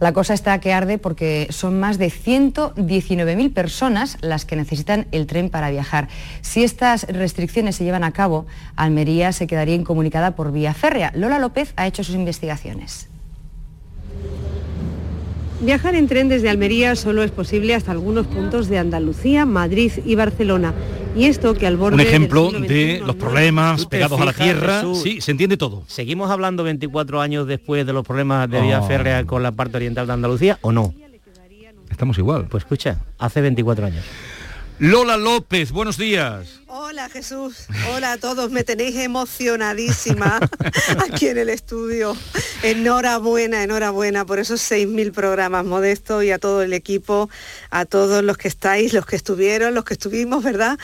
La 0.00 0.12
cosa 0.12 0.34
está 0.34 0.58
que 0.58 0.72
arde 0.72 0.98
porque 0.98 1.46
son 1.50 1.78
más 1.78 1.96
de 1.96 2.08
119.000 2.08 3.54
personas 3.54 4.18
las 4.20 4.44
que 4.44 4.56
necesitan 4.56 5.06
el 5.12 5.28
tren 5.28 5.48
para 5.48 5.70
viajar. 5.70 6.08
Si 6.40 6.64
estas 6.64 7.06
restricciones 7.06 7.76
se 7.76 7.84
llevan 7.84 8.02
a 8.02 8.10
cabo, 8.10 8.44
Almería 8.74 9.30
se 9.30 9.46
quedaría 9.46 9.76
incomunicada 9.76 10.34
por 10.34 10.50
vía 10.50 10.74
férrea. 10.74 11.12
Lola 11.14 11.38
López 11.38 11.72
ha 11.76 11.86
hecho 11.86 12.02
sus 12.02 12.16
investigaciones. 12.16 13.08
Viajar 15.60 15.94
en 15.94 16.08
tren 16.08 16.28
desde 16.28 16.50
Almería 16.50 16.96
solo 16.96 17.22
es 17.22 17.30
posible 17.30 17.76
hasta 17.76 17.92
algunos 17.92 18.26
puntos 18.26 18.68
de 18.68 18.78
Andalucía, 18.78 19.46
Madrid 19.46 19.92
y 20.04 20.16
Barcelona. 20.16 20.74
Y 21.14 21.26
esto 21.26 21.52
que 21.54 21.66
al 21.66 21.76
borde 21.76 21.94
Un 21.96 22.00
ejemplo 22.00 22.50
del 22.50 22.62
siglo 22.62 22.68
de 22.68 23.02
los 23.06 23.16
problemas 23.16 23.84
pegados 23.86 24.18
a 24.20 24.24
la 24.24 24.32
tierra. 24.32 24.76
Jesús, 24.76 25.02
Sí, 25.02 25.20
se 25.20 25.30
entiende 25.30 25.56
todo. 25.58 25.82
¿Seguimos 25.86 26.30
hablando 26.30 26.64
24 26.64 27.20
años 27.20 27.46
después 27.46 27.84
de 27.84 27.92
los 27.92 28.06
problemas 28.06 28.48
de 28.48 28.62
vía 28.62 28.80
Oh. 28.80 28.86
férrea 28.86 29.24
con 29.24 29.42
la 29.42 29.52
parte 29.52 29.76
oriental 29.76 30.06
de 30.06 30.12
Andalucía 30.14 30.58
o 30.62 30.72
no? 30.72 30.94
Estamos 31.90 32.16
igual. 32.16 32.46
Pues 32.50 32.62
escucha, 32.64 32.98
hace 33.18 33.42
24 33.42 33.86
años. 33.86 34.04
Lola 34.78 35.18
López, 35.18 35.70
buenos 35.70 35.98
días. 35.98 36.61
Hola 36.74 37.10
Jesús, 37.10 37.66
hola 37.92 38.12
a 38.12 38.16
todos, 38.16 38.50
me 38.50 38.64
tenéis 38.64 38.96
emocionadísima 38.96 40.40
aquí 41.06 41.26
en 41.26 41.36
el 41.36 41.50
estudio. 41.50 42.16
Enhorabuena, 42.62 43.62
enhorabuena 43.62 44.24
por 44.24 44.38
esos 44.38 44.62
6.000 44.70 45.12
programas 45.12 45.66
modestos 45.66 46.24
y 46.24 46.30
a 46.30 46.38
todo 46.38 46.62
el 46.62 46.72
equipo, 46.72 47.28
a 47.68 47.84
todos 47.84 48.24
los 48.24 48.38
que 48.38 48.48
estáis, 48.48 48.94
los 48.94 49.04
que 49.04 49.16
estuvieron, 49.16 49.74
los 49.74 49.84
que 49.84 49.92
estuvimos, 49.92 50.42
¿verdad? 50.42 50.78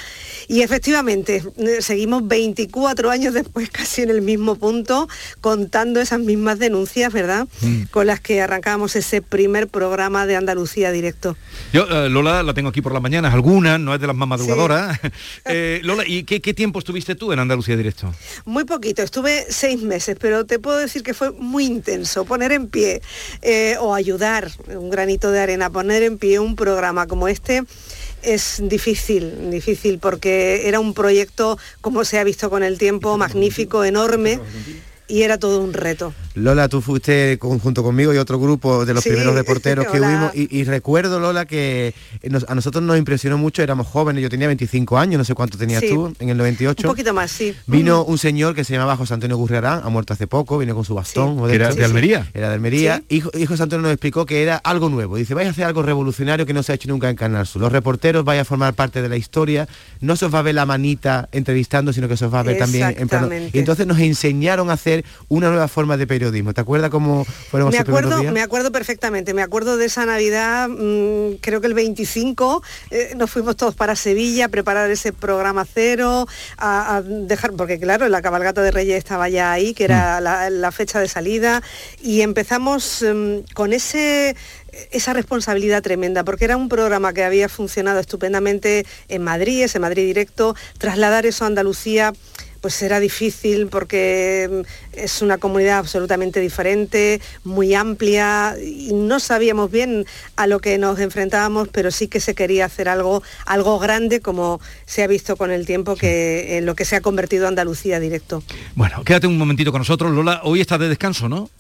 Y 0.47 0.61
efectivamente, 0.61 1.43
seguimos 1.81 2.29
24 2.29 3.11
años 3.11 3.33
después 3.33 3.71
casi 3.71 4.03
en 4.03 4.11
el 4.11 4.21
mismo 4.21 4.57
punto, 4.57 5.09
contando 5.41 6.01
esas 6.03 6.21
mismas 6.21 6.59
denuncias, 6.59 7.11
¿verdad? 7.15 7.49
Con 7.91 8.09
las 8.09 8.21
que 8.21 8.43
arrancábamos 8.43 8.95
ese 8.95 9.23
primer 9.23 9.69
programa 9.69 10.27
de 10.27 10.37
Andalucía 10.37 10.93
Directo. 10.93 11.35
Yo, 11.73 11.87
eh, 11.89 12.11
Lola, 12.11 12.43
la 12.43 12.53
tengo 12.53 12.69
aquí 12.69 12.83
por 12.83 12.93
las 12.93 13.01
mañanas, 13.01 13.33
algunas, 13.33 13.81
no 13.81 13.95
es 13.95 14.01
de 14.03 14.07
las 14.07 14.17
más 14.17 14.29
madrugadoras. 14.29 15.01
Eh, 15.45 15.78
Lola, 15.83 16.05
¿y 16.07 16.25
qué, 16.25 16.41
qué 16.41 16.55
tiempo 16.55 16.79
estuviste 16.79 17.15
tú 17.15 17.33
en 17.33 17.39
Andalucía 17.39 17.77
Directo? 17.77 18.13
Muy 18.45 18.65
poquito, 18.65 19.03
estuve 19.03 19.47
seis 19.49 19.81
meses, 19.83 20.17
pero 20.21 20.45
te 20.47 20.59
puedo 20.59 20.79
decir 20.79 21.03
que 21.03 21.15
fue 21.15 21.33
muy 21.33 21.65
intenso 21.65 22.25
poner 22.25 22.53
en 22.53 22.69
pie 22.69 23.03
eh, 23.43 23.77
o 23.81 23.95
ayudar 23.95 24.51
un 24.69 24.91
granito 24.91 25.31
de 25.31 25.41
arena, 25.41 25.71
poner 25.71 26.03
en 26.03 26.19
pie 26.19 26.39
un 26.39 26.57
programa 26.57 27.07
como 27.07 27.29
este. 27.29 27.65
Es 28.23 28.61
difícil, 28.63 29.51
difícil 29.51 29.99
porque 29.99 30.69
era 30.69 30.81
un 30.81 30.93
proyecto, 30.93 31.59
como 31.81 32.05
se 32.05 32.19
ha 32.19 32.25
visto 32.25 32.51
con 32.51 32.63
el 32.63 32.79
tiempo, 32.79 33.17
magnífico, 33.17 33.85
enorme 33.85 34.41
y 35.09 35.23
era 35.23 35.39
todo 35.39 35.61
un 35.63 35.73
reto. 35.73 36.15
Lola, 36.43 36.69
tú 36.69 36.81
fuiste 36.81 37.39
con- 37.39 37.59
junto 37.59 37.83
conmigo 37.83 38.13
y 38.15 38.19
otro 38.19 38.39
grupo 38.39 38.85
de 38.85 38.95
los 38.95 39.03
Sí, 39.05 39.11
primeros 39.11 39.35
reporteros 39.35 39.87
que 39.93 40.01
huimos 40.01 40.35
y, 40.35 40.49
y 40.57 40.65
recuerdo, 40.65 41.21
Lola, 41.21 41.45
que 41.47 41.95
nos- 42.29 42.45
a 42.49 42.55
nosotros 42.55 42.83
nos 42.83 42.97
impresionó 42.99 43.39
mucho, 43.39 43.63
éramos 43.63 43.87
jóvenes, 43.87 44.23
yo 44.23 44.29
tenía 44.29 44.47
25 44.47 44.99
años, 44.99 45.19
no 45.19 45.25
sé 45.25 45.35
cuánto 45.35 45.59
tenías 45.59 45.81
Sí. 45.83 45.89
tú, 45.91 46.13
en 46.19 46.29
el 46.29 46.37
98. 46.37 46.87
Un 46.89 46.93
poquito 46.93 47.13
más, 47.15 47.31
sí. 47.31 47.55
Vino 47.67 48.05
un 48.05 48.19
señor 48.19 48.55
que 48.55 48.65
se 48.65 48.73
llamaba 48.73 48.97
José 48.97 49.15
Antonio 49.15 49.37
Gurriarán, 49.37 49.81
ha 49.85 49.89
muerto 49.89 50.13
hace 50.13 50.27
poco, 50.27 50.59
vino 50.59 50.75
con 50.75 50.85
su 50.85 50.95
bastón. 50.95 51.39
Sí. 51.49 51.55
¿Era 51.55 51.73
de 51.73 51.85
Almería? 51.85 52.27
Era 52.35 52.49
de 52.49 52.55
Almería. 52.55 53.03
Y, 53.09 53.21
Jo- 53.21 53.31
y 53.35 53.47
José 53.47 53.63
Antonio 53.65 53.83
nos 53.83 53.93
explicó 53.93 54.27
que 54.27 54.43
era 54.43 54.57
algo 54.57 54.89
nuevo. 54.89 55.17
Dice, 55.17 55.35
vais 55.35 55.49
a 55.49 55.51
hacer 55.51 55.65
algo 55.65 55.83
revolucionario 55.83 56.47
que 56.47 56.53
no 56.55 56.63
se 56.63 56.73
ha 56.73 56.75
hecho 56.75 56.89
nunca 56.89 57.09
en 57.11 57.17
Canal 57.17 57.47
Sur. 57.47 57.63
Los 57.63 57.73
reporteros 57.73 58.25
vais 58.25 58.41
a 58.41 58.45
formar 58.45 58.75
parte 58.75 59.03
de 59.03 59.09
la 59.09 59.17
historia. 59.17 59.69
No 60.01 60.17
se 60.17 60.27
os 60.27 60.35
va 60.35 60.41
a 60.41 60.43
ver 60.43 60.55
la 60.55 60.67
manita 60.67 61.29
entrevistando, 61.33 61.93
sino 61.93 62.09
que 62.09 62.17
se 62.17 62.25
os 62.27 62.33
va 62.35 62.41
a 62.41 62.43
ver 62.45 62.59
también 62.59 62.89
en 62.97 63.09
plano. 63.09 63.27
Exactamente. 63.27 63.57
Y 63.57 63.61
entonces 63.61 63.87
nos 63.87 63.99
enseñaron 63.99 64.71
a 64.71 64.75
hacer 64.75 65.05
una 65.29 65.49
nueva 65.49 65.69
forma 65.69 65.97
de 65.97 66.07
periodismo 66.07 66.28
periodismo? 66.31 66.55
¿Te 66.55 66.61
acuerdas 66.61 66.91
cómo 66.91 67.25
fueron 67.25 67.71
Me 67.71 67.79
acuerdo, 67.79 68.19
días? 68.21 68.33
me 68.33 68.43
acuerdo 68.43 68.71
perfectamente, 68.73 69.35
me 69.35 69.43
acuerdo 69.43 69.77
de 69.77 69.87
esa 69.87 70.07
Navidad, 70.07 70.69
mm, 70.69 71.37
creo 71.41 71.61
que 71.61 71.67
el 71.67 71.75
25, 71.75 72.63
eh, 72.91 73.15
nos 73.17 73.31
fuimos 73.31 73.57
todos 73.57 73.75
para 73.75 73.97
Sevilla 73.97 74.47
a 74.47 74.49
preparar 74.49 74.91
ese 74.91 75.13
programa 75.13 75.65
cero, 75.65 76.27
a, 76.57 76.97
a 76.97 77.03
dejar, 77.03 77.53
porque 77.53 77.79
claro, 77.79 78.09
la 78.09 78.23
cabalgata 78.23 78.63
de 78.63 78.71
Reyes 78.71 78.99
estaba 78.99 79.29
ya 79.29 79.53
ahí, 79.53 79.75
que 79.75 79.85
Mm. 79.85 79.91
era 79.91 80.21
la, 80.21 80.51
la 80.51 80.71
fecha 80.73 81.01
de 81.01 81.09
salida, 81.09 81.63
y 82.03 82.21
empezamos 82.21 83.03
mm, 83.03 83.53
con 83.55 83.73
ese 83.73 84.37
esa 84.93 85.13
responsabilidad 85.13 85.83
tremenda, 85.83 86.25
porque 86.25 86.45
era 86.45 86.57
un 86.57 86.69
programa 86.69 87.13
que 87.13 87.25
había 87.25 87.49
funcionado 87.49 87.99
estupendamente 88.01 88.87
en 89.09 89.23
Madrid, 89.25 89.65
ese 89.65 89.79
Madrid 89.81 90.05
directo, 90.07 90.55
trasladar 90.79 91.27
eso 91.27 91.45
a 91.45 91.49
Andalucía 91.49 92.13
pues 92.61 92.81
era 92.83 93.01
difícil 93.01 93.69
porque 93.69 94.65
mm, 94.93 94.99
es 94.99 95.23
una 95.23 95.39
comunidad 95.39 95.79
absolutamente 95.79 96.41
diferente, 96.41 97.21
muy 97.45 97.75
amplia 97.75 98.57
y 98.63 98.93
no 98.93 99.21
sabíamos 99.21 99.71
bien 99.71 100.07
a 100.37 100.47
lo 100.47 100.61
que 100.61 100.79
nos 100.79 100.99
enfrentábamos, 101.01 101.69
pero 101.69 101.91
sí 101.91 102.09
que 102.09 102.21
se 102.21 102.35
quería 102.35 102.65
hacer 102.65 102.89
algo, 102.89 103.23
algo 103.47 103.79
grande 103.79 104.21
como 104.21 104.61
se 104.87 105.03
ha 105.03 105.07
visto 105.07 105.37
con 105.37 105.51
el 105.51 105.67
tiempo 105.67 105.97
que 105.97 106.59
en 106.59 106.67
lo 106.67 106.75
que 106.75 106.85
se 106.85 106.97
ha 106.97 107.01
convertido 107.01 107.49
Andalucía 107.49 108.01
directo. 108.01 108.43
Bueno, 108.75 109.03
quédate 109.05 109.27
un 109.27 109.39
momentito 109.39 109.71
con 109.73 109.81
nosotros, 109.81 110.13
Lola. 110.13 110.41
Hoy 110.45 110.61
estás 110.61 110.79
de 110.81 110.89
descanso, 110.89 111.29
¿no? 111.29 111.51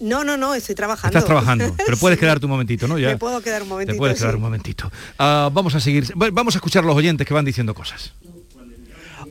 No, 0.00 0.22
no, 0.22 0.36
no, 0.36 0.54
estoy 0.54 0.76
trabajando. 0.76 1.08
Estás 1.18 1.24
trabajando, 1.24 1.74
pero 1.84 1.96
puedes 1.96 2.16
Sí. 2.18 2.20
quedarte 2.20 2.46
un 2.46 2.50
momentito, 2.50 2.86
¿no? 2.86 2.98
Ya. 2.98 3.08
Me 3.08 3.16
puedo 3.16 3.40
quedar 3.40 3.62
un 3.62 3.68
momentito. 3.68 3.94
Te 3.94 3.98
puedes 3.98 4.18
quedar 4.18 4.36
un 4.36 4.42
momentito. 4.42 4.90
Ah, 5.18 5.50
vamos 5.52 5.74
a 5.74 5.80
seguir, 5.80 6.12
vamos 6.14 6.54
a 6.54 6.58
escuchar 6.58 6.84
a 6.84 6.86
los 6.86 6.94
oyentes 6.96 7.26
que 7.26 7.34
van 7.34 7.44
diciendo 7.44 7.74
cosas. 7.74 8.12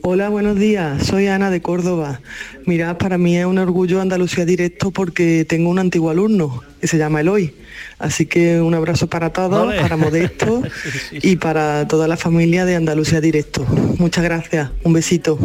Hola, 0.02 0.28
buenos 0.28 0.58
días. 0.58 1.06
Soy 1.06 1.26
Ana 1.26 1.50
de 1.50 1.60
Córdoba. 1.60 2.20
Mirad, 2.66 2.96
para 2.96 3.18
mí 3.18 3.36
es 3.36 3.44
un 3.46 3.58
orgullo 3.58 4.00
Andalucía 4.00 4.44
Directo 4.44 4.90
porque 4.90 5.44
tengo 5.46 5.70
un 5.70 5.78
antiguo 5.78 6.10
alumno 6.10 6.62
que 6.80 6.86
se 6.86 6.98
llama 6.98 7.20
Eloy. 7.20 7.54
Así 7.98 8.26
que 8.26 8.60
un 8.60 8.74
abrazo 8.74 9.08
para 9.08 9.32
todos, 9.32 9.74
para 9.74 9.96
Modesto 9.96 10.62
y 11.12 11.36
para 11.36 11.86
toda 11.88 12.08
la 12.08 12.16
familia 12.16 12.64
de 12.64 12.76
Andalucía 12.76 13.20
Directo. 13.20 13.64
Muchas 13.98 14.24
gracias. 14.24 14.70
Un 14.84 14.92
besito. 14.92 15.36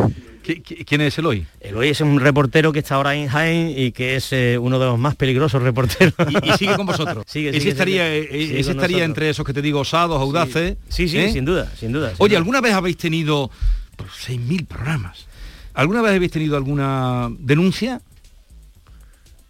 ¿Qui- 0.45 0.61
qui- 0.61 0.85
¿Quién 0.85 0.99
es 1.01 1.17
Eloy? 1.17 1.45
Eloy 1.61 1.89
es 1.89 2.01
un 2.01 2.19
reportero 2.19 2.73
que 2.73 2.79
está 2.79 2.95
ahora 2.95 3.15
en 3.15 3.27
Jaén 3.29 3.73
y 3.75 3.91
que 3.93 4.17
es 4.17 4.27
eh, 4.33 4.57
uno 4.57 4.77
de 4.77 4.85
los 4.85 4.99
más 4.99 5.15
peligrosos 5.15 5.61
reporteros. 5.63 6.13
Y, 6.43 6.49
y 6.49 6.57
sigue 6.57 6.75
con 6.75 6.85
vosotros. 6.85 7.23
Sigue, 7.27 7.49
ese 7.55 7.69
estaría, 7.69 8.05
sigue. 8.05 8.19
eh, 8.55 8.59
ese 8.59 8.71
con 8.73 8.81
estaría 8.83 9.03
entre 9.05 9.29
esos 9.29 9.45
que 9.45 9.53
te 9.53 9.61
digo 9.61 9.79
osados, 9.79 10.21
audaces. 10.21 10.75
Sí, 10.89 11.07
sí, 11.07 11.17
¿eh? 11.17 11.31
sin 11.31 11.45
duda, 11.45 11.71
sin 11.77 11.91
duda. 11.93 12.09
sin 12.09 12.17
Oye, 12.19 12.31
duda. 12.31 12.37
¿alguna 12.39 12.59
vez 12.61 12.73
habéis 12.73 12.97
tenido 12.97 13.49
pues, 13.95 14.11
6.000 14.27 14.65
programas? 14.67 15.27
¿Alguna 15.73 16.01
vez 16.01 16.15
habéis 16.15 16.31
tenido 16.31 16.55
alguna 16.55 17.29
denuncia? 17.39 18.01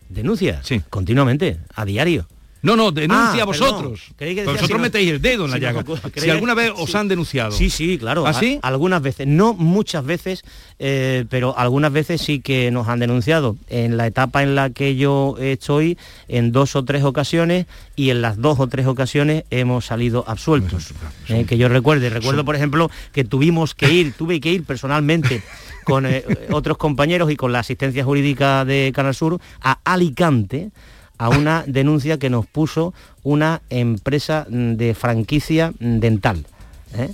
¿Denuncia? 0.10 0.62
Sí. 0.64 0.82
Continuamente, 0.89 1.60
a 1.76 1.86
diario. 1.86 2.28
No, 2.64 2.76
no, 2.78 2.91
denuncia 2.91 3.39
Ah, 3.39 3.43
a 3.43 3.45
vosotros. 3.45 4.01
que 4.18 4.24
decía 4.26 4.45
vosotros 4.45 4.68
si 4.68 4.74
no- 4.74 4.80
metéis 4.80 5.11
el 5.11 5.22
dedo 5.22 5.45
en 5.45 5.51
la 5.51 5.57
si 5.57 5.61
llaga. 5.64 5.84
si 6.16 6.30
alguna 6.30 6.53
vez 6.53 6.72
os 6.76 6.89
sí. 6.91 6.97
han 6.97 7.09
denunciado. 7.09 7.51
Sí, 7.51 7.70
sí, 7.70 7.97
claro. 7.97 8.26
¿Ah, 8.26 8.30
A- 8.30 8.34
sí? 8.34 8.57
algunas 8.61 9.01
veces, 9.01 9.28
no 9.28 9.53
muchas 9.53 10.05
veces, 10.05 10.43
eh, 10.80 11.26
pero 11.30 11.57
algunas 11.57 11.91
veces 11.91 12.22
sí 12.22 12.39
que 12.39 12.72
nos 12.72 12.88
han 12.88 12.99
denunciado. 12.99 13.57
En 13.70 13.97
la 13.97 14.07
etapa 14.07 14.43
en 14.43 14.55
la 14.55 14.70
que 14.70 14.95
yo 14.95 15.36
estoy, 15.39 15.97
en 16.30 16.53
dos 16.53 16.76
o 16.78 16.86
tres 16.86 17.03
ocasiones, 17.03 17.66
y 17.97 18.09
en 18.11 18.22
las 18.22 18.38
dos 18.41 18.59
o 18.59 18.68
tres 18.68 18.88
ocasiones 18.88 19.43
hemos 19.51 19.86
salido 19.86 20.24
absueltos. 20.26 20.93
Eh, 21.28 21.45
que 21.45 21.57
yo 21.57 21.68
recuerde. 21.68 22.09
Recuerdo, 22.09 22.45
por 22.45 22.55
ejemplo, 22.55 22.89
que 23.11 23.26
tuvimos 23.26 23.76
que 23.76 23.91
ir, 23.91 24.14
tuve 24.18 24.39
que 24.39 24.51
ir 24.53 24.64
personalmente 24.64 25.43
con 25.84 26.05
eh, 26.05 26.24
otros 26.49 26.78
compañeros 26.78 27.30
y 27.30 27.36
con 27.36 27.51
la 27.51 27.59
asistencia 27.59 28.05
jurídica 28.05 28.64
de 28.64 28.93
Canal 28.95 29.14
Sur 29.14 29.41
a 29.61 29.80
Alicante 29.84 30.70
a 31.18 31.30
una 31.30 31.64
denuncia 31.68 32.18
que 32.18 32.30
nos 32.30 32.45
puso 32.45 32.93
una 33.24 33.61
empresa 33.70 34.45
mm, 34.49 34.74
de 34.74 34.93
franquicia 34.93 35.74
mm, 35.80 35.99
dental. 35.99 36.45
¿eh? 36.95 37.14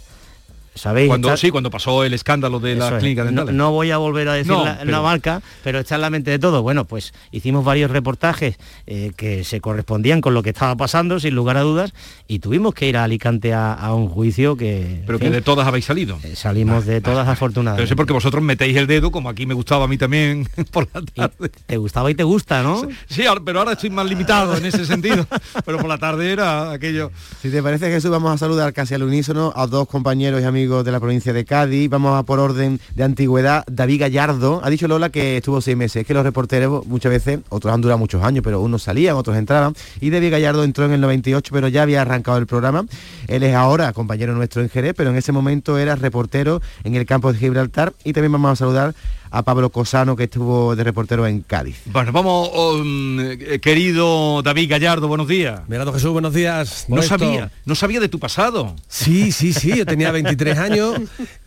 ¿Sabéis? 0.80 1.08
Cuando, 1.10 1.28
Está- 1.30 1.38
sí, 1.38 1.52
cuando 1.52 1.70
pasó 1.70 2.04
el 2.04 2.14
escándalo 2.14 2.60
de 2.60 2.72
eso 2.74 2.80
las 2.82 2.94
es. 2.94 3.00
clínicas 3.00 3.26
no, 3.26 3.30
dentales. 3.32 3.54
no 3.56 3.72
voy 3.72 3.92
a 3.92 3.98
volver 3.98 4.30
a 4.30 4.34
decir 4.34 4.52
No, 4.54 4.64
la, 4.64 4.78
pero- 4.80 4.92
la 4.92 5.02
marca, 5.02 5.42
pero 5.64 5.80
está 5.80 5.96
en 5.96 6.02
la 6.02 6.10
mente 6.10 6.32
de 6.32 6.40
todo. 6.40 6.62
Bueno, 6.62 6.86
pues 6.86 7.14
hicimos 7.32 7.66
varios 7.66 7.92
reportajes 7.92 8.58
eh, 8.88 9.12
que 9.18 9.44
se 9.44 9.60
correspondían 9.62 10.22
con 10.22 10.34
lo 10.34 10.42
que 10.44 10.50
estaba 10.52 10.76
pasando, 10.76 11.20
sin 11.20 11.36
lugar 11.36 11.58
a 11.58 11.62
dudas, 11.62 11.94
y 12.28 12.40
tuvimos 12.40 12.74
que 12.74 12.88
ir 12.88 12.98
a 12.98 13.04
Alicante 13.04 13.54
a, 13.54 13.74
a 13.74 13.94
un 13.94 14.08
juicio 14.08 14.56
que... 14.56 15.02
Pero 15.06 15.18
en 15.18 15.20
que 15.20 15.26
fin, 15.26 15.34
de 15.34 15.42
todas 15.42 15.68
habéis 15.68 15.86
salido. 15.86 16.18
eh, 16.24 16.36
salimos 16.36 16.86
de 16.86 17.02
todas 17.02 17.20
Pero 17.26 17.32
afortunadamente. 17.34 17.88
sé 17.90 17.96
porque 17.96 18.14
vosotros 18.14 18.42
metéis 18.44 18.78
el 18.78 18.88
dedo, 18.88 19.12
como 19.12 19.30
aquí 19.30 19.46
me 19.46 19.54
gustaba 19.54 19.86
a 19.86 19.88
mí 19.88 19.98
también 19.98 20.48
por 20.72 20.88
la 20.94 21.02
tarde. 21.02 21.50
Te 21.66 21.78
gustaba 21.78 22.10
y 22.12 22.16
te 22.16 22.24
gusta, 22.24 22.64
¿no? 22.64 22.82
Sí, 23.08 23.26
ahora- 23.26 23.42
pero 23.44 23.60
ahora 23.60 23.72
estoy 23.74 23.90
más 23.90 24.06
limitado 24.06 24.56
en 24.56 24.66
ese 24.66 24.86
sentido. 24.86 25.26
Pero 25.66 25.78
por 25.80 25.88
la 25.90 25.98
tarde 25.98 26.32
era 26.32 26.72
aquello. 26.72 27.12
Si 27.42 27.50
te 27.50 27.62
parece, 27.64 27.90
Jesús, 27.90 28.12
vamos 28.12 28.32
a 28.34 28.38
saludar 28.38 28.72
casi 28.74 28.94
al 28.94 29.04
unísono 29.04 29.52
a 29.56 29.66
dos 29.68 29.88
compañeros 29.88 30.42
y 30.42 30.44
amigos 30.44 30.69
de 30.70 30.92
la 30.92 31.00
provincia 31.00 31.34
de 31.34 31.46
Cádiz. 31.46 31.90
Vamos 31.90 32.18
a 32.18 32.24
por 32.24 32.40
orden 32.40 32.80
de 32.94 33.04
antigüedad. 33.04 33.64
David 33.70 34.02
Gallardo 34.02 34.62
ha 34.64 34.70
dicho 34.70 34.88
Lola 34.88 35.10
que 35.10 35.38
estuvo 35.38 35.62
seis 35.62 35.76
meses. 35.76 36.02
Es 36.02 36.08
que 36.08 36.14
los 36.14 36.24
reporteros 36.24 36.86
muchas 36.86 37.12
veces, 37.12 37.40
otros 37.50 37.74
han 37.74 37.82
durado 37.82 37.98
muchos 37.98 38.24
años, 38.24 38.44
pero 38.44 38.62
unos 38.62 38.84
salían, 38.84 39.16
otros 39.16 39.36
entraban. 39.36 39.74
Y 40.00 40.12
David 40.12 40.32
Gallardo 40.32 40.64
entró 40.64 40.86
en 40.86 40.92
el 40.92 41.02
98, 41.02 41.52
pero 41.52 41.68
ya 41.68 41.82
había 41.82 42.04
arrancado 42.04 42.38
el 42.38 42.46
programa. 42.46 42.86
Él 43.28 43.42
es 43.42 43.56
ahora 43.56 43.92
compañero 43.94 44.36
nuestro 44.36 44.62
en 44.62 44.70
Jerez, 44.70 44.94
pero 44.96 45.10
en 45.10 45.16
ese 45.16 45.32
momento 45.32 45.80
era 45.80 45.96
reportero 45.96 46.62
en 46.84 46.96
el 46.96 47.08
campo 47.08 47.34
de 47.34 47.40
Gibraltar. 47.40 47.94
Y 48.04 48.14
también 48.14 48.32
vamos 48.32 48.52
a 48.52 48.56
saludar 48.56 48.94
a 49.32 49.44
Pablo 49.44 49.70
Cosano, 49.70 50.16
que 50.16 50.24
estuvo 50.26 50.76
de 50.76 50.84
reportero 50.84 51.28
en 51.28 51.42
Cádiz. 51.42 51.78
Bueno, 51.86 52.12
vamos, 52.12 52.50
um, 52.54 53.20
eh, 53.20 53.60
querido 53.62 54.42
David 54.42 54.70
Gallardo, 54.70 55.08
buenos 55.08 55.28
días. 55.28 55.62
Mirado 55.68 55.94
Jesús, 55.94 56.12
buenos 56.12 56.34
días. 56.34 56.86
No 56.88 56.96
Modesto. 56.98 57.18
sabía, 57.20 57.52
no 57.66 57.76
sabía 57.76 58.00
de 58.00 58.10
tu 58.10 58.20
pasado. 58.20 58.76
Sí, 58.88 59.32
sí, 59.32 59.54
sí, 59.54 59.76
yo 59.78 59.86
tenía 59.86 60.12
23 60.12 60.58
años 60.58 60.96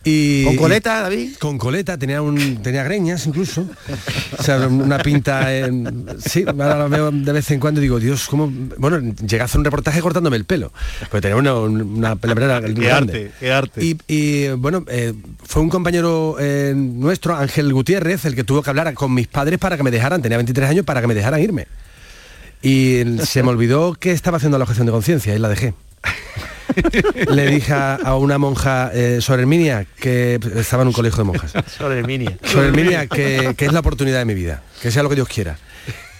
y... 0.03 0.45
¿Con 0.45 0.55
coleta, 0.57 1.01
David? 1.01 1.35
Con 1.39 1.57
coleta, 1.57 1.97
tenía 1.97 2.21
un 2.21 2.61
tenía 2.61 2.83
greñas 2.83 3.25
incluso. 3.27 3.65
O 4.37 4.43
sea, 4.43 4.67
una 4.67 4.99
pinta 4.99 5.55
en... 5.55 6.05
Sí, 6.19 6.45
ahora 6.47 6.77
lo 6.79 6.89
veo 6.89 7.11
de 7.11 7.31
vez 7.33 7.51
en 7.51 7.59
cuando 7.59 7.79
y 7.81 7.83
digo, 7.83 7.99
Dios, 7.99 8.27
¿cómo...? 8.27 8.51
Bueno, 8.77 8.99
llegué 8.99 9.41
a 9.41 9.45
hacer 9.45 9.59
un 9.59 9.65
reportaje 9.65 10.01
cortándome 10.01 10.37
el 10.37 10.45
pelo. 10.45 10.71
Pues 11.11 11.21
tenía 11.21 11.35
una, 11.35 11.53
una 11.55 12.15
pelambrera 12.15 12.61
Qué 12.61 12.73
grande. 12.73 13.13
arte, 13.13 13.31
qué 13.39 13.51
arte. 13.51 13.83
Y, 13.85 13.97
y, 14.07 14.49
bueno, 14.51 14.85
eh, 14.87 15.13
fue 15.43 15.61
un 15.61 15.69
compañero 15.69 16.37
eh, 16.39 16.73
nuestro, 16.75 17.35
Ángel 17.35 17.72
Gutiérrez, 17.73 18.25
el 18.25 18.35
que 18.35 18.43
tuvo 18.43 18.61
que 18.61 18.69
hablar 18.69 18.93
con 18.93 19.13
mis 19.13 19.27
padres 19.27 19.59
para 19.59 19.77
que 19.77 19.83
me 19.83 19.91
dejaran, 19.91 20.21
tenía 20.21 20.37
23 20.37 20.69
años, 20.69 20.85
para 20.85 21.01
que 21.01 21.07
me 21.07 21.13
dejaran 21.13 21.41
irme. 21.41 21.67
Y 22.61 23.03
se 23.25 23.43
me 23.43 23.49
olvidó 23.49 23.93
que 23.93 24.11
estaba 24.11 24.37
haciendo 24.37 24.57
la 24.57 24.63
objeción 24.63 24.85
de 24.85 24.91
conciencia 24.91 25.35
y 25.35 25.39
la 25.39 25.49
dejé. 25.49 25.73
Le 27.29 27.45
dije 27.47 27.73
a, 27.73 28.15
una 28.15 28.37
monja 28.37 28.89
eh, 28.93 29.19
Sor 29.21 29.39
Herminia, 29.39 29.85
que 29.99 30.39
estaba 30.55 30.83
en 30.83 30.87
un 30.87 30.93
colegio 30.93 31.19
de 31.19 31.23
monjas. 31.25 31.53
Sobre 31.77 31.99
Herminia. 31.99 32.37
Sor 32.43 32.65
Herminia, 32.65 33.07
que, 33.07 33.53
que 33.57 33.65
es 33.65 33.73
la 33.73 33.81
oportunidad 33.81 34.19
de 34.19 34.25
mi 34.25 34.33
vida, 34.33 34.63
que 34.81 34.91
sea 34.91 35.03
lo 35.03 35.09
que 35.09 35.15
Dios 35.15 35.27
quiera. 35.27 35.57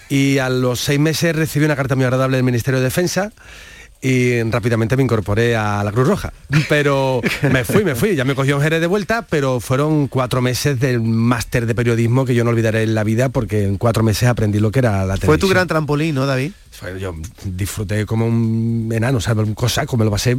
Y 0.08 0.38
a 0.38 0.50
los 0.50 0.80
seis 0.80 1.00
meses 1.00 1.34
recibí 1.34 1.64
una 1.64 1.76
carta 1.76 1.96
muy 1.96 2.04
agradable 2.04 2.36
del 2.36 2.44
Ministerio 2.44 2.78
de 2.78 2.84
Defensa 2.84 3.32
y 4.04 4.42
rápidamente 4.42 4.98
me 4.98 5.02
incorporé 5.02 5.56
a 5.56 5.82
la 5.82 5.90
Cruz 5.90 6.06
Roja. 6.06 6.32
Pero 6.68 7.22
me 7.50 7.64
fui, 7.64 7.84
me 7.84 7.94
fui, 7.94 8.14
ya 8.14 8.26
me 8.26 8.34
cogió 8.34 8.56
en 8.56 8.62
Jerez 8.62 8.82
de 8.82 8.86
vuelta, 8.86 9.22
pero 9.22 9.60
fueron 9.60 10.08
cuatro 10.08 10.42
meses 10.42 10.78
del 10.78 11.00
máster 11.00 11.64
de 11.64 11.74
periodismo 11.74 12.26
que 12.26 12.34
yo 12.34 12.44
no 12.44 12.50
olvidaré 12.50 12.82
en 12.82 12.94
la 12.94 13.02
vida 13.02 13.30
porque 13.30 13.64
en 13.64 13.78
cuatro 13.78 14.02
meses 14.02 14.28
aprendí 14.28 14.60
lo 14.60 14.70
que 14.70 14.80
era 14.80 15.06
la 15.06 15.14
televisión. 15.14 15.26
Fue 15.28 15.38
tu 15.38 15.48
gran 15.48 15.66
trampolín, 15.68 16.16
¿no, 16.16 16.26
David? 16.26 16.52
Yo 16.98 17.14
disfruté 17.44 18.04
como 18.06 18.26
un 18.26 18.90
enano, 18.92 19.18
o 19.18 19.20
sea, 19.20 19.34
un 19.34 19.54
cosaco, 19.54 19.96
me 19.96 20.04
lo 20.04 20.10
pasé. 20.10 20.36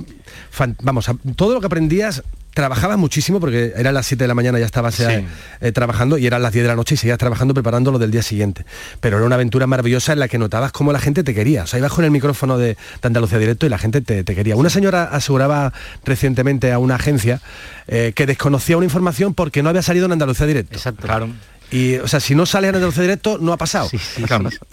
fan- 0.51 0.75
Vamos, 0.83 1.07
a- 1.09 1.15
todo 1.35 1.53
lo 1.53 1.59
que 1.61 1.65
aprendías, 1.67 2.23
trabajabas 2.53 2.97
muchísimo 2.97 3.39
porque 3.41 3.73
eran 3.75 3.93
las 3.93 4.05
7 4.05 4.23
de 4.23 4.27
la 4.29 4.33
mañana, 4.33 4.57
ya 4.59 4.65
estabas 4.65 4.97
eh, 5.01 5.25
eh, 5.59 5.71
trabajando 5.73 6.17
y 6.17 6.25
eran 6.25 6.41
las 6.41 6.53
10 6.53 6.63
de 6.63 6.69
la 6.69 6.75
noche 6.77 6.95
y 6.95 6.97
seguías 6.97 7.17
trabajando 7.17 7.53
preparando 7.53 7.91
lo 7.91 7.99
del 7.99 8.11
día 8.11 8.21
siguiente. 8.23 8.65
Pero 9.01 9.17
era 9.17 9.25
una 9.25 9.35
aventura 9.35 9.67
maravillosa 9.67 10.13
en 10.13 10.19
la 10.19 10.27
que 10.29 10.37
notabas 10.37 10.71
cómo 10.71 10.93
la 10.93 10.99
gente 10.99 11.23
te 11.23 11.33
quería. 11.33 11.63
O 11.63 11.67
sea, 11.67 11.79
ibas 11.79 11.91
con 11.91 12.05
el 12.05 12.11
micrófono 12.11 12.57
de, 12.57 12.67
de 12.75 12.77
Andalucía 13.01 13.39
Directo 13.39 13.65
y 13.65 13.69
la 13.69 13.77
gente 13.77 13.99
te, 14.01 14.23
te 14.23 14.35
quería. 14.35 14.55
Una 14.55 14.69
señora 14.69 15.03
aseguraba 15.05 15.73
recientemente 16.05 16.71
a 16.71 16.79
una 16.79 16.95
agencia 16.95 17.41
eh, 17.87 18.13
que 18.15 18.25
desconocía 18.25 18.77
una 18.77 18.85
información 18.85 19.33
porque 19.33 19.61
no 19.61 19.69
había 19.69 19.81
salido 19.81 20.05
en 20.05 20.13
Andalucía 20.13 20.45
Directo. 20.45 20.75
Exacto. 20.75 21.03
Claro. 21.03 21.29
Y, 21.71 21.95
o 21.97 22.07
sea, 22.07 22.19
si 22.19 22.35
no 22.35 22.45
sale 22.45 22.67
Andalucía 22.67 23.01
Directo, 23.03 23.37
no 23.39 23.51
ha 23.53 23.57
pasado. 23.57 23.89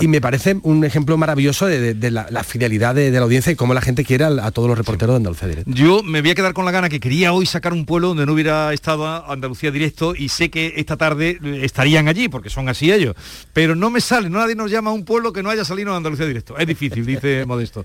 Y 0.00 0.08
me 0.08 0.20
parece 0.20 0.56
un 0.62 0.84
ejemplo 0.84 1.16
maravilloso 1.16 1.66
de, 1.66 1.80
de- 1.80 1.94
de 1.94 2.10
la, 2.10 2.26
la 2.30 2.44
fidelidad 2.44 2.94
de, 2.94 3.10
de 3.10 3.18
la 3.18 3.24
audiencia 3.24 3.50
y 3.52 3.56
cómo 3.56 3.74
la 3.74 3.80
gente 3.80 4.04
quiere 4.04 4.24
a, 4.24 4.50
todos 4.50 4.68
los 4.68 4.76
reporteros 4.78 5.14
de 5.14 5.16
Andalucía 5.18 5.48
Directo. 5.48 5.70
Yo 5.72 6.02
me 6.02 6.20
voy 6.20 6.30
a 6.30 6.34
quedar 6.34 6.52
con 6.52 6.64
la 6.64 6.70
gana 6.70 6.88
que 6.88 7.00
quería 7.00 7.32
hoy 7.32 7.46
sacar 7.46 7.72
un 7.72 7.86
pueblo 7.86 8.08
donde 8.08 8.26
no 8.26 8.32
hubiera 8.34 8.72
estado 8.72 9.06
a 9.06 9.32
Andalucía 9.32 9.70
directo 9.70 10.14
y 10.14 10.28
sé 10.28 10.50
que 10.50 10.74
esta 10.76 10.96
tarde 10.96 11.38
eh, 11.42 11.60
estarían 11.62 12.08
allí 12.08 12.28
porque 12.28 12.50
son 12.50 12.68
así 12.68 12.92
ellos. 12.92 13.14
Pero 13.52 13.74
no 13.74 13.90
me 13.90 14.00
sale, 14.00 14.28
no 14.30 14.38
nadie 14.38 14.54
nos 14.54 14.70
llama 14.70 14.90
a 14.90 14.92
un 14.92 15.04
pueblo 15.04 15.32
que 15.32 15.42
no 15.42 15.50
haya 15.50 15.64
salido 15.64 15.92
a 15.94 15.96
Andalucía 15.96 16.26
directo. 16.26 16.56
Es 16.58 16.66
difícil, 16.66 17.06
dice 17.06 17.44
Modesto. 17.46 17.84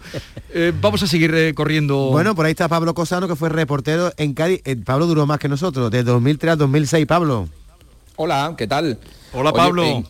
Eh, 0.53 0.73
vamos 0.81 1.01
a 1.03 1.07
seguir 1.07 1.33
eh, 1.33 1.53
corriendo. 1.53 2.09
Bueno, 2.11 2.35
por 2.35 2.45
ahí 2.45 2.51
está 2.51 2.67
Pablo 2.67 2.93
Cosano, 2.93 3.27
que 3.27 3.35
fue 3.35 3.49
reportero 3.49 4.11
en 4.17 4.33
Cádiz. 4.33 4.61
Eh, 4.65 4.75
Pablo 4.75 5.05
duró 5.05 5.25
más 5.25 5.39
que 5.39 5.47
nosotros, 5.47 5.89
de 5.91 6.03
2003 6.03 6.53
a 6.53 6.55
2006, 6.57 7.05
Pablo. 7.05 7.47
Hola, 8.17 8.55
¿qué 8.57 8.67
tal? 8.67 8.97
Hola 9.33 9.51
Oye, 9.51 9.57
Pablo. 9.57 10.03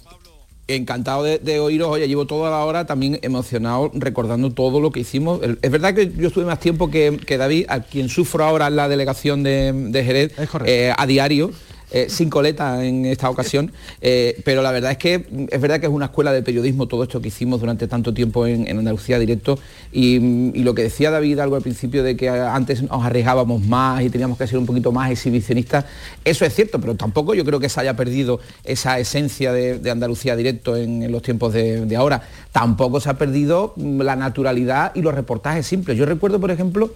encantado 0.70 1.24
de, 1.24 1.40
de 1.40 1.60
oíros, 1.60 1.90
oye, 1.90 2.08
llevo 2.08 2.26
toda 2.26 2.50
la 2.50 2.64
hora 2.66 2.86
también 2.86 3.20
emocionado 3.22 3.92
recordando 3.94 4.52
todo 4.52 4.80
lo 4.80 4.92
que 4.92 5.02
hicimos. 5.02 5.42
El- 5.44 5.60
Es 5.62 5.72
verdad 5.72 5.94
que 5.94 6.12
yo 6.16 6.28
estuve 6.28 6.46
más 6.46 6.60
tiempo 6.60 6.90
que, 6.90 7.20
que 7.26 7.38
David, 7.38 7.66
a 7.70 7.82
quien 7.82 8.10
sufro 8.10 8.44
ahora 8.46 8.68
en 8.68 8.76
la 8.76 8.88
delegación 8.90 9.44
de, 9.44 9.72
de 9.74 10.04
Jerez 10.04 10.34
eh, 10.66 10.94
a 10.98 11.06
diario. 11.06 11.52
Eh, 11.92 12.08
sin 12.10 12.30
coleta 12.30 12.84
en 12.84 13.06
esta 13.06 13.30
ocasión, 13.30 13.72
eh, 14.02 14.42
pero 14.44 14.62
la 14.62 14.72
verdad 14.72 14.92
es 14.92 14.98
que 14.98 15.26
es 15.50 15.62
verdad 15.62 15.80
que 15.80 15.86
es 15.86 15.92
una 15.92 16.08
escuela 16.08 16.34
de 16.34 16.42
periodismo 16.42 16.88
todo 16.88 17.04
esto 17.04 17.22
que 17.22 17.30
hicimos 17.30 17.62
durante 17.62 17.88
tanto 17.88 18.14
tiempo 18.14 18.46
en, 18.46 18.68
Andalucía 18.78 19.18
directo 19.20 19.58
y, 19.92 20.20
lo 20.64 20.76
que 20.76 20.84
decía 20.84 21.12
David 21.12 21.40
algo 21.40 21.56
al 21.56 21.62
principio 21.62 22.04
de 22.04 22.18
que 22.18 22.30
antes 22.30 22.84
nos 22.84 23.06
arriesgábamos 23.06 23.66
más 23.66 24.04
y 24.04 24.10
teníamos 24.10 24.38
que 24.38 24.46
ser 24.48 24.58
un 24.58 24.66
poquito 24.66 24.92
más 24.92 25.12
exhibicionistas, 25.12 25.86
eso 26.26 26.44
es 26.44 26.54
cierto, 26.54 26.82
pero 26.82 26.96
tampoco 26.96 27.34
yo 27.34 27.46
creo 27.46 27.60
que 27.60 27.70
se 27.70 27.80
haya 27.80 27.96
perdido 27.96 28.40
esa 28.64 29.00
esencia 29.00 29.54
de, 29.54 29.90
Andalucía 29.90 30.36
directo 30.36 30.76
en, 30.76 31.10
los 31.12 31.22
tiempos 31.22 31.54
de, 31.54 31.96
ahora. 31.96 32.22
Tampoco 32.52 33.00
se 33.00 33.10
ha 33.10 33.18
perdido 33.18 33.74
la 33.78 34.16
naturalidad 34.16 34.92
y 34.96 35.02
los 35.02 35.14
reportajes 35.14 35.66
simples. 35.66 35.98
Yo 35.98 36.06
recuerdo, 36.06 36.40
por 36.40 36.52
ejemplo, 36.52 36.92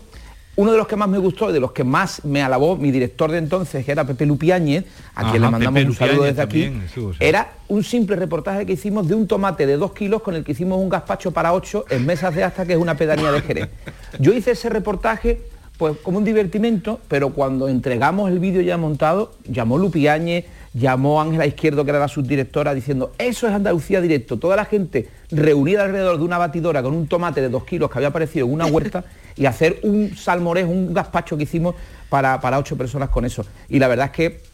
uno 0.55 0.71
de 0.71 0.77
los 0.77 0.87
que 0.87 0.95
más 0.95 1.07
me 1.07 1.17
gustó 1.17 1.49
y 1.49 1.53
de 1.53 1.59
los 1.59 1.71
que 1.71 1.83
más 1.83 2.23
me 2.25 2.43
alabó 2.43 2.75
mi 2.75 2.91
director 2.91 3.31
de 3.31 3.37
entonces, 3.37 3.85
que 3.85 3.91
era 3.91 4.05
Pepe 4.05 4.25
Lupiáñez, 4.25 4.85
a 5.15 5.31
quien 5.31 5.41
le 5.41 5.49
mandamos 5.49 5.79
Pepe 5.79 5.89
un 5.89 5.95
saludo 5.95 6.15
Lupiáñez 6.15 6.35
desde 6.35 6.43
aquí, 6.43 6.63
también, 6.65 7.15
era 7.19 7.53
un 7.69 7.83
simple 7.83 8.15
reportaje 8.15 8.65
que 8.65 8.73
hicimos 8.73 9.07
de 9.07 9.15
un 9.15 9.27
tomate 9.27 9.65
de 9.65 9.77
dos 9.77 9.93
kilos 9.93 10.21
con 10.21 10.35
el 10.35 10.43
que 10.43 10.51
hicimos 10.51 10.79
un 10.79 10.89
gazpacho 10.89 11.31
para 11.31 11.53
ocho 11.53 11.85
en 11.89 12.05
Mesas 12.05 12.35
de 12.35 12.43
Asta, 12.43 12.65
que 12.65 12.73
es 12.73 12.79
una 12.79 12.95
pedanía 12.95 13.31
de 13.31 13.41
Jerez. 13.41 13.69
Yo 14.19 14.33
hice 14.33 14.51
ese 14.51 14.69
reportaje 14.69 15.41
pues 15.77 15.97
como 16.03 16.19
un 16.19 16.25
divertimento, 16.25 16.99
pero 17.07 17.29
cuando 17.29 17.67
entregamos 17.67 18.29
el 18.29 18.37
vídeo 18.37 18.61
ya 18.61 18.77
montado, 18.77 19.31
llamó 19.45 19.79
Lupiáñez, 19.79 20.45
llamó 20.73 21.19
Ángela 21.19 21.47
Izquierdo, 21.47 21.83
que 21.83 21.89
era 21.89 21.99
la 21.99 22.07
subdirectora, 22.07 22.75
diciendo, 22.75 23.13
eso 23.17 23.47
es 23.47 23.53
Andalucía 23.53 23.99
directo, 23.99 24.37
toda 24.37 24.55
la 24.55 24.65
gente 24.65 25.09
reunida 25.31 25.83
alrededor 25.83 26.17
de 26.17 26.23
una 26.23 26.37
batidora 26.37 26.83
con 26.83 26.93
un 26.93 27.07
tomate 27.07 27.41
de 27.41 27.49
dos 27.49 27.63
kilos 27.63 27.89
que 27.89 27.97
había 27.97 28.09
aparecido 28.09 28.45
en 28.45 28.53
una 28.53 28.67
huerta 28.67 29.03
y 29.35 29.45
hacer 29.45 29.79
un 29.83 30.15
salmorejo, 30.15 30.69
un 30.69 30.93
gazpacho 30.93 31.37
que 31.37 31.43
hicimos 31.43 31.75
para, 32.09 32.39
para 32.41 32.59
ocho 32.59 32.77
personas 32.77 33.09
con 33.09 33.25
eso. 33.25 33.45
Y 33.69 33.79
la 33.79 33.87
verdad 33.87 34.07
es 34.07 34.11
que 34.11 34.51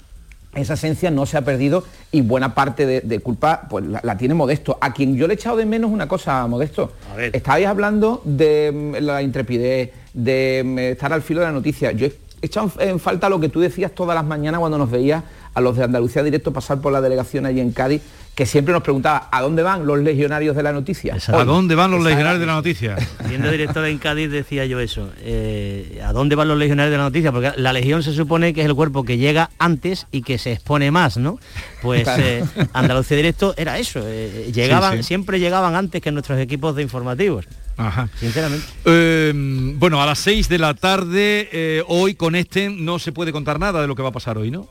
esa 0.56 0.74
esencia 0.74 1.12
no 1.12 1.26
se 1.26 1.38
ha 1.38 1.42
perdido 1.42 1.84
y 2.12 2.22
buena 2.22 2.56
parte 2.56 2.86
de, 2.86 3.02
de 3.02 3.20
culpa 3.20 3.68
pues 3.70 3.86
la, 3.86 4.02
la 4.04 4.18
tiene 4.18 4.34
Modesto. 4.34 4.78
A 4.82 4.94
quien 4.94 5.16
yo 5.16 5.28
le 5.28 5.34
he 5.34 5.36
echado 5.36 5.58
de 5.58 5.66
menos 5.66 5.92
una 5.92 6.08
cosa, 6.08 6.46
Modesto. 6.48 6.94
Estabais 7.34 7.68
hablando 7.68 8.22
de 8.24 8.72
mm, 8.72 9.04
la 9.04 9.22
intrepidez, 9.22 9.92
de 10.14 10.64
mm, 10.66 10.80
estar 10.80 11.14
al 11.14 11.22
filo 11.22 11.42
de 11.42 11.48
la 11.48 11.52
noticia. 11.52 11.92
Yo 11.92 12.08
he 12.08 12.14
echado 12.42 12.72
en 12.80 13.00
falta 13.00 13.30
lo 13.30 13.40
que 13.40 13.50
tú 13.50 13.60
decías 13.60 13.92
todas 13.92 14.16
las 14.16 14.26
mañanas 14.26 14.60
cuando 14.60 14.78
nos 14.78 14.90
veías 14.90 15.24
a 15.54 15.62
los 15.62 15.76
de 15.76 15.84
Andalucía 15.84 16.24
Directo 16.24 16.54
pasar 16.54 16.80
por 16.82 16.94
la 16.94 17.02
delegación 17.02 17.46
allí 17.46 17.60
en 17.60 17.72
Cádiz, 17.72 18.02
que 18.38 18.46
siempre 18.46 18.72
nos 18.72 18.84
preguntaba, 18.84 19.30
¿a 19.32 19.42
dónde 19.42 19.64
van 19.64 19.88
los 19.88 19.98
legionarios 19.98 20.56
de 20.56 20.62
la 20.62 20.72
noticia? 20.72 21.18
¿A 21.30 21.44
dónde 21.44 21.74
van 21.74 21.90
los 21.90 22.04
legionarios 22.04 22.40
de 22.40 22.46
la 22.46 22.54
noticia? 22.54 22.96
Siendo 23.28 23.50
director 23.50 23.84
en 23.86 23.98
Cádiz 23.98 24.30
decía 24.30 24.64
yo 24.68 24.80
eso. 24.80 25.10
eh, 25.22 26.00
¿A 26.06 26.14
dónde 26.14 26.36
van 26.36 26.48
los 26.48 26.56
legionarios 26.56 26.92
de 26.92 26.98
la 27.00 27.06
noticia? 27.06 27.32
Porque 27.32 27.54
la 27.58 27.74
legión 27.74 28.04
se 28.04 28.14
supone 28.14 28.54
que 28.54 28.62
es 28.62 28.68
el 28.68 28.76
cuerpo 28.76 29.04
que 29.04 29.18
llega 29.18 29.50
antes 29.58 30.06
y 30.12 30.22
que 30.22 30.38
se 30.38 30.52
expone 30.52 30.92
más, 30.92 31.18
¿no? 31.18 31.40
Pues 31.82 32.04
Claro. 32.04 32.22
eh, 32.24 32.44
Andalucía 32.74 33.18
Directo 33.18 33.56
era 33.58 33.80
eso. 33.80 34.02
eh, 34.06 34.52
llegaban, 34.54 34.98
sí. 34.98 35.04
siempre 35.04 35.40
llegaban 35.40 35.74
antes 35.74 36.00
que 36.00 36.12
nuestros 36.12 36.38
equipos 36.40 36.76
de 36.76 36.84
informativos. 36.84 37.48
Ajá. 37.76 38.08
Sinceramente. 38.20 38.68
Eh, 38.86 39.34
bueno, 39.78 40.00
a 40.00 40.06
las 40.06 40.20
6 40.20 40.48
de 40.48 40.60
la 40.60 40.76
tarde, 40.76 41.50
eh, 41.52 41.84
hoy 41.88 42.14
con 42.14 42.36
este 42.36 42.70
no 42.70 43.00
se 43.00 43.12
puede 43.12 43.32
contar 43.32 43.60
nada 43.60 43.82
de 43.82 43.88
lo 43.88 43.96
que 43.96 44.04
va 44.04 44.10
a 44.10 44.14
pasar 44.14 44.38
hoy, 44.38 44.52
¿no? 44.52 44.70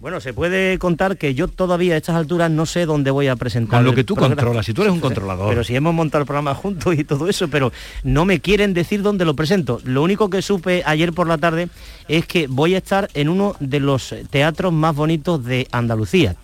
Bueno, 0.00 0.20
se 0.20 0.34
puede 0.34 0.78
contar 0.78 1.16
que 1.16 1.34
yo 1.34 1.48
todavía 1.48 1.94
a 1.94 1.96
estas 1.96 2.16
alturas 2.16 2.50
no 2.50 2.66
sé 2.66 2.84
dónde 2.84 3.10
voy 3.10 3.28
a 3.28 3.36
presentar. 3.36 3.78
Con 3.78 3.84
lo 3.86 3.94
que 3.94 4.04
tú 4.04 4.14
programa. 4.14 4.36
controlas, 4.36 4.66
si 4.66 4.74
tú 4.74 4.82
eres 4.82 4.92
un 4.92 5.00
controlador. 5.08 5.48
Pero 5.48 5.64
si 5.64 5.74
hemos 5.74 5.94
montado 5.94 6.22
el 6.22 6.26
programa 6.26 6.54
juntos 6.54 6.94
y 6.94 7.04
todo 7.04 7.28
eso, 7.28 7.48
pero 7.48 7.72
no 8.02 8.24
me 8.24 8.40
quieren 8.40 8.74
decir 8.74 9.02
dónde 9.02 9.24
lo 9.24 9.34
presento. 9.34 9.80
Lo 9.84 10.02
único 10.02 10.28
que 10.28 10.42
supe 10.42 10.82
ayer 10.84 11.12
por 11.12 11.26
la 11.26 11.38
tarde 11.38 11.68
es 12.08 12.26
que 12.26 12.46
voy 12.48 12.74
a 12.74 12.78
estar 12.78 13.08
en 13.14 13.28
uno 13.28 13.56
de 13.60 13.80
los 13.80 14.14
teatros 14.30 14.72
más 14.72 14.94
bonitos 14.94 15.42
de 15.44 15.68
Andalucía. 15.72 16.36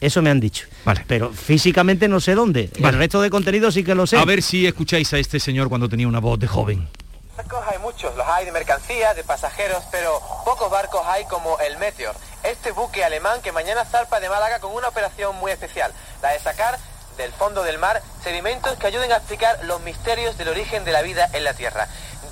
Eso 0.00 0.22
me 0.22 0.30
han 0.30 0.38
dicho. 0.38 0.66
Vale. 0.84 1.04
Pero 1.08 1.30
físicamente 1.32 2.06
no 2.08 2.20
sé 2.20 2.34
dónde. 2.34 2.70
Vale. 2.78 2.96
El 2.96 2.98
resto 3.00 3.20
de 3.20 3.30
contenido 3.30 3.72
sí 3.72 3.82
que 3.82 3.94
lo 3.94 4.06
sé. 4.06 4.16
A 4.16 4.24
ver 4.24 4.42
si 4.42 4.66
escucháis 4.66 5.12
a 5.14 5.18
este 5.18 5.40
señor 5.40 5.68
cuando 5.68 5.88
tenía 5.88 6.06
una 6.06 6.20
voz 6.20 6.38
de 6.38 6.46
joven. 6.46 6.86
Barcos 7.36 7.60
hay 7.70 7.78
muchos, 7.78 8.16
los 8.16 8.26
hay 8.26 8.44
de 8.44 8.52
mercancías, 8.52 9.14
de 9.16 9.22
pasajeros, 9.24 9.82
pero 9.92 10.10
pocos 10.44 10.70
barcos 10.70 11.00
hay 11.06 11.24
como 11.26 11.56
el 11.60 11.78
Meteor, 11.78 12.14
este 12.42 12.72
buque 12.72 13.04
alemán 13.04 13.40
que 13.42 13.52
mañana 13.52 13.84
zarpa 13.84 14.20
de 14.20 14.28
Málaga 14.28 14.60
con 14.60 14.72
una 14.72 14.88
operación 14.88 15.36
muy 15.36 15.52
especial, 15.52 15.92
la 16.22 16.30
de 16.30 16.38
sacar 16.40 16.78
del 17.16 17.32
fondo 17.32 17.64
del 17.64 17.78
mar 17.78 18.00
sedimentos 18.22 18.78
que 18.78 18.86
ayuden 18.86 19.12
a 19.12 19.16
explicar 19.16 19.58
los 19.64 19.80
misterios 19.80 20.38
del 20.38 20.48
origen 20.48 20.84
de 20.84 20.92
la 20.92 21.02
vida 21.02 21.28
en 21.32 21.44
la 21.44 21.52
Tierra. 21.52 21.88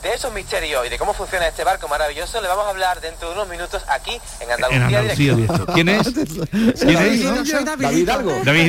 De 0.06 0.14
esos 0.14 0.32
misterios 0.32 0.86
y 0.86 0.88
de 0.88 0.98
cómo 0.98 1.12
funciona 1.14 1.48
este 1.48 1.64
barco 1.64 1.88
maravilloso 1.88 2.40
le 2.40 2.46
vamos 2.46 2.64
a 2.66 2.70
hablar 2.70 3.00
dentro 3.00 3.26
de 3.28 3.34
unos 3.34 3.48
minutos 3.48 3.82
aquí 3.88 4.12
en 4.40 4.50
Andalucía, 4.52 4.76
En 4.76 4.82
Andalucía 4.84 5.34
Directo. 5.34 5.56
Directo. 5.56 5.72
¿Quién 5.74 5.88
es? 5.88 6.12
¿Quién 6.80 6.96
es? 6.96 7.22
Yo 7.22 7.34
no 7.34 7.44
soy 7.44 7.64
David. 7.64 7.82
David 7.82 7.96
Hidalgo. 7.98 8.32
David 8.44 8.66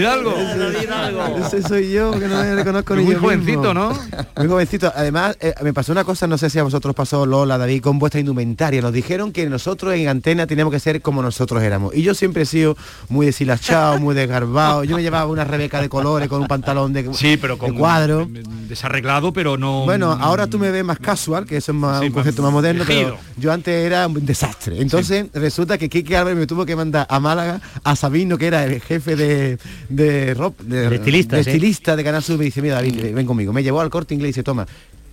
Hidalgo. 0.81 1.37
Ese 1.45 1.61
soy 1.61 1.91
yo, 1.91 2.09
que 2.13 2.27
no 2.27 2.37
me 2.37 2.55
reconozco 2.55 2.95
ni 2.95 3.03
Muy 3.03 3.13
yo 3.13 3.19
jovencito, 3.19 3.59
mismo. 3.59 3.73
¿no? 3.75 3.99
Muy 4.35 4.47
jovencito. 4.47 4.91
Además, 4.95 5.37
eh, 5.39 5.53
me 5.61 5.73
pasó 5.75 5.91
una 5.91 6.03
cosa, 6.03 6.25
no 6.25 6.39
sé 6.39 6.49
si 6.49 6.57
a 6.57 6.63
vosotros 6.63 6.95
pasó 6.95 7.23
Lola, 7.27 7.59
David, 7.59 7.83
con 7.83 7.99
vuestra 7.99 8.19
indumentaria. 8.19 8.81
Nos 8.81 8.91
dijeron 8.91 9.31
que 9.31 9.45
nosotros 9.47 9.93
en 9.93 10.07
antena 10.07 10.47
teníamos 10.47 10.73
que 10.73 10.79
ser 10.79 11.03
como 11.03 11.21
nosotros 11.21 11.61
éramos. 11.61 11.93
Y 11.93 12.01
yo 12.01 12.15
siempre 12.15 12.43
he 12.43 12.45
sido 12.47 12.75
muy 13.09 13.27
deshilachado, 13.27 13.99
muy 13.99 14.15
desgarbado. 14.15 14.85
Yo 14.85 14.95
me 14.95 15.03
llevaba 15.03 15.27
una 15.27 15.43
rebeca 15.43 15.81
de 15.81 15.87
colores 15.89 16.29
con 16.29 16.41
un 16.41 16.47
pantalón 16.47 16.93
de, 16.93 17.13
Sí, 17.13 17.37
pero 17.37 17.59
con 17.59 17.73
de 17.73 17.77
cuadro. 17.77 18.27
desarreglado, 18.67 19.31
pero 19.33 19.55
no. 19.55 19.85
Bueno, 19.85 20.17
ahora 20.19 20.47
tú 20.47 20.57
me 20.57 20.71
ves 20.71 20.83
más 20.83 20.97
que 21.45 21.57
eso 21.57 21.71
es 21.71 21.77
más, 21.77 21.99
Sí, 21.99 22.07
un 22.07 22.13
concepto 22.13 22.41
más 22.41 22.51
moderno, 22.51 22.83
pero 22.87 23.17
yo 23.37 23.51
antes 23.51 23.73
era 23.85 24.07
un 24.07 24.25
desastre. 24.25 24.81
Entonces 24.81 25.27
resulta 25.33 25.77
que 25.77 25.89
Kike 25.89 26.15
Álvarez 26.17 26.37
me 26.39 26.47
tuvo 26.47 26.65
que 26.65 26.75
mandar 26.75 27.05
a 27.09 27.19
Málaga 27.19 27.61
a 27.83 27.95
Sabino, 27.95 28.37
que 28.37 28.47
era 28.47 28.63
el 28.65 28.81
jefe 28.81 29.15
de 29.15 29.57
de, 29.89 30.35
rop- 30.35 30.57
de, 30.59 30.89
De 30.89 30.95
estilista, 30.95 31.35
de 31.35 31.43
sí. 31.43 31.49
estilista 31.51 31.95
de 31.95 32.03
Canal 32.03 32.23
Sur, 32.23 32.37
me 32.37 32.45
dice, 32.45 32.61
mira 32.61 32.75
David, 32.75 33.13
ven 33.13 33.25
conmigo. 33.25 33.51
Me 33.53 33.63
llevó 33.63 33.81
al 33.81 33.89
corte 33.89 34.13
inglés 34.13 34.29
y 34.29 34.31
dice, 34.31 34.43
toma, 34.43 34.65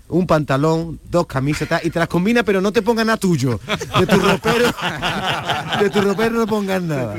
un 0.09 0.27
pantalón, 0.27 1.01
dos 1.11 1.27
camisetas 1.27 1.85
y 1.85 1.91
te 1.91 1.99
las 1.99 2.09
combina, 2.09 2.43
pero 2.43 2.61
no 2.61 2.73
te 2.73 2.83
pongas 2.83 3.07
nada 3.07 3.17
tuyo. 3.17 3.59
De 3.99 4.07
tu 4.07 4.19
ropero, 4.21 4.67
de 5.81 5.91
tu 5.91 6.01
ropero 6.03 6.31
no 6.37 6.47
pongas 6.47 6.83
nada. 6.83 7.15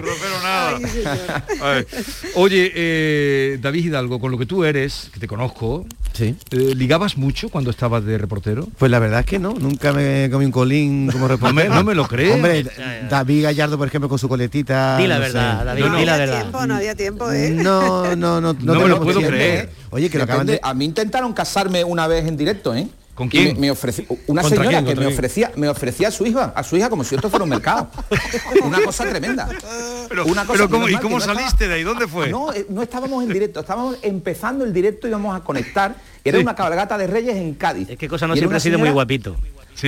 Ay. 1.61 1.83
Oye, 2.35 2.71
eh, 2.75 3.57
David 3.61 3.85
Hidalgo, 3.85 4.19
con 4.19 4.31
lo 4.31 4.37
que 4.37 4.45
tú 4.45 4.63
eres, 4.63 5.09
que 5.13 5.19
te 5.19 5.27
conozco, 5.27 5.85
Sí. 6.15 6.35
eh, 6.51 6.73
¿ligabas 6.75 7.17
mucho 7.17 7.49
cuando 7.49 7.69
estabas 7.71 8.05
de 8.05 8.17
reportero? 8.17 8.67
Pues 8.77 8.89
la 8.89 8.99
verdad 8.99 9.19
es 9.19 9.25
que 9.25 9.37
no, 9.37 9.53
nunca 9.53 9.91
me 9.91 10.29
comí 10.31 10.45
un 10.45 10.51
colín 10.51 11.09
como 11.11 11.27
reportero. 11.27 11.73
no 11.73 11.83
me 11.83 11.93
lo 11.93 12.07
crees. 12.07 12.33
Hombre, 12.35 12.65
David 13.09 13.43
Gallardo, 13.43 13.77
por 13.77 13.87
ejemplo, 13.87 14.07
con 14.07 14.17
su 14.17 14.29
coletita. 14.29 14.97
Di 14.97 15.07
la 15.07 15.15
no 15.15 15.21
verdad, 15.21 15.59
sé. 15.59 15.65
David, 15.65 15.83
No 15.85 15.97
di 15.97 16.05
la 16.05 16.13
había 16.13 16.25
verdad. 16.25 16.41
tiempo, 16.41 16.65
no 16.67 16.75
había 16.75 16.95
tiempo, 16.95 17.31
¿eh? 17.31 17.49
No, 17.51 18.15
no, 18.15 18.39
no, 18.39 18.53
no, 18.53 18.73
No 18.73 18.79
me 18.81 18.87
lo 18.87 19.01
puedo 19.01 19.19
tiempo, 19.19 19.35
creer. 19.35 19.65
¿eh? 19.65 19.69
Oye, 19.89 20.09
que 20.09 20.17
lo 20.17 20.23
acaban 20.23 20.45
Depende, 20.47 20.61
de... 20.63 20.69
A 20.69 20.73
mí 20.73 20.85
intentaron 20.85 21.33
casarme 21.33 21.83
una 21.83 22.07
vez 22.07 22.25
en 22.27 22.37
directo, 22.37 22.73
¿eh? 22.73 22.87
¿Con 23.15 23.29
quién? 23.29 23.57
Me, 23.59 23.71
una 23.71 24.41
¿Contra 24.41 24.43
señora 24.49 24.69
quién? 24.69 24.83
que 24.83 24.91
¿Contra 24.91 25.07
me 25.07 25.13
ofrecía, 25.13 25.51
me 25.55 25.69
ofrecía 25.69 26.09
a 26.09 26.11
su 26.11 26.25
hija, 26.25 26.51
a 26.53 26.63
su 26.63 26.75
hija 26.75 26.89
como 26.89 27.03
si 27.05 27.15
esto 27.15 27.29
fuera 27.29 27.43
un 27.45 27.49
mercado. 27.49 27.89
una 28.63 28.81
cosa 28.81 29.05
tremenda. 29.09 29.47
Pero, 30.09 30.25
Una 30.25 30.41
cosa 30.45 30.53
pero 30.53 30.69
¿cómo, 30.69 30.85
menos 30.85 30.99
¿y 30.99 31.01
cómo 31.01 31.17
estaba- 31.17 31.39
saliste 31.39 31.67
de 31.69 31.75
ahí? 31.75 31.83
¿Dónde 31.83 32.07
fue? 32.09 32.29
No, 32.29 32.51
eh, 32.51 32.65
no 32.69 32.81
estábamos 32.83 33.23
en 33.23 33.31
directo, 33.31 33.61
estábamos 33.61 33.97
empezando 34.01 34.65
el 34.65 34.73
directo 34.73 35.07
y 35.07 35.11
íbamos 35.11 35.35
a 35.35 35.39
conectar. 35.43 35.95
Era 36.25 36.37
Sí. 36.37 36.43
una 36.43 36.55
cabalgata 36.55 36.97
de 36.97 37.07
Reyes 37.07 37.35
en 37.37 37.53
Cádiz. 37.53 37.89
Es 37.89 37.97
que 37.97 38.09
cosa 38.09 38.27
no 38.27 38.35
siempre 38.35 38.57
ha 38.57 38.59
sido 38.59 38.77
muy 38.79 38.89
guapito. 38.89 39.35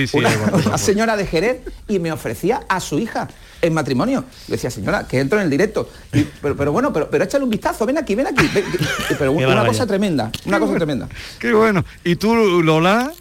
Sí, 0.06 0.18
una, 0.18 0.30
una 0.66 0.78
señora 0.78 1.16
de 1.16 1.26
Jerez 1.26 1.60
y 1.88 1.98
me 1.98 2.12
ofrecía 2.12 2.62
a 2.68 2.80
su 2.80 2.98
hija 2.98 3.28
en 3.60 3.74
matrimonio. 3.74 4.24
Le 4.46 4.52
decía, 4.56 4.70
señora, 4.70 5.06
que 5.08 5.18
entro 5.18 5.38
en 5.38 5.44
el 5.44 5.50
directo. 5.50 5.90
Y, 6.12 6.22
pero, 6.40 6.56
pero 6.56 6.72
bueno, 6.72 6.92
pero, 6.92 7.10
pero 7.10 7.24
échale 7.24 7.42
un 7.44 7.50
vistazo, 7.50 7.84
ven 7.86 7.98
aquí, 7.98 8.14
ven 8.14 8.28
aquí. 8.28 8.48
ven- 8.54 8.64
pero 9.18 9.32
una 9.32 9.66
cosa 9.66 9.86
tremenda, 9.86 10.30
una 10.44 10.60
cosa 10.60 10.74
tremenda. 10.74 11.08
Qué 11.38 11.52
bueno. 11.52 11.84
¿Y 12.04 12.16
tú, 12.16 12.34
Lola? 12.62 13.12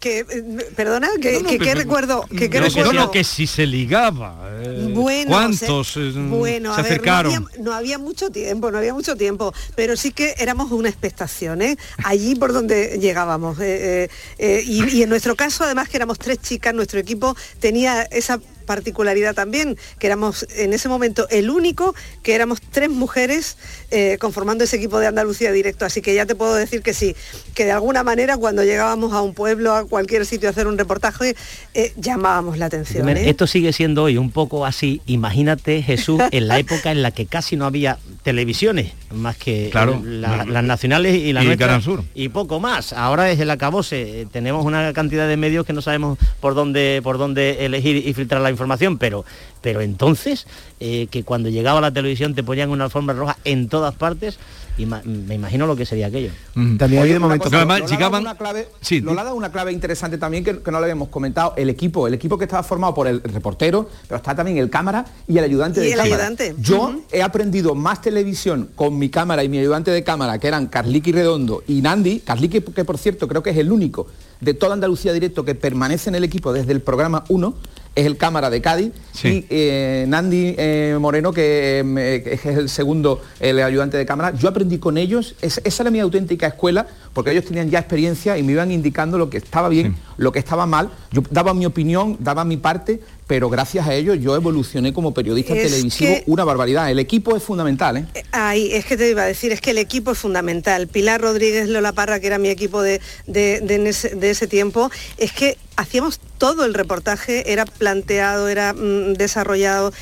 Que, 0.00 0.20
eh, 0.20 0.26
perdona, 0.74 1.10
que, 1.20 1.32
No, 1.34 1.40
no, 1.40 1.48
que- 1.50 1.58
pero- 1.58 1.64
¿qué 1.70 1.74
recuerdo? 1.74 2.22
Que, 2.30 2.48
qué 2.48 2.58
No, 2.58 2.64
que, 2.68 2.70
recuerdo? 2.70 2.92
no, 2.94 3.10
que 3.10 3.22
si 3.22 3.46
se 3.46 3.66
ligaba. 3.66 4.48
eh, 4.64 4.88
Bueno, 4.94 5.30
¿Cuántos 5.30 5.88
se- 5.92 6.08
eh, 6.08 6.12
bueno, 6.16 6.74
se 6.74 6.80
a 6.80 6.82
ver, 6.82 6.92
acercaron? 6.92 7.32
no, 7.34 7.46
había, 7.48 7.62
no 7.62 7.72
había 7.74 7.98
mucho 7.98 8.30
tiempo, 8.30 8.70
no 8.70 8.78
había 8.78 8.94
mucho 8.94 9.14
tiempo, 9.14 9.52
pero 9.76 9.98
sí 9.98 10.10
que 10.12 10.34
éramos 10.38 10.72
una 10.72 10.88
expectación, 10.88 11.60
¿eh? 11.60 11.76
allí 12.02 12.34
por 12.34 12.54
donde 12.54 12.98
llegábamos. 12.98 13.58
y, 13.60 14.96
y 14.96 15.02
en 15.02 15.08
nuestro 15.10 15.36
caso, 15.36 15.64
además 15.64 15.90
que 15.90 15.98
éramos 15.98 16.18
tres 16.18 16.38
chicas, 16.40 16.72
nuestro 16.74 16.98
equipo 16.98 17.36
tenía 17.60 18.02
esa 18.04 18.40
particularidad 18.74 19.34
también, 19.34 19.76
que 19.98 20.06
éramos 20.06 20.46
en 20.56 20.72
ese 20.72 20.88
momento 20.88 21.26
el 21.30 21.50
único, 21.50 21.92
que 22.22 22.36
éramos 22.36 22.60
tres 22.60 22.88
mujeres 22.88 23.56
eh, 23.90 24.16
conformando 24.20 24.62
ese 24.62 24.76
equipo 24.76 25.00
de 25.00 25.08
Andalucía 25.08 25.50
Directo. 25.50 25.84
Así 25.84 26.00
que 26.02 26.14
ya 26.14 26.24
te 26.24 26.36
puedo 26.36 26.54
decir 26.54 26.82
que 26.82 26.94
sí, 26.94 27.16
que 27.54 27.64
de 27.64 27.72
alguna 27.72 28.04
manera 28.04 28.36
cuando 28.36 28.62
llegábamos 28.62 29.12
a 29.12 29.22
un 29.22 29.34
pueblo, 29.34 29.74
a 29.74 29.84
cualquier 29.86 30.24
sitio 30.24 30.48
a 30.48 30.52
hacer 30.52 30.68
un 30.68 30.78
reportaje, 30.78 31.34
eh, 31.74 31.92
llamábamos 31.96 32.58
la 32.58 32.66
atención. 32.66 33.08
¿eh? 33.08 33.28
Esto 33.28 33.48
sigue 33.48 33.72
siendo 33.72 34.04
hoy 34.04 34.16
un 34.16 34.30
poco 34.30 34.64
así. 34.64 35.00
Imagínate, 35.06 35.82
Jesús, 35.82 36.20
en 36.30 36.46
la 36.46 36.60
época 36.60 36.92
en 36.92 37.02
la 37.02 37.10
que 37.10 37.26
casi 37.26 37.56
no 37.56 37.66
había 37.66 37.98
televisiones, 38.22 38.92
más 39.12 39.36
que 39.36 39.68
Claro. 39.72 40.00
la- 40.04 40.44
las 40.44 40.62
nacionales 40.62 41.16
y 41.16 41.32
la 41.32 41.42
Y 41.42 41.46
nuestra, 41.46 41.66
Canal 41.66 41.82
Sur. 41.82 42.04
y 42.14 42.28
poco 42.28 42.60
más. 42.60 42.92
Ahora 42.92 43.30
es 43.32 43.40
el 43.40 43.50
acabose. 43.50 44.28
Tenemos 44.30 44.64
una 44.64 44.92
cantidad 44.92 45.26
de 45.26 45.36
medios 45.36 45.66
que 45.66 45.72
no 45.72 45.82
sabemos 45.82 46.18
por 46.40 46.54
dónde 46.54 47.00
por 47.02 47.18
dónde 47.18 47.64
elegir 47.66 47.96
y 48.06 48.12
filtrar 48.14 48.40
la 48.40 48.50
información, 48.50 48.59
pero 48.98 49.24
pero 49.62 49.80
entonces 49.82 50.46
eh, 50.80 51.06
que 51.10 51.22
cuando 51.24 51.48
llegaba 51.50 51.80
la 51.80 51.90
televisión 51.92 52.34
te 52.34 52.42
ponían 52.42 52.70
una 52.70 52.84
alfombra 52.84 53.14
roja 53.14 53.36
en 53.44 53.68
todas 53.68 53.94
partes, 53.94 54.38
ima- 54.78 55.02
me 55.04 55.34
imagino 55.34 55.66
lo 55.66 55.76
que 55.76 55.84
sería 55.84 56.06
aquello. 56.06 56.30
También 56.54 56.98
ha 56.98 57.02
habido 57.02 57.16
Una 57.18 57.26
momentos 57.26 57.48
cosa, 57.48 57.56
además 57.58 57.80
Lola 57.80 57.84
ha 57.84 57.88
dado 57.88 57.98
llegaban- 57.98 58.22
una 58.22 58.34
clave, 58.36 58.68
Sí, 58.80 59.00
Lola 59.02 59.20
ha 59.20 59.24
dado 59.24 59.36
una 59.36 59.52
clave 59.52 59.72
interesante 59.72 60.16
también 60.16 60.42
que, 60.44 60.60
que 60.62 60.70
no 60.70 60.78
lo 60.78 60.84
habíamos 60.84 61.08
comentado, 61.08 61.52
el 61.58 61.68
equipo, 61.68 62.06
el 62.06 62.14
equipo 62.14 62.38
que 62.38 62.44
estaba 62.44 62.62
formado 62.62 62.94
por 62.94 63.06
el 63.06 63.22
reportero, 63.22 63.90
pero 64.08 64.16
está 64.16 64.34
también 64.34 64.56
el 64.56 64.70
cámara 64.70 65.04
y 65.28 65.36
el 65.36 65.44
ayudante 65.44 65.80
Y 65.80 65.82
de 65.84 65.92
el 65.92 65.98
cámara. 65.98 66.14
ayudante. 66.14 66.54
Yo 66.58 66.94
he 67.12 67.22
aprendido 67.22 67.74
más 67.74 68.00
televisión 68.00 68.70
con 68.74 68.98
mi 68.98 69.10
cámara 69.10 69.44
y 69.44 69.50
mi 69.50 69.58
ayudante 69.58 69.90
de 69.90 70.02
cámara, 70.02 70.38
que 70.38 70.48
eran 70.48 70.68
Carliqui 70.68 71.12
Redondo 71.12 71.62
y 71.68 71.82
Nandi, 71.82 72.20
Carliqui 72.20 72.62
que 72.62 72.84
por 72.86 72.96
cierto 72.96 73.28
creo 73.28 73.42
que 73.42 73.50
es 73.50 73.58
el 73.58 73.70
único 73.70 74.06
de 74.40 74.54
toda 74.54 74.72
Andalucía 74.72 75.12
Directo 75.12 75.44
que 75.44 75.54
permanece 75.54 76.08
en 76.08 76.14
el 76.14 76.24
equipo 76.24 76.54
desde 76.54 76.72
el 76.72 76.80
programa 76.80 77.24
1, 77.28 77.54
es 77.94 78.06
el 78.06 78.16
cámara 78.16 78.50
de 78.50 78.60
Cádiz, 78.60 78.92
Sí. 79.12 79.28
y 79.28 79.46
eh, 79.50 80.04
Nandi 80.08 80.54
eh, 80.56 80.96
Moreno, 81.00 81.32
que, 81.32 81.80
eh, 81.98 82.22
que 82.22 82.32
es 82.34 82.46
el 82.46 82.68
segundo, 82.68 83.20
el 83.40 83.60
ayudante 83.60 83.96
de 83.96 84.06
cámara, 84.06 84.32
yo 84.34 84.48
aprendí 84.48 84.78
con 84.78 84.96
ellos, 84.96 85.34
es- 85.42 85.60
esa 85.64 85.82
era 85.82 85.90
mi 85.90 85.98
auténtica 86.00 86.46
escuela, 86.46 86.86
porque 87.12 87.32
ellos 87.32 87.44
tenían 87.44 87.68
ya 87.68 87.80
experiencia 87.80 88.38
y 88.38 88.42
me 88.42 88.52
iban 88.52 88.70
indicando 88.70 89.18
lo 89.18 89.28
que 89.28 89.38
estaba 89.38 89.68
bien, 89.68 89.96
lo 90.16 90.30
que 90.32 90.38
estaba 90.38 90.66
mal, 90.66 90.90
yo 91.10 91.22
daba 91.30 91.52
mi 91.52 91.66
opinión, 91.66 92.16
daba 92.20 92.44
mi 92.44 92.56
parte, 92.56 93.00
pero 93.30 93.48
gracias 93.48 93.86
a 93.86 93.94
ellos 93.94 94.18
yo 94.20 94.34
evolucioné 94.34 94.92
como 94.92 95.14
periodista 95.14 95.54
Es 95.54 95.70
televisivo 95.70 96.14
que- 96.14 96.24
una 96.26 96.42
barbaridad. 96.42 96.90
El 96.90 96.98
equipo 96.98 97.36
es 97.36 97.42
fundamental, 97.44 97.98
¿eh? 97.98 98.06
Ahí, 98.32 98.72
es 98.72 98.84
que 98.84 98.96
te 98.96 99.08
iba 99.08 99.22
a 99.22 99.26
decir, 99.26 99.52
es 99.52 99.60
que 99.60 99.70
el 99.70 99.78
equipo 99.78 100.10
es 100.10 100.18
fundamental. 100.18 100.88
Pilar 100.88 101.20
Rodríguez 101.20 101.68
Lola 101.68 101.92
Parra, 101.92 102.18
que 102.18 102.26
era 102.26 102.38
mi 102.38 102.48
equipo 102.48 102.82
de, 102.82 103.00
de- 103.28 103.60
de 103.60 103.74
en 103.76 103.86
ese, 103.86 104.16
de 104.16 104.30
ese 104.30 104.48
tiempo, 104.48 104.90
es 105.16 105.30
que 105.30 105.56
hacíamos 105.76 106.18
todo 106.38 106.64
el 106.64 106.74
reportaje, 106.74 107.52
era 107.52 107.66
planteado, 107.66 108.48
era 108.48 108.72
mm, 108.72 109.12
desarrollado 109.14 109.92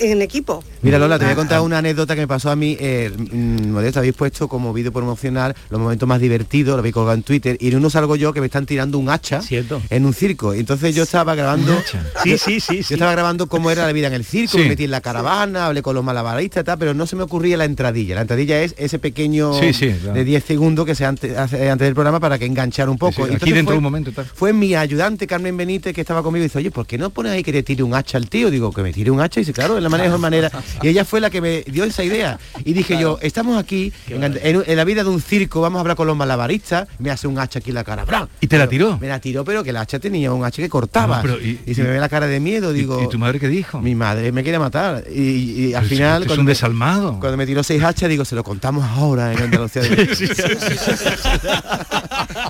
en 0.00 0.22
equipo. 0.22 0.64
Mira 0.82 0.98
Lola, 0.98 1.18
te 1.18 1.24
voy 1.26 1.30
a 1.30 1.32
Ah, 1.32 1.36
contar 1.36 1.60
una 1.60 1.78
anécdota 1.78 2.14
que 2.14 2.22
me 2.22 2.28
pasó 2.28 2.50
a 2.50 2.56
mí. 2.56 2.76
Eh, 2.80 3.10
mm, 3.16 3.70
Modesto, 3.70 3.98
habéis 4.00 4.14
puesto 4.14 4.48
como 4.48 4.72
vídeo 4.72 4.92
promocional 4.92 5.54
los 5.68 5.80
momentos 5.80 6.08
más 6.08 6.20
divertidos, 6.20 6.74
lo 6.74 6.78
habéis 6.80 6.94
colgado 6.94 7.14
en 7.14 7.22
Twitter, 7.22 7.56
y 7.60 7.68
en 7.68 7.76
uno 7.76 7.90
salgo 7.90 8.16
yo 8.16 8.32
que 8.32 8.40
me 8.40 8.46
están 8.46 8.66
tirando 8.66 8.98
un 8.98 9.08
hacha 9.10 9.42
Cierto. 9.42 9.80
en 9.90 10.06
un 10.06 10.14
circo. 10.14 10.54
Y 10.54 10.60
entonces 10.60 10.94
yo 10.94 11.02
estaba 11.04 11.34
grabando. 11.34 11.76
Sí, 12.24 12.38
sí, 12.38 12.60
sí, 12.60 12.82
Yo 12.82 12.94
estaba 12.96 13.12
grabando 13.12 13.46
cómo 13.46 13.70
era 13.70 13.86
la 13.86 13.92
vida 13.92 14.06
en 14.08 14.14
el 14.14 14.24
circo, 14.24 14.52
Sí. 14.52 14.58
me 14.64 14.68
metí 14.70 14.84
en 14.84 14.90
la 14.90 15.00
caravana, 15.00 15.66
hablé 15.66 15.82
con 15.82 15.94
los 15.94 16.02
malabaristas 16.04 16.64
tal, 16.64 16.78
pero 16.78 16.94
no 16.94 17.06
se 17.06 17.16
me 17.16 17.22
ocurría 17.24 17.56
la 17.56 17.64
entradilla. 17.66 18.14
La 18.14 18.22
entradilla 18.22 18.62
es 18.62 18.74
ese 18.78 18.98
pequeño 18.98 19.52
Sí, 19.60 19.72
sí, 19.72 19.90
claro. 19.92 20.14
de 20.14 20.24
10 20.24 20.44
segundos 20.44 20.86
que 20.86 20.94
se 20.94 21.04
hace 21.04 21.36
antes, 21.68 21.78
del 21.86 21.94
programa 21.94 22.20
para 22.20 22.38
que 22.38 22.46
enganchar 22.46 22.88
un 22.88 22.96
poco. 22.98 23.12
Sí, 23.12 23.16
sí, 23.16 23.22
aquí 23.24 23.32
Entonces 23.34 23.54
dentro 23.54 23.64
fue- 23.66 23.74
de 23.74 23.78
un 23.78 23.84
momento 23.84 24.12
tal. 24.12 24.24
fue 24.24 24.52
mi 24.52 24.74
ayudante 24.74 25.26
Carmen 25.26 25.56
Benítez 25.56 25.94
que 25.94 26.00
estaba 26.00 26.22
conmigo 26.22 26.44
y 26.44 26.48
dice, 26.48 26.58
oye, 26.58 26.70
¿por 26.70 26.86
qué 26.86 26.96
no 26.98 27.10
pones 27.10 27.32
ahí 27.32 27.42
que 27.42 27.52
te 27.52 27.62
tire 27.62 27.82
un 27.82 27.94
hacha 27.94 28.16
al 28.18 28.28
tío? 28.28 28.50
Digo, 28.50 28.72
que 28.72 28.82
me 28.82 28.92
tire 28.92 29.10
un 29.10 29.20
hacha 29.20 29.40
y 29.40 29.42
dice, 29.42 29.52
claro, 29.52 29.76
es 29.76 29.82
la 29.82 29.89
mejor 29.98 30.18
manera. 30.18 30.50
Y 30.82 30.88
ella 30.88 31.04
fue 31.04 31.20
la 31.20 31.30
que 31.30 31.40
me 31.40 31.62
dio 31.62 31.84
esa 31.84 32.02
idea. 32.04 32.38
Y 32.64 32.72
dije 32.72 32.98
yo, 32.98 33.18
estamos 33.22 33.58
aquí 33.58 33.92
en, 34.08 34.22
en- 34.24 34.62
en 34.66 34.76
la 34.76 34.84
vida 34.84 35.02
de 35.04 35.10
un 35.10 35.20
circo, 35.20 35.60
vamos 35.60 35.78
a 35.78 35.80
hablar 35.80 35.96
con 35.96 36.06
los 36.06 36.16
malabaristas, 36.16 36.88
me 36.98 37.10
hace 37.10 37.26
un 37.26 37.38
hacha 37.38 37.58
aquí 37.58 37.70
en 37.70 37.74
la 37.76 37.84
cara. 37.84 38.04
¡bran! 38.04 38.28
¿Y 38.40 38.46
te 38.46 38.58
la 38.58 38.68
tiró? 38.68 38.98
Me 38.98 39.08
la 39.08 39.20
tiró, 39.20 39.44
pero 39.44 39.62
que 39.64 39.70
el 39.70 39.76
hacha 39.76 39.98
tenía 39.98 40.32
un 40.32 40.44
hacha 40.44 40.62
que 40.62 40.68
cortaba. 40.68 41.16
No, 41.16 41.22
pero 41.22 41.40
y- 41.40 41.60
y, 41.66 41.74
se 41.74 41.82
me 41.82 41.90
ve 41.90 41.98
la 42.00 42.08
cara 42.08 42.26
de 42.26 42.40
miedo, 42.40 42.72
digo. 42.72 43.02
¿Y 43.02 43.08
tu 43.08 43.18
madre 43.18 43.38
qué 43.40 43.48
dijo? 43.48 43.80
Mi 43.80 43.94
madre 43.94 44.32
me 44.32 44.42
quiere 44.42 44.58
matar. 44.58 45.04
Y, 45.14 45.20
y 45.20 45.74
al 45.74 45.82
Pero 45.84 45.88
final. 45.96 46.22
es 46.24 46.38
un 46.38 46.44
me- 46.44 46.50
desalmado. 46.50 47.18
Cuando 47.20 47.36
me 47.36 47.46
tiró 47.46 47.62
seis 47.62 47.82
hachas, 47.82 48.08
digo, 48.08 48.24
se 48.24 48.34
lo 48.34 48.44
contamos 48.44 48.84
ahora 48.84 49.32
en 49.32 49.42
Andalucía. 49.42 49.82
de- 49.82 50.14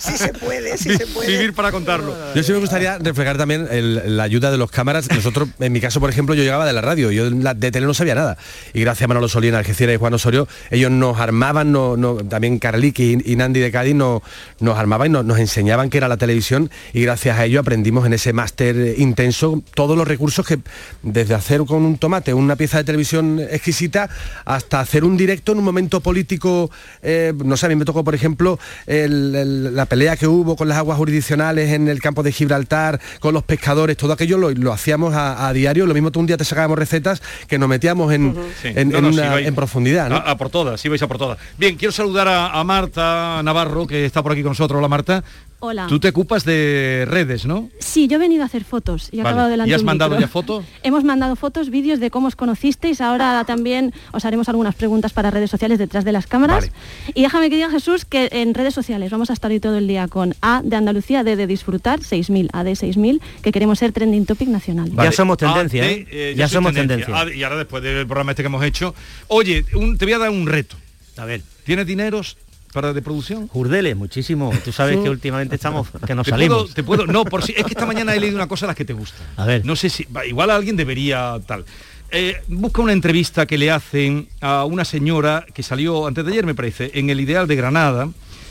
Sí 0.01 0.17
se 0.17 0.33
puede, 0.35 0.79
sí 0.79 0.97
se 0.97 1.07
puede. 1.07 1.31
Vivir 1.31 1.53
para 1.53 1.71
contarlo. 1.71 2.15
Yo 2.35 2.43
sí 2.43 2.53
me 2.53 2.59
gustaría 2.59 2.99
reflejar 2.99 3.37
también 3.37 3.67
el- 3.71 4.17
la 4.17 4.23
ayuda 4.23 4.51
de 4.51 4.57
los 4.59 4.71
cámaras. 4.71 5.09
Nosotros, 5.11 5.49
en 5.59 5.73
mi 5.73 5.81
caso, 5.81 6.01
por 6.01 6.11
ejemplo, 6.11 6.35
yo 6.35 6.43
llegaba 6.43 6.65
de 6.67 6.73
la 6.73 6.81
radio, 6.81 7.11
yo 7.11 7.30
de 7.31 7.71
tele 7.71 7.87
no 7.87 7.95
sabía 7.95 8.15
nada. 8.15 8.37
Y 8.75 8.81
gracias 8.81 9.05
a 9.05 9.09
Manolo 9.09 9.29
Solí 9.29 9.49
en 9.49 9.55
Algeciras 9.55 9.95
y 9.95 9.99
Juan 9.99 10.15
Osorio, 10.15 10.49
ellos 10.71 10.91
nos 10.91 11.19
armaban, 11.19 11.73
no, 11.73 11.97
no- 11.97 12.17
también 12.17 12.59
Carliqui 12.59 13.19
y, 13.25 13.33
y 13.33 13.37
Nandi 13.37 13.61
de 13.61 13.71
Cádiz 13.71 13.95
nos, 13.95 14.23
nos 14.61 14.79
armaban 14.79 15.09
y 15.09 15.11
nos, 15.11 15.25
nos 15.25 15.39
enseñaban 15.39 15.91
qué 15.91 15.99
era 15.99 16.09
la 16.09 16.17
televisión 16.17 16.71
y 16.93 17.03
gracias 17.03 17.39
a 17.39 17.45
ello 17.45 17.61
aprendimos 17.61 18.07
en 18.07 18.13
ese 18.13 18.33
máster 18.33 18.95
intenso 18.99 19.63
todos 19.75 19.97
los 19.97 20.07
recursos 20.07 20.47
que 20.47 20.59
desde 21.03 21.35
hacer 21.35 21.61
con 21.65 21.83
un 21.85 21.99
tomate 21.99 22.33
una 22.35 22.57
pieza 22.57 22.79
de 22.79 22.85
televisión 22.85 23.41
exquisita 23.51 24.09
hasta 24.45 24.81
hacer 24.81 25.05
un 25.05 25.17
directo 25.17 25.53
en 25.53 25.59
un 25.59 25.65
momento 25.65 26.01
político, 26.01 26.71
eh, 27.03 27.33
no 27.45 27.57
sé, 27.57 27.67
a 27.67 27.69
mí 27.71 27.75
me 27.77 27.85
tocó, 27.85 28.05
por 28.05 28.15
ejemplo, 28.15 28.59
la 28.87 29.87
pelea 29.87 30.17
que 30.17 30.27
hubo 30.27 30.57
con 30.57 30.69
las 30.69 30.79
aguas 30.79 30.97
jurisdiccionales 30.99 31.73
en 31.73 31.89
el 31.89 32.01
campo 32.01 32.23
de 32.23 32.33
Gibraltar, 32.33 33.01
con 33.19 33.35
los 33.35 33.43
pescadores, 33.43 33.97
todo 33.97 34.13
aquello 34.13 34.39
lo, 34.39 34.51
lo 34.51 34.73
hacíamos 34.73 35.15
a, 35.15 35.51
diario, 35.53 35.87
lo 35.87 35.95
mismo 35.95 36.11
tú 36.11 36.21
un 36.21 36.27
día 36.27 36.37
te 36.37 36.45
sacábamos 36.45 36.79
recetas 36.79 37.10
que 37.49 37.59
nos 37.59 37.69
metíamos 37.69 38.13
en, 38.13 38.35
Sí. 38.63 38.69
en, 38.75 38.91
No, 38.91 38.99
en 38.99 39.05
no, 39.05 39.13
sí 39.13 39.19
una- 39.19 39.35
vais- 39.35 39.47
en 39.47 39.55
profundidad. 39.55 40.09
¿no? 40.11 40.17
A, 40.17 40.31
a 40.33 40.37
por 40.37 40.51
todas, 40.51 40.81
sí 40.81 40.89
vais 40.89 41.03
a 41.03 41.09
por 41.09 41.19
todas. 41.19 41.39
Bien, 41.59 41.77
quiero 41.77 41.93
saludar 41.93 42.29
a, 42.29 42.47
a 42.59 42.65
Marta 42.65 43.41
Navarro, 43.43 43.87
que 43.87 44.05
está 44.05 44.23
por 44.23 44.33
aquí 44.33 44.43
con 44.43 44.51
nosotros. 44.51 44.79
Hola 44.79 44.89
Marta. 44.89 45.25
Hola. 45.63 45.87
Tú 45.89 46.01
te 46.01 46.09
ocupas 46.09 46.45
de 46.45 47.05
redes, 47.07 47.45
¿no? 47.45 47.69
Sí, 47.81 48.09
yo 48.09 48.17
he 48.17 48.19
venido 48.19 48.43
a 48.43 48.47
hacer 48.47 48.65
fotos 48.65 49.09
y 49.13 49.17
he 49.17 49.23
Vale. 49.23 49.29
acabado 49.29 49.51
delante 49.51 49.71
¿Y 49.71 49.75
has 49.75 49.81
un 49.83 49.87
mandado 49.87 50.13
micro. 50.13 50.27
ya 50.27 50.29
fotos? 50.33 50.65
Hemos 50.83 51.05
mandado 51.05 51.37
fotos, 51.37 51.69
vídeos 51.71 52.01
de 52.01 52.11
cómo 52.11 52.29
os 52.29 52.35
conocisteis. 52.37 53.01
Ahora 53.03 53.45
también 53.47 53.93
os 54.13 54.25
haremos 54.25 54.49
algunas 54.49 54.75
preguntas 54.75 55.13
para 55.13 55.31
redes 55.31 55.51
sociales 55.51 55.79
detrás 55.79 56.05
de 56.05 56.13
las 56.13 56.27
cámaras. 56.27 56.71
Vale. 56.71 57.13
Y 57.15 57.23
déjame 57.23 57.51
que 57.51 57.57
diga 57.57 57.71
Jesús 57.71 58.07
que 58.07 58.29
en 58.33 58.55
redes 58.55 58.73
sociales 58.73 59.11
vamos 59.11 59.29
a 59.29 59.35
estar 59.35 59.51
hoy 59.51 59.61
todo 59.61 59.77
el 59.77 59.87
día 59.87 60.09
con 60.09 60.35
A 60.41 60.63
de 60.65 60.77
Andalucía, 60.77 61.25
D 61.25 61.37
de 61.37 61.47
disfrutar, 61.47 62.03
6000, 62.03 62.49
AD 62.55 62.75
6000, 62.75 63.21
que 63.43 63.53
queremos 63.53 63.79
ser 63.79 63.93
trending 63.93 64.25
topic 64.25 64.49
nacional. 64.49 64.89
Vale. 64.93 65.13
somos 65.13 65.37
tendencia, 65.37 65.83
Ah, 65.85 65.91
¿eh? 65.91 66.07
de, 66.11 66.35
Ya 66.37 66.49
somos 66.49 66.73
tendencia. 66.73 67.15
Ah, 67.15 67.27
y 67.31 67.43
ahora 67.43 67.57
después 67.59 67.83
del 67.83 68.07
programa 68.07 68.33
este 68.33 68.43
que 68.43 68.47
hemos 68.47 68.65
hecho. 68.65 68.95
Oye, 69.29 69.67
un- 69.75 69.99
te 69.99 70.07
voy 70.07 70.15
a 70.15 70.19
dar 70.19 70.31
un 70.31 70.47
reto. 70.47 70.77
A 71.19 71.27
ver. 71.27 71.43
¿Tienes 71.65 71.87
dineros 71.87 72.39
para 72.73 72.93
de 72.93 73.03
producción? 73.03 73.49
Jurdeles, 73.49 73.97
muchísimo. 73.97 74.53
Tú 74.65 74.73
sabes 74.73 74.99
que 74.99 75.11
últimamente 75.11 75.55
estamos, 75.57 75.89
que 76.07 76.15
nos 76.15 76.25
¿Te 76.25 76.31
salimos. 76.31 76.63
Puedo, 76.63 76.75
te 76.75 76.83
puedo, 76.85 77.07
no, 77.07 77.25
por 77.25 77.43
si, 77.43 77.53
es 77.57 77.65
que 77.65 77.71
esta 77.71 77.87
mañana 77.87 78.15
he 78.15 78.21
leído 78.21 78.37
una 78.37 78.47
cosa 78.49 78.67
de 78.67 78.69
las 78.69 78.77
que 78.77 78.85
te 78.85 78.93
gusta. 78.93 79.19
A 79.37 79.45
ver. 79.45 79.65
No 79.65 79.77
sé 79.77 79.91
si, 79.91 80.07
igual 80.27 80.51
alguien 80.51 80.77
debería 80.77 81.39
tal. 81.47 81.65
Eh, 82.13 82.43
busca 82.49 82.83
una 82.83 82.93
entrevista 82.93 83.47
que 83.47 83.57
le 83.57 83.71
hacen 83.71 84.29
a 84.41 84.65
una 84.65 84.85
señora 84.85 85.47
que 85.55 85.63
salió 85.63 86.07
antes 86.07 86.25
de 86.25 86.33
ayer, 86.33 86.45
me 86.47 86.55
parece, 86.57 86.91
en 86.95 87.09
el 87.11 87.21
Ideal 87.21 87.47
de 87.47 87.55
Granada, 87.57 88.09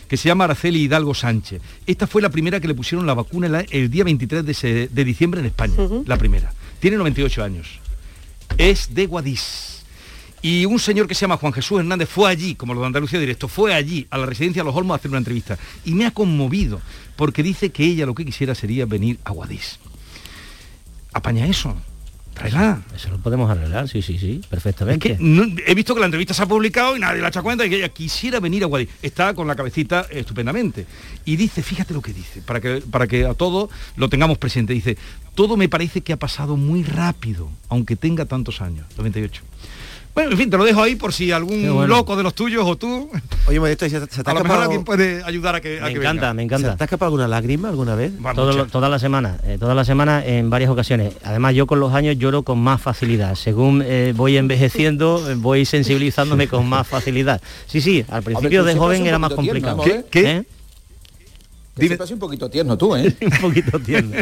que 0.07 0.15
se 0.17 0.28
llama 0.30 0.45
Araceli 0.45 0.82
Hidalgo 0.84 1.13
Sánchez. 1.13 1.61
Esta 1.86 2.07
fue 2.07 2.22
la 2.22 2.30
primera 2.30 2.59
que 2.59 2.67
le 2.67 2.74
pusieron 2.74 3.05
la 3.05 3.13
vacuna 3.13 3.65
el 3.70 3.89
día 3.89 4.03
23 4.05 4.45
de, 4.45 4.53
se- 4.53 4.88
de 4.88 5.03
diciembre 5.03 5.39
en 5.41 5.45
España, 5.47 5.74
la 6.05 6.17
primera. 6.17 6.51
Tiene 6.80 6.95
98 6.97 7.43
años. 7.43 7.80
Es 8.57 8.93
de 8.95 9.05
Guadix. 9.05 9.79
Y 10.42 10.66
un 10.66 10.80
señor 10.80 11.08
que 11.08 11.16
se 11.16 11.22
llama 11.22 11.38
Juan 11.38 11.52
Jesús 11.54 11.80
Hernández 11.80 12.08
fue 12.10 12.30
allí, 12.32 12.56
como 12.56 12.74
lo 12.74 12.80
de 12.82 12.88
Andalucía 12.88 13.20
Directo, 13.20 13.48
fue 13.48 13.74
allí 13.74 14.08
a 14.10 14.18
la 14.18 14.26
residencia 14.26 14.62
de 14.62 14.66
Los 14.68 14.76
Olmos 14.76 14.94
a 14.94 14.98
hacer 14.98 15.10
una 15.12 15.18
entrevista. 15.18 15.58
Y 15.84 15.94
me 15.94 16.06
ha 16.06 16.12
conmovido, 16.12 16.80
porque 17.18 17.44
dice 17.44 17.72
que 17.72 17.84
ella 17.84 18.06
lo 18.06 18.16
que 18.16 18.24
quisiera 18.26 18.56
sería 18.56 18.86
venir 18.86 19.20
a 19.26 19.32
Guadix. 19.32 19.80
Apaña 21.14 21.46
eso. 21.48 21.76
Tráela. 22.34 22.82
Eso 22.96 23.10
lo 23.10 23.18
podemos 23.18 23.50
arreglar, 23.52 23.90
sí, 23.90 24.02
sí, 24.02 24.18
sí, 24.18 24.40
perfectamente. 24.50 25.12
Es 25.14 25.18
que 25.18 25.24
no- 25.24 25.46
he 25.66 25.76
visto 25.76 25.94
que 25.94 26.00
la 26.00 26.06
entrevista 26.06 26.34
se 26.34 26.42
ha 26.44 26.46
publicado 26.46 26.96
y 26.96 27.00
nadie 27.00 27.22
la 27.22 27.28
echa 27.28 27.42
cuenta 27.42 27.66
y 27.66 27.70
que 27.70 27.76
ella 27.78 27.90
quisiera 27.90 28.40
venir 28.40 28.64
a 28.64 28.68
Guadix. 28.68 28.90
Está 29.02 29.34
con 29.34 29.46
la 29.46 29.56
cabecita 29.58 30.06
estupendamente. 30.10 30.86
Y 31.26 31.36
dice, 31.36 31.62
fíjate 31.62 31.94
lo 31.94 32.02
que 32.02 32.14
dice, 32.14 32.42
para 32.44 32.62
que, 32.62 32.82
para 32.90 33.08
que 33.08 33.26
a 33.26 33.34
todos 33.34 33.70
lo 33.98 34.08
tengamos 34.08 34.38
presente. 34.38 34.72
Dice, 34.72 34.98
todo 35.36 35.58
me 35.58 35.68
parece 35.68 36.00
que 36.00 36.14
ha 36.14 36.18
pasado 36.18 36.56
muy 36.56 36.84
rápido, 36.84 37.50
aunque 37.68 37.98
tenga 37.98 38.24
tantos 38.26 38.62
años, 38.62 38.86
98. 38.96 39.42
Bueno, 40.16 40.32
en 40.32 40.38
fin, 40.38 40.49
te 40.49 40.57
lo 40.57 40.66
dejo 40.66 40.82
ahí 40.82 40.95
por 40.95 41.14
si 41.14 41.32
algún 41.32 41.62
Qué 41.62 41.70
bueno. 41.70 41.95
loco 41.95 42.16
de 42.18 42.24
los 42.24 42.34
tuyos 42.34 42.64
o 42.66 42.76
tú, 42.76 43.10
Oye, 43.47 43.60
Modesto, 43.60 43.88
¿se, 43.88 43.99
se 44.01 44.24
te 44.24 44.30
ha 44.30 44.32
a 44.32 44.34
lo 44.34 44.43
mejor 44.43 44.64
alguien 44.64 44.84
puede 44.84 45.24
ayudar 45.24 45.55
a 45.55 45.62
que, 45.62 45.80
a 45.80 45.84
Me 45.84 45.93
que 45.93 45.99
encanta, 45.99 46.34
venga. 46.34 46.34
me 46.34 46.41
¿Se 46.41 46.43
encanta. 46.45 46.78
te 46.78 46.84
ha 46.84 46.86
escapado 46.86 47.07
alguna 47.07 47.28
lágrima 47.28 47.70
alguna 47.70 47.95
vez? 47.95 48.12
Todo 48.36 48.66
toda 48.68 48.89
la 48.89 48.99
semana, 48.99 49.38
eh, 49.45 49.57
toda 49.60 49.74
la 49.76 49.86
semana 49.86 50.26
en 50.26 50.49
varias 50.49 50.70
ocasiones. 50.72 51.14
Además 51.24 51.55
yo 51.55 51.68
con 51.68 51.80
los 51.80 51.93
años 51.93 52.18
lloro 52.18 52.43
con 52.43 52.60
más 52.60 52.82
facilidad. 52.82 53.36
Según 53.36 53.82
eh, 53.86 54.14
voy 54.16 54.36
envejeciendo, 54.38 55.30
eh, 55.30 55.36
voy 55.36 55.64
sensibilizándome 55.66 56.47
con 56.47 56.68
más 56.68 56.86
facilidad. 56.88 57.41
Sí, 57.68 57.80
sí, 57.80 58.03
al 58.10 58.24
principio 58.24 58.64
de 58.64 58.76
joven 58.76 59.05
era 59.07 59.20
más 59.20 59.30
tierno, 59.36 59.45
complicado. 59.76 59.86
¿eh, 59.86 60.05
¿Qué? 60.12 60.32
¿Eh? 60.32 60.43
Sido 61.80 62.14
un 62.14 62.20
poquito 62.20 62.50
tierno 62.50 62.78
tú, 62.78 62.96
¿eh? 62.96 63.16
un 63.22 63.42
poquito 63.42 63.80
tierno. 63.80 64.18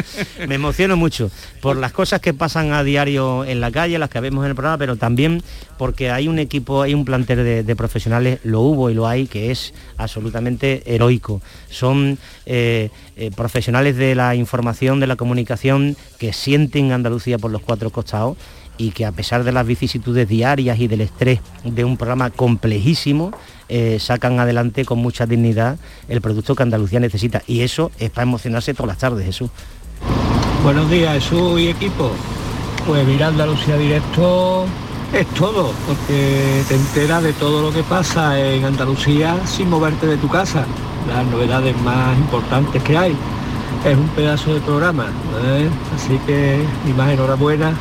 Me 0.46 0.54
emociono 0.54 0.96
mucho 0.96 1.30
por 1.60 1.76
las 1.76 1.92
cosas 1.92 2.20
que 2.20 2.34
pasan 2.34 2.72
a 2.72 2.82
diario 2.82 3.44
en 3.44 3.60
la 3.60 3.70
calle, 3.70 3.98
las 3.98 4.10
que 4.10 4.20
vemos 4.20 4.44
en 4.44 4.50
el 4.50 4.54
programa, 4.54 4.78
pero 4.78 4.96
también 4.96 5.42
porque 5.76 6.10
hay 6.10 6.28
un 6.28 6.38
equipo, 6.38 6.82
hay 6.82 6.94
un 6.94 7.04
plantel 7.04 7.44
de, 7.44 7.62
de 7.62 7.76
profesionales, 7.76 8.40
lo 8.44 8.60
hubo 8.60 8.90
y 8.90 8.94
lo 8.94 9.06
hay, 9.06 9.26
que 9.26 9.50
es 9.50 9.74
absolutamente 9.96 10.82
heroico. 10.86 11.40
Son 11.70 12.18
eh, 12.46 12.90
eh, 13.16 13.30
profesionales 13.34 13.96
de 13.96 14.14
la 14.14 14.34
información, 14.34 15.00
de 15.00 15.06
la 15.06 15.16
comunicación, 15.16 15.96
que 16.18 16.32
sienten 16.32 16.92
Andalucía 16.92 17.38
por 17.38 17.50
los 17.50 17.62
cuatro 17.62 17.90
costados 17.90 18.36
y 18.78 18.92
que 18.92 19.04
a 19.04 19.12
pesar 19.12 19.44
de 19.44 19.52
las 19.52 19.66
vicisitudes 19.66 20.26
diarias 20.28 20.78
y 20.78 20.86
del 20.86 21.02
estrés 21.02 21.40
de 21.64 21.84
un 21.84 21.96
programa 21.96 22.30
complejísimo, 22.30 23.32
eh, 23.68 23.98
sacan 24.00 24.40
adelante 24.40 24.84
con 24.84 24.98
mucha 25.00 25.26
dignidad 25.26 25.76
el 26.08 26.20
producto 26.20 26.54
que 26.54 26.62
Andalucía 26.62 27.00
necesita. 27.00 27.42
Y 27.46 27.60
eso 27.60 27.90
es 27.98 28.10
para 28.10 28.22
emocionarse 28.22 28.72
todas 28.72 28.88
las 28.88 28.98
tardes, 28.98 29.26
Jesús. 29.26 29.50
Buenos 30.62 30.88
días, 30.90 31.12
Jesús 31.14 31.60
y 31.60 31.68
equipo. 31.68 32.12
Pues 32.86 33.06
mira, 33.06 33.26
Andalucía 33.26 33.76
Directo 33.76 34.64
es 35.12 35.26
todo, 35.28 35.72
porque 35.86 36.62
te 36.68 36.74
enteras 36.74 37.22
de 37.22 37.32
todo 37.34 37.62
lo 37.62 37.72
que 37.72 37.82
pasa 37.82 38.40
en 38.40 38.64
Andalucía 38.64 39.36
sin 39.44 39.68
moverte 39.68 40.06
de 40.06 40.16
tu 40.16 40.28
casa. 40.28 40.64
Las 41.08 41.26
novedades 41.26 41.76
más 41.82 42.16
importantes 42.16 42.82
que 42.82 42.96
hay. 42.96 43.16
Es 43.84 43.96
un 43.96 44.08
pedazo 44.08 44.54
de 44.54 44.60
programa, 44.60 45.06
¿eh? 45.44 45.68
así 45.94 46.18
que 46.26 46.64
más 46.96 47.10
enhorabuena 47.10 47.74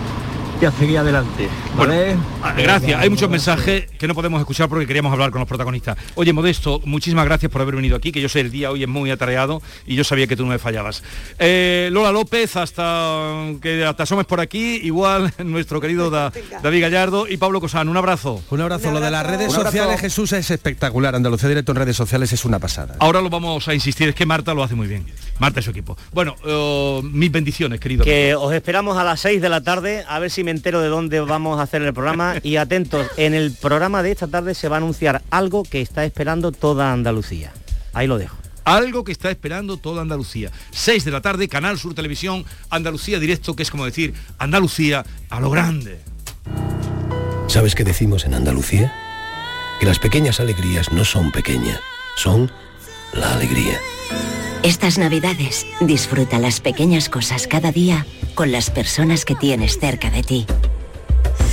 y 0.62 0.66
a 0.66 0.72
seguir 0.72 0.98
adelante. 1.00 1.50
¿vale? 1.78 2.16
Ah, 2.37 2.37
Gracias, 2.58 3.00
hay 3.02 3.10
muchos 3.10 3.30
mensajes 3.30 3.86
que 3.98 4.08
no 4.08 4.16
podemos 4.16 4.40
escuchar 4.40 4.70
porque 4.70 4.86
queríamos 4.88 5.12
hablar 5.12 5.32
con 5.32 5.40
los 5.40 5.48
protagonistas. 5.48 5.98
Oye, 6.16 6.34
Modesto, 6.34 6.82
muchísimas 6.86 7.26
gracias 7.26 7.52
por 7.52 7.62
haber 7.62 7.76
venido 7.76 7.96
aquí, 7.96 8.12
que 8.12 8.22
yo 8.22 8.30
sé 8.30 8.40
el 8.42 8.52
día 8.52 8.72
hoy 8.72 8.84
es 8.84 8.90
muy 8.90 9.12
atareado 9.12 9.62
y 9.86 9.96
yo 9.96 10.04
sabía 10.04 10.28
que 10.28 10.36
tú 10.36 10.44
no 10.44 10.50
me 10.52 10.60
fallabas. 10.60 11.04
Eh, 11.40 11.90
Lola 11.92 12.12
López, 12.12 12.56
hasta 12.56 13.46
que 13.62 13.86
te 13.96 14.04
asomes 14.04 14.26
por 14.26 14.40
aquí, 14.40 14.80
igual 14.84 15.34
nuestro 15.44 15.82
querido 15.82 16.10
Da- 16.10 16.32
David 16.64 16.82
Gallardo 16.82 17.28
y 17.28 17.38
Pablo 17.38 17.60
Cosano, 17.60 17.92
un 17.92 17.98
abrazo. 17.98 18.42
Un 18.50 18.62
abrazo. 18.62 18.92
Lo 18.92 19.00
de 19.00 19.12
las 19.12 19.26
redes 19.26 19.50
Un 19.50 19.56
abrazo. 19.56 19.72
sociales, 19.72 20.00
Jesús, 20.02 20.32
es 20.34 20.50
espectacular. 20.52 21.16
Andalucía 21.16 21.50
Directo 21.50 21.72
en 21.72 21.78
redes 21.78 21.96
sociales 21.98 22.32
es 22.34 22.46
una 22.46 22.60
pasada. 22.60 22.96
Ahora 23.00 23.22
lo 23.22 23.30
vamos 23.30 23.68
a 23.68 23.74
insistir, 23.74 24.10
es 24.10 24.16
que 24.16 24.26
Marta 24.26 24.54
lo 24.54 24.64
hace 24.64 24.76
muy 24.76 24.88
bien. 24.88 25.06
Marta 25.40 25.60
y 25.60 25.64
su 25.64 25.70
equipo. 25.72 25.98
Bueno, 26.14 26.36
eh, 26.46 27.02
mis 27.04 27.32
bendiciones, 27.32 27.80
querido. 27.80 28.04
Que 28.06 28.34
os 28.36 28.54
esperamos 28.54 28.98
a 28.98 29.04
las 29.04 29.20
6 29.20 29.42
de 29.42 29.50
la 29.50 29.62
tarde, 29.62 30.04
a 30.08 30.18
ver 30.20 30.32
si 30.32 30.44
me 30.44 30.52
entero 30.52 30.82
de 30.82 30.88
dónde 30.88 31.20
vamos 31.20 31.60
a 31.60 31.64
hacer 31.64 31.82
el 31.84 31.94
programa. 31.94 32.36
Y 32.44 32.58
atentos, 32.58 33.08
en 33.18 33.34
el 33.34 33.52
programa 33.52 34.04
de 34.04 34.12
esta 34.12 34.28
tarde 34.28 34.54
se 34.54 34.70
va 34.70 34.78
a 34.78 34.80
anunciar 34.80 35.22
algo 35.30 35.64
que 35.64 35.82
está 35.82 36.06
esperando 36.06 36.52
toda 36.52 36.92
Andalucía. 36.92 37.54
Ahí 37.94 38.08
lo 38.08 38.18
dejo. 38.18 38.38
Algo 38.64 39.04
que 39.04 39.14
está 39.14 39.32
esperando 39.32 39.78
toda 39.78 40.02
Andalucía. 40.02 40.52
6 40.72 41.06
de 41.06 41.12
la 41.12 41.22
tarde, 41.22 41.48
Canal 41.48 41.80
Sur 41.80 41.94
Televisión, 41.94 42.46
Andalucía 42.70 43.20
Directo, 43.20 43.56
que 43.56 43.64
es 43.64 43.72
como 43.72 43.86
decir 43.86 44.14
Andalucía 44.40 45.06
a 45.30 45.40
lo 45.40 45.50
grande. 45.50 46.00
¿Sabes 47.48 47.76
qué 47.76 47.86
decimos 47.86 48.26
en 48.26 48.34
Andalucía? 48.34 48.94
Que 49.80 49.86
las 49.86 50.00
pequeñas 50.00 50.42
alegrías 50.42 50.92
no 50.92 51.06
son 51.06 51.32
pequeñas, 51.32 51.80
son 52.18 52.52
la 53.14 53.34
alegría. 53.36 53.80
Estas 54.64 54.98
navidades 54.98 55.66
disfruta 55.80 56.40
las 56.40 56.60
pequeñas 56.60 57.08
cosas 57.08 57.48
cada 57.48 57.72
día 57.72 58.06
con 58.36 58.52
las 58.52 58.70
personas 58.70 59.24
que 59.24 59.36
tienes 59.36 59.80
cerca 59.80 60.10
de 60.10 60.24
ti. 60.24 60.46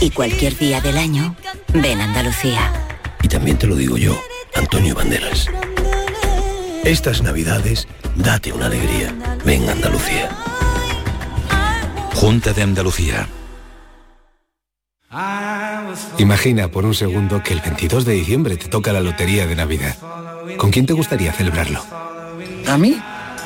Y 0.00 0.10
cualquier 0.10 0.56
día 0.56 0.80
del 0.80 0.98
año, 0.98 1.36
ven 1.72 2.00
Andalucía. 2.00 2.72
Y 3.22 3.28
también 3.28 3.58
te 3.58 3.66
lo 3.66 3.76
digo 3.76 3.96
yo, 3.96 4.20
Antonio 4.54 4.94
Banderas. 4.94 5.48
Estas 6.84 7.22
navidades, 7.22 7.88
date 8.14 8.52
una 8.52 8.66
alegría. 8.66 9.14
Ven 9.44 9.68
a 9.68 9.72
Andalucía. 9.72 10.28
Junta 12.14 12.52
de 12.52 12.62
Andalucía. 12.62 13.26
Imagina 16.18 16.70
por 16.70 16.84
un 16.84 16.94
segundo 16.94 17.42
que 17.42 17.54
el 17.54 17.60
22 17.60 18.04
de 18.04 18.12
diciembre 18.12 18.56
te 18.56 18.68
toca 18.68 18.92
la 18.92 19.00
lotería 19.00 19.46
de 19.46 19.54
Navidad. 19.54 19.96
¿Con 20.58 20.70
quién 20.70 20.86
te 20.86 20.92
gustaría 20.92 21.32
celebrarlo? 21.32 21.82
¿A 22.66 22.76
mí? 22.76 23.00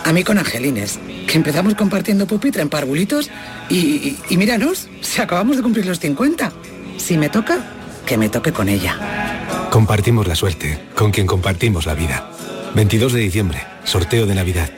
A 0.05 0.13
mí 0.13 0.25
con 0.25 0.39
Angelines, 0.39 0.99
que 1.27 1.37
empezamos 1.37 1.75
compartiendo 1.75 2.27
pupitre 2.27 2.63
en 2.63 2.69
parvulitos 2.69 3.31
y, 3.69 3.77
y, 3.77 4.19
y 4.31 4.37
míranos, 4.37 4.89
si 5.09 5.23
acabamos 5.23 5.57
de 5.57 5.63
cumplir 5.63 5.87
los 5.87 5.99
50. 5.99 6.53
Si 6.99 7.17
me 7.17 7.29
toca, 7.29 7.65
que 8.07 8.19
me 8.19 8.29
toque 8.29 8.53
con 8.53 8.69
ella. 8.69 9.69
Compartimos 9.71 10.27
la 10.27 10.35
suerte, 10.35 10.79
con 10.95 11.11
quien 11.11 11.27
compartimos 11.27 11.87
la 11.87 11.95
vida. 11.95 12.31
22 12.75 13.13
de 13.15 13.21
diciembre, 13.21 13.63
sorteo 13.85 14.27
de 14.27 14.35
Navidad. 14.35 14.71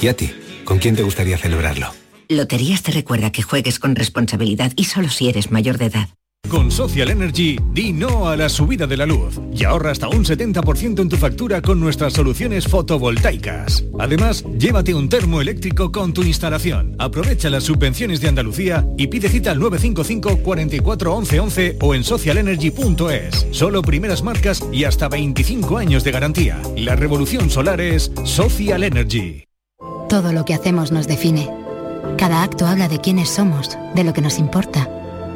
¿Y 0.00 0.08
a 0.08 0.14
ti? 0.14 0.32
¿Con 0.64 0.78
quién 0.78 0.96
te 0.96 1.02
gustaría 1.02 1.38
celebrarlo? 1.38 1.92
Loterías 2.28 2.82
te 2.82 2.92
recuerda 2.92 3.32
que 3.32 3.42
juegues 3.42 3.78
con 3.78 3.96
responsabilidad 3.96 4.72
y 4.76 4.84
solo 4.84 5.08
si 5.08 5.28
eres 5.28 5.50
mayor 5.50 5.78
de 5.78 5.86
edad. 5.86 6.08
Con 6.50 6.72
Social 6.72 7.10
Energy, 7.10 7.56
di 7.72 7.92
no 7.92 8.28
a 8.28 8.36
la 8.36 8.48
subida 8.48 8.88
de 8.88 8.96
la 8.96 9.06
luz 9.06 9.38
y 9.54 9.62
ahorra 9.62 9.92
hasta 9.92 10.08
un 10.08 10.24
70% 10.24 11.00
en 11.00 11.08
tu 11.08 11.16
factura 11.16 11.62
con 11.62 11.78
nuestras 11.78 12.14
soluciones 12.14 12.66
fotovoltaicas. 12.66 13.84
Además, 14.00 14.44
llévate 14.58 14.92
un 14.92 15.08
termo 15.08 15.40
eléctrico 15.40 15.92
con 15.92 16.12
tu 16.12 16.24
instalación. 16.24 16.96
Aprovecha 16.98 17.50
las 17.50 17.62
subvenciones 17.62 18.20
de 18.20 18.28
Andalucía 18.28 18.84
y 18.98 19.06
pide 19.06 19.28
cita 19.28 19.52
al 19.52 19.60
955 19.60 20.42
44 20.42 21.14
11 21.14 21.40
11 21.40 21.78
o 21.82 21.94
en 21.94 22.02
socialenergy.es. 22.02 23.46
Solo 23.52 23.82
primeras 23.82 24.24
marcas 24.24 24.60
y 24.72 24.82
hasta 24.82 25.08
25 25.08 25.78
años 25.78 26.02
de 26.02 26.10
garantía. 26.10 26.60
La 26.76 26.96
revolución 26.96 27.48
solar 27.48 27.80
es 27.80 28.10
Social 28.24 28.82
Energy. 28.82 29.44
Todo 30.08 30.32
lo 30.32 30.44
que 30.44 30.54
hacemos 30.54 30.90
nos 30.90 31.06
define. 31.06 31.48
Cada 32.18 32.42
acto 32.42 32.66
habla 32.66 32.88
de 32.88 33.00
quiénes 33.00 33.30
somos, 33.30 33.78
de 33.94 34.02
lo 34.02 34.12
que 34.12 34.20
nos 34.20 34.40
importa. 34.40 34.90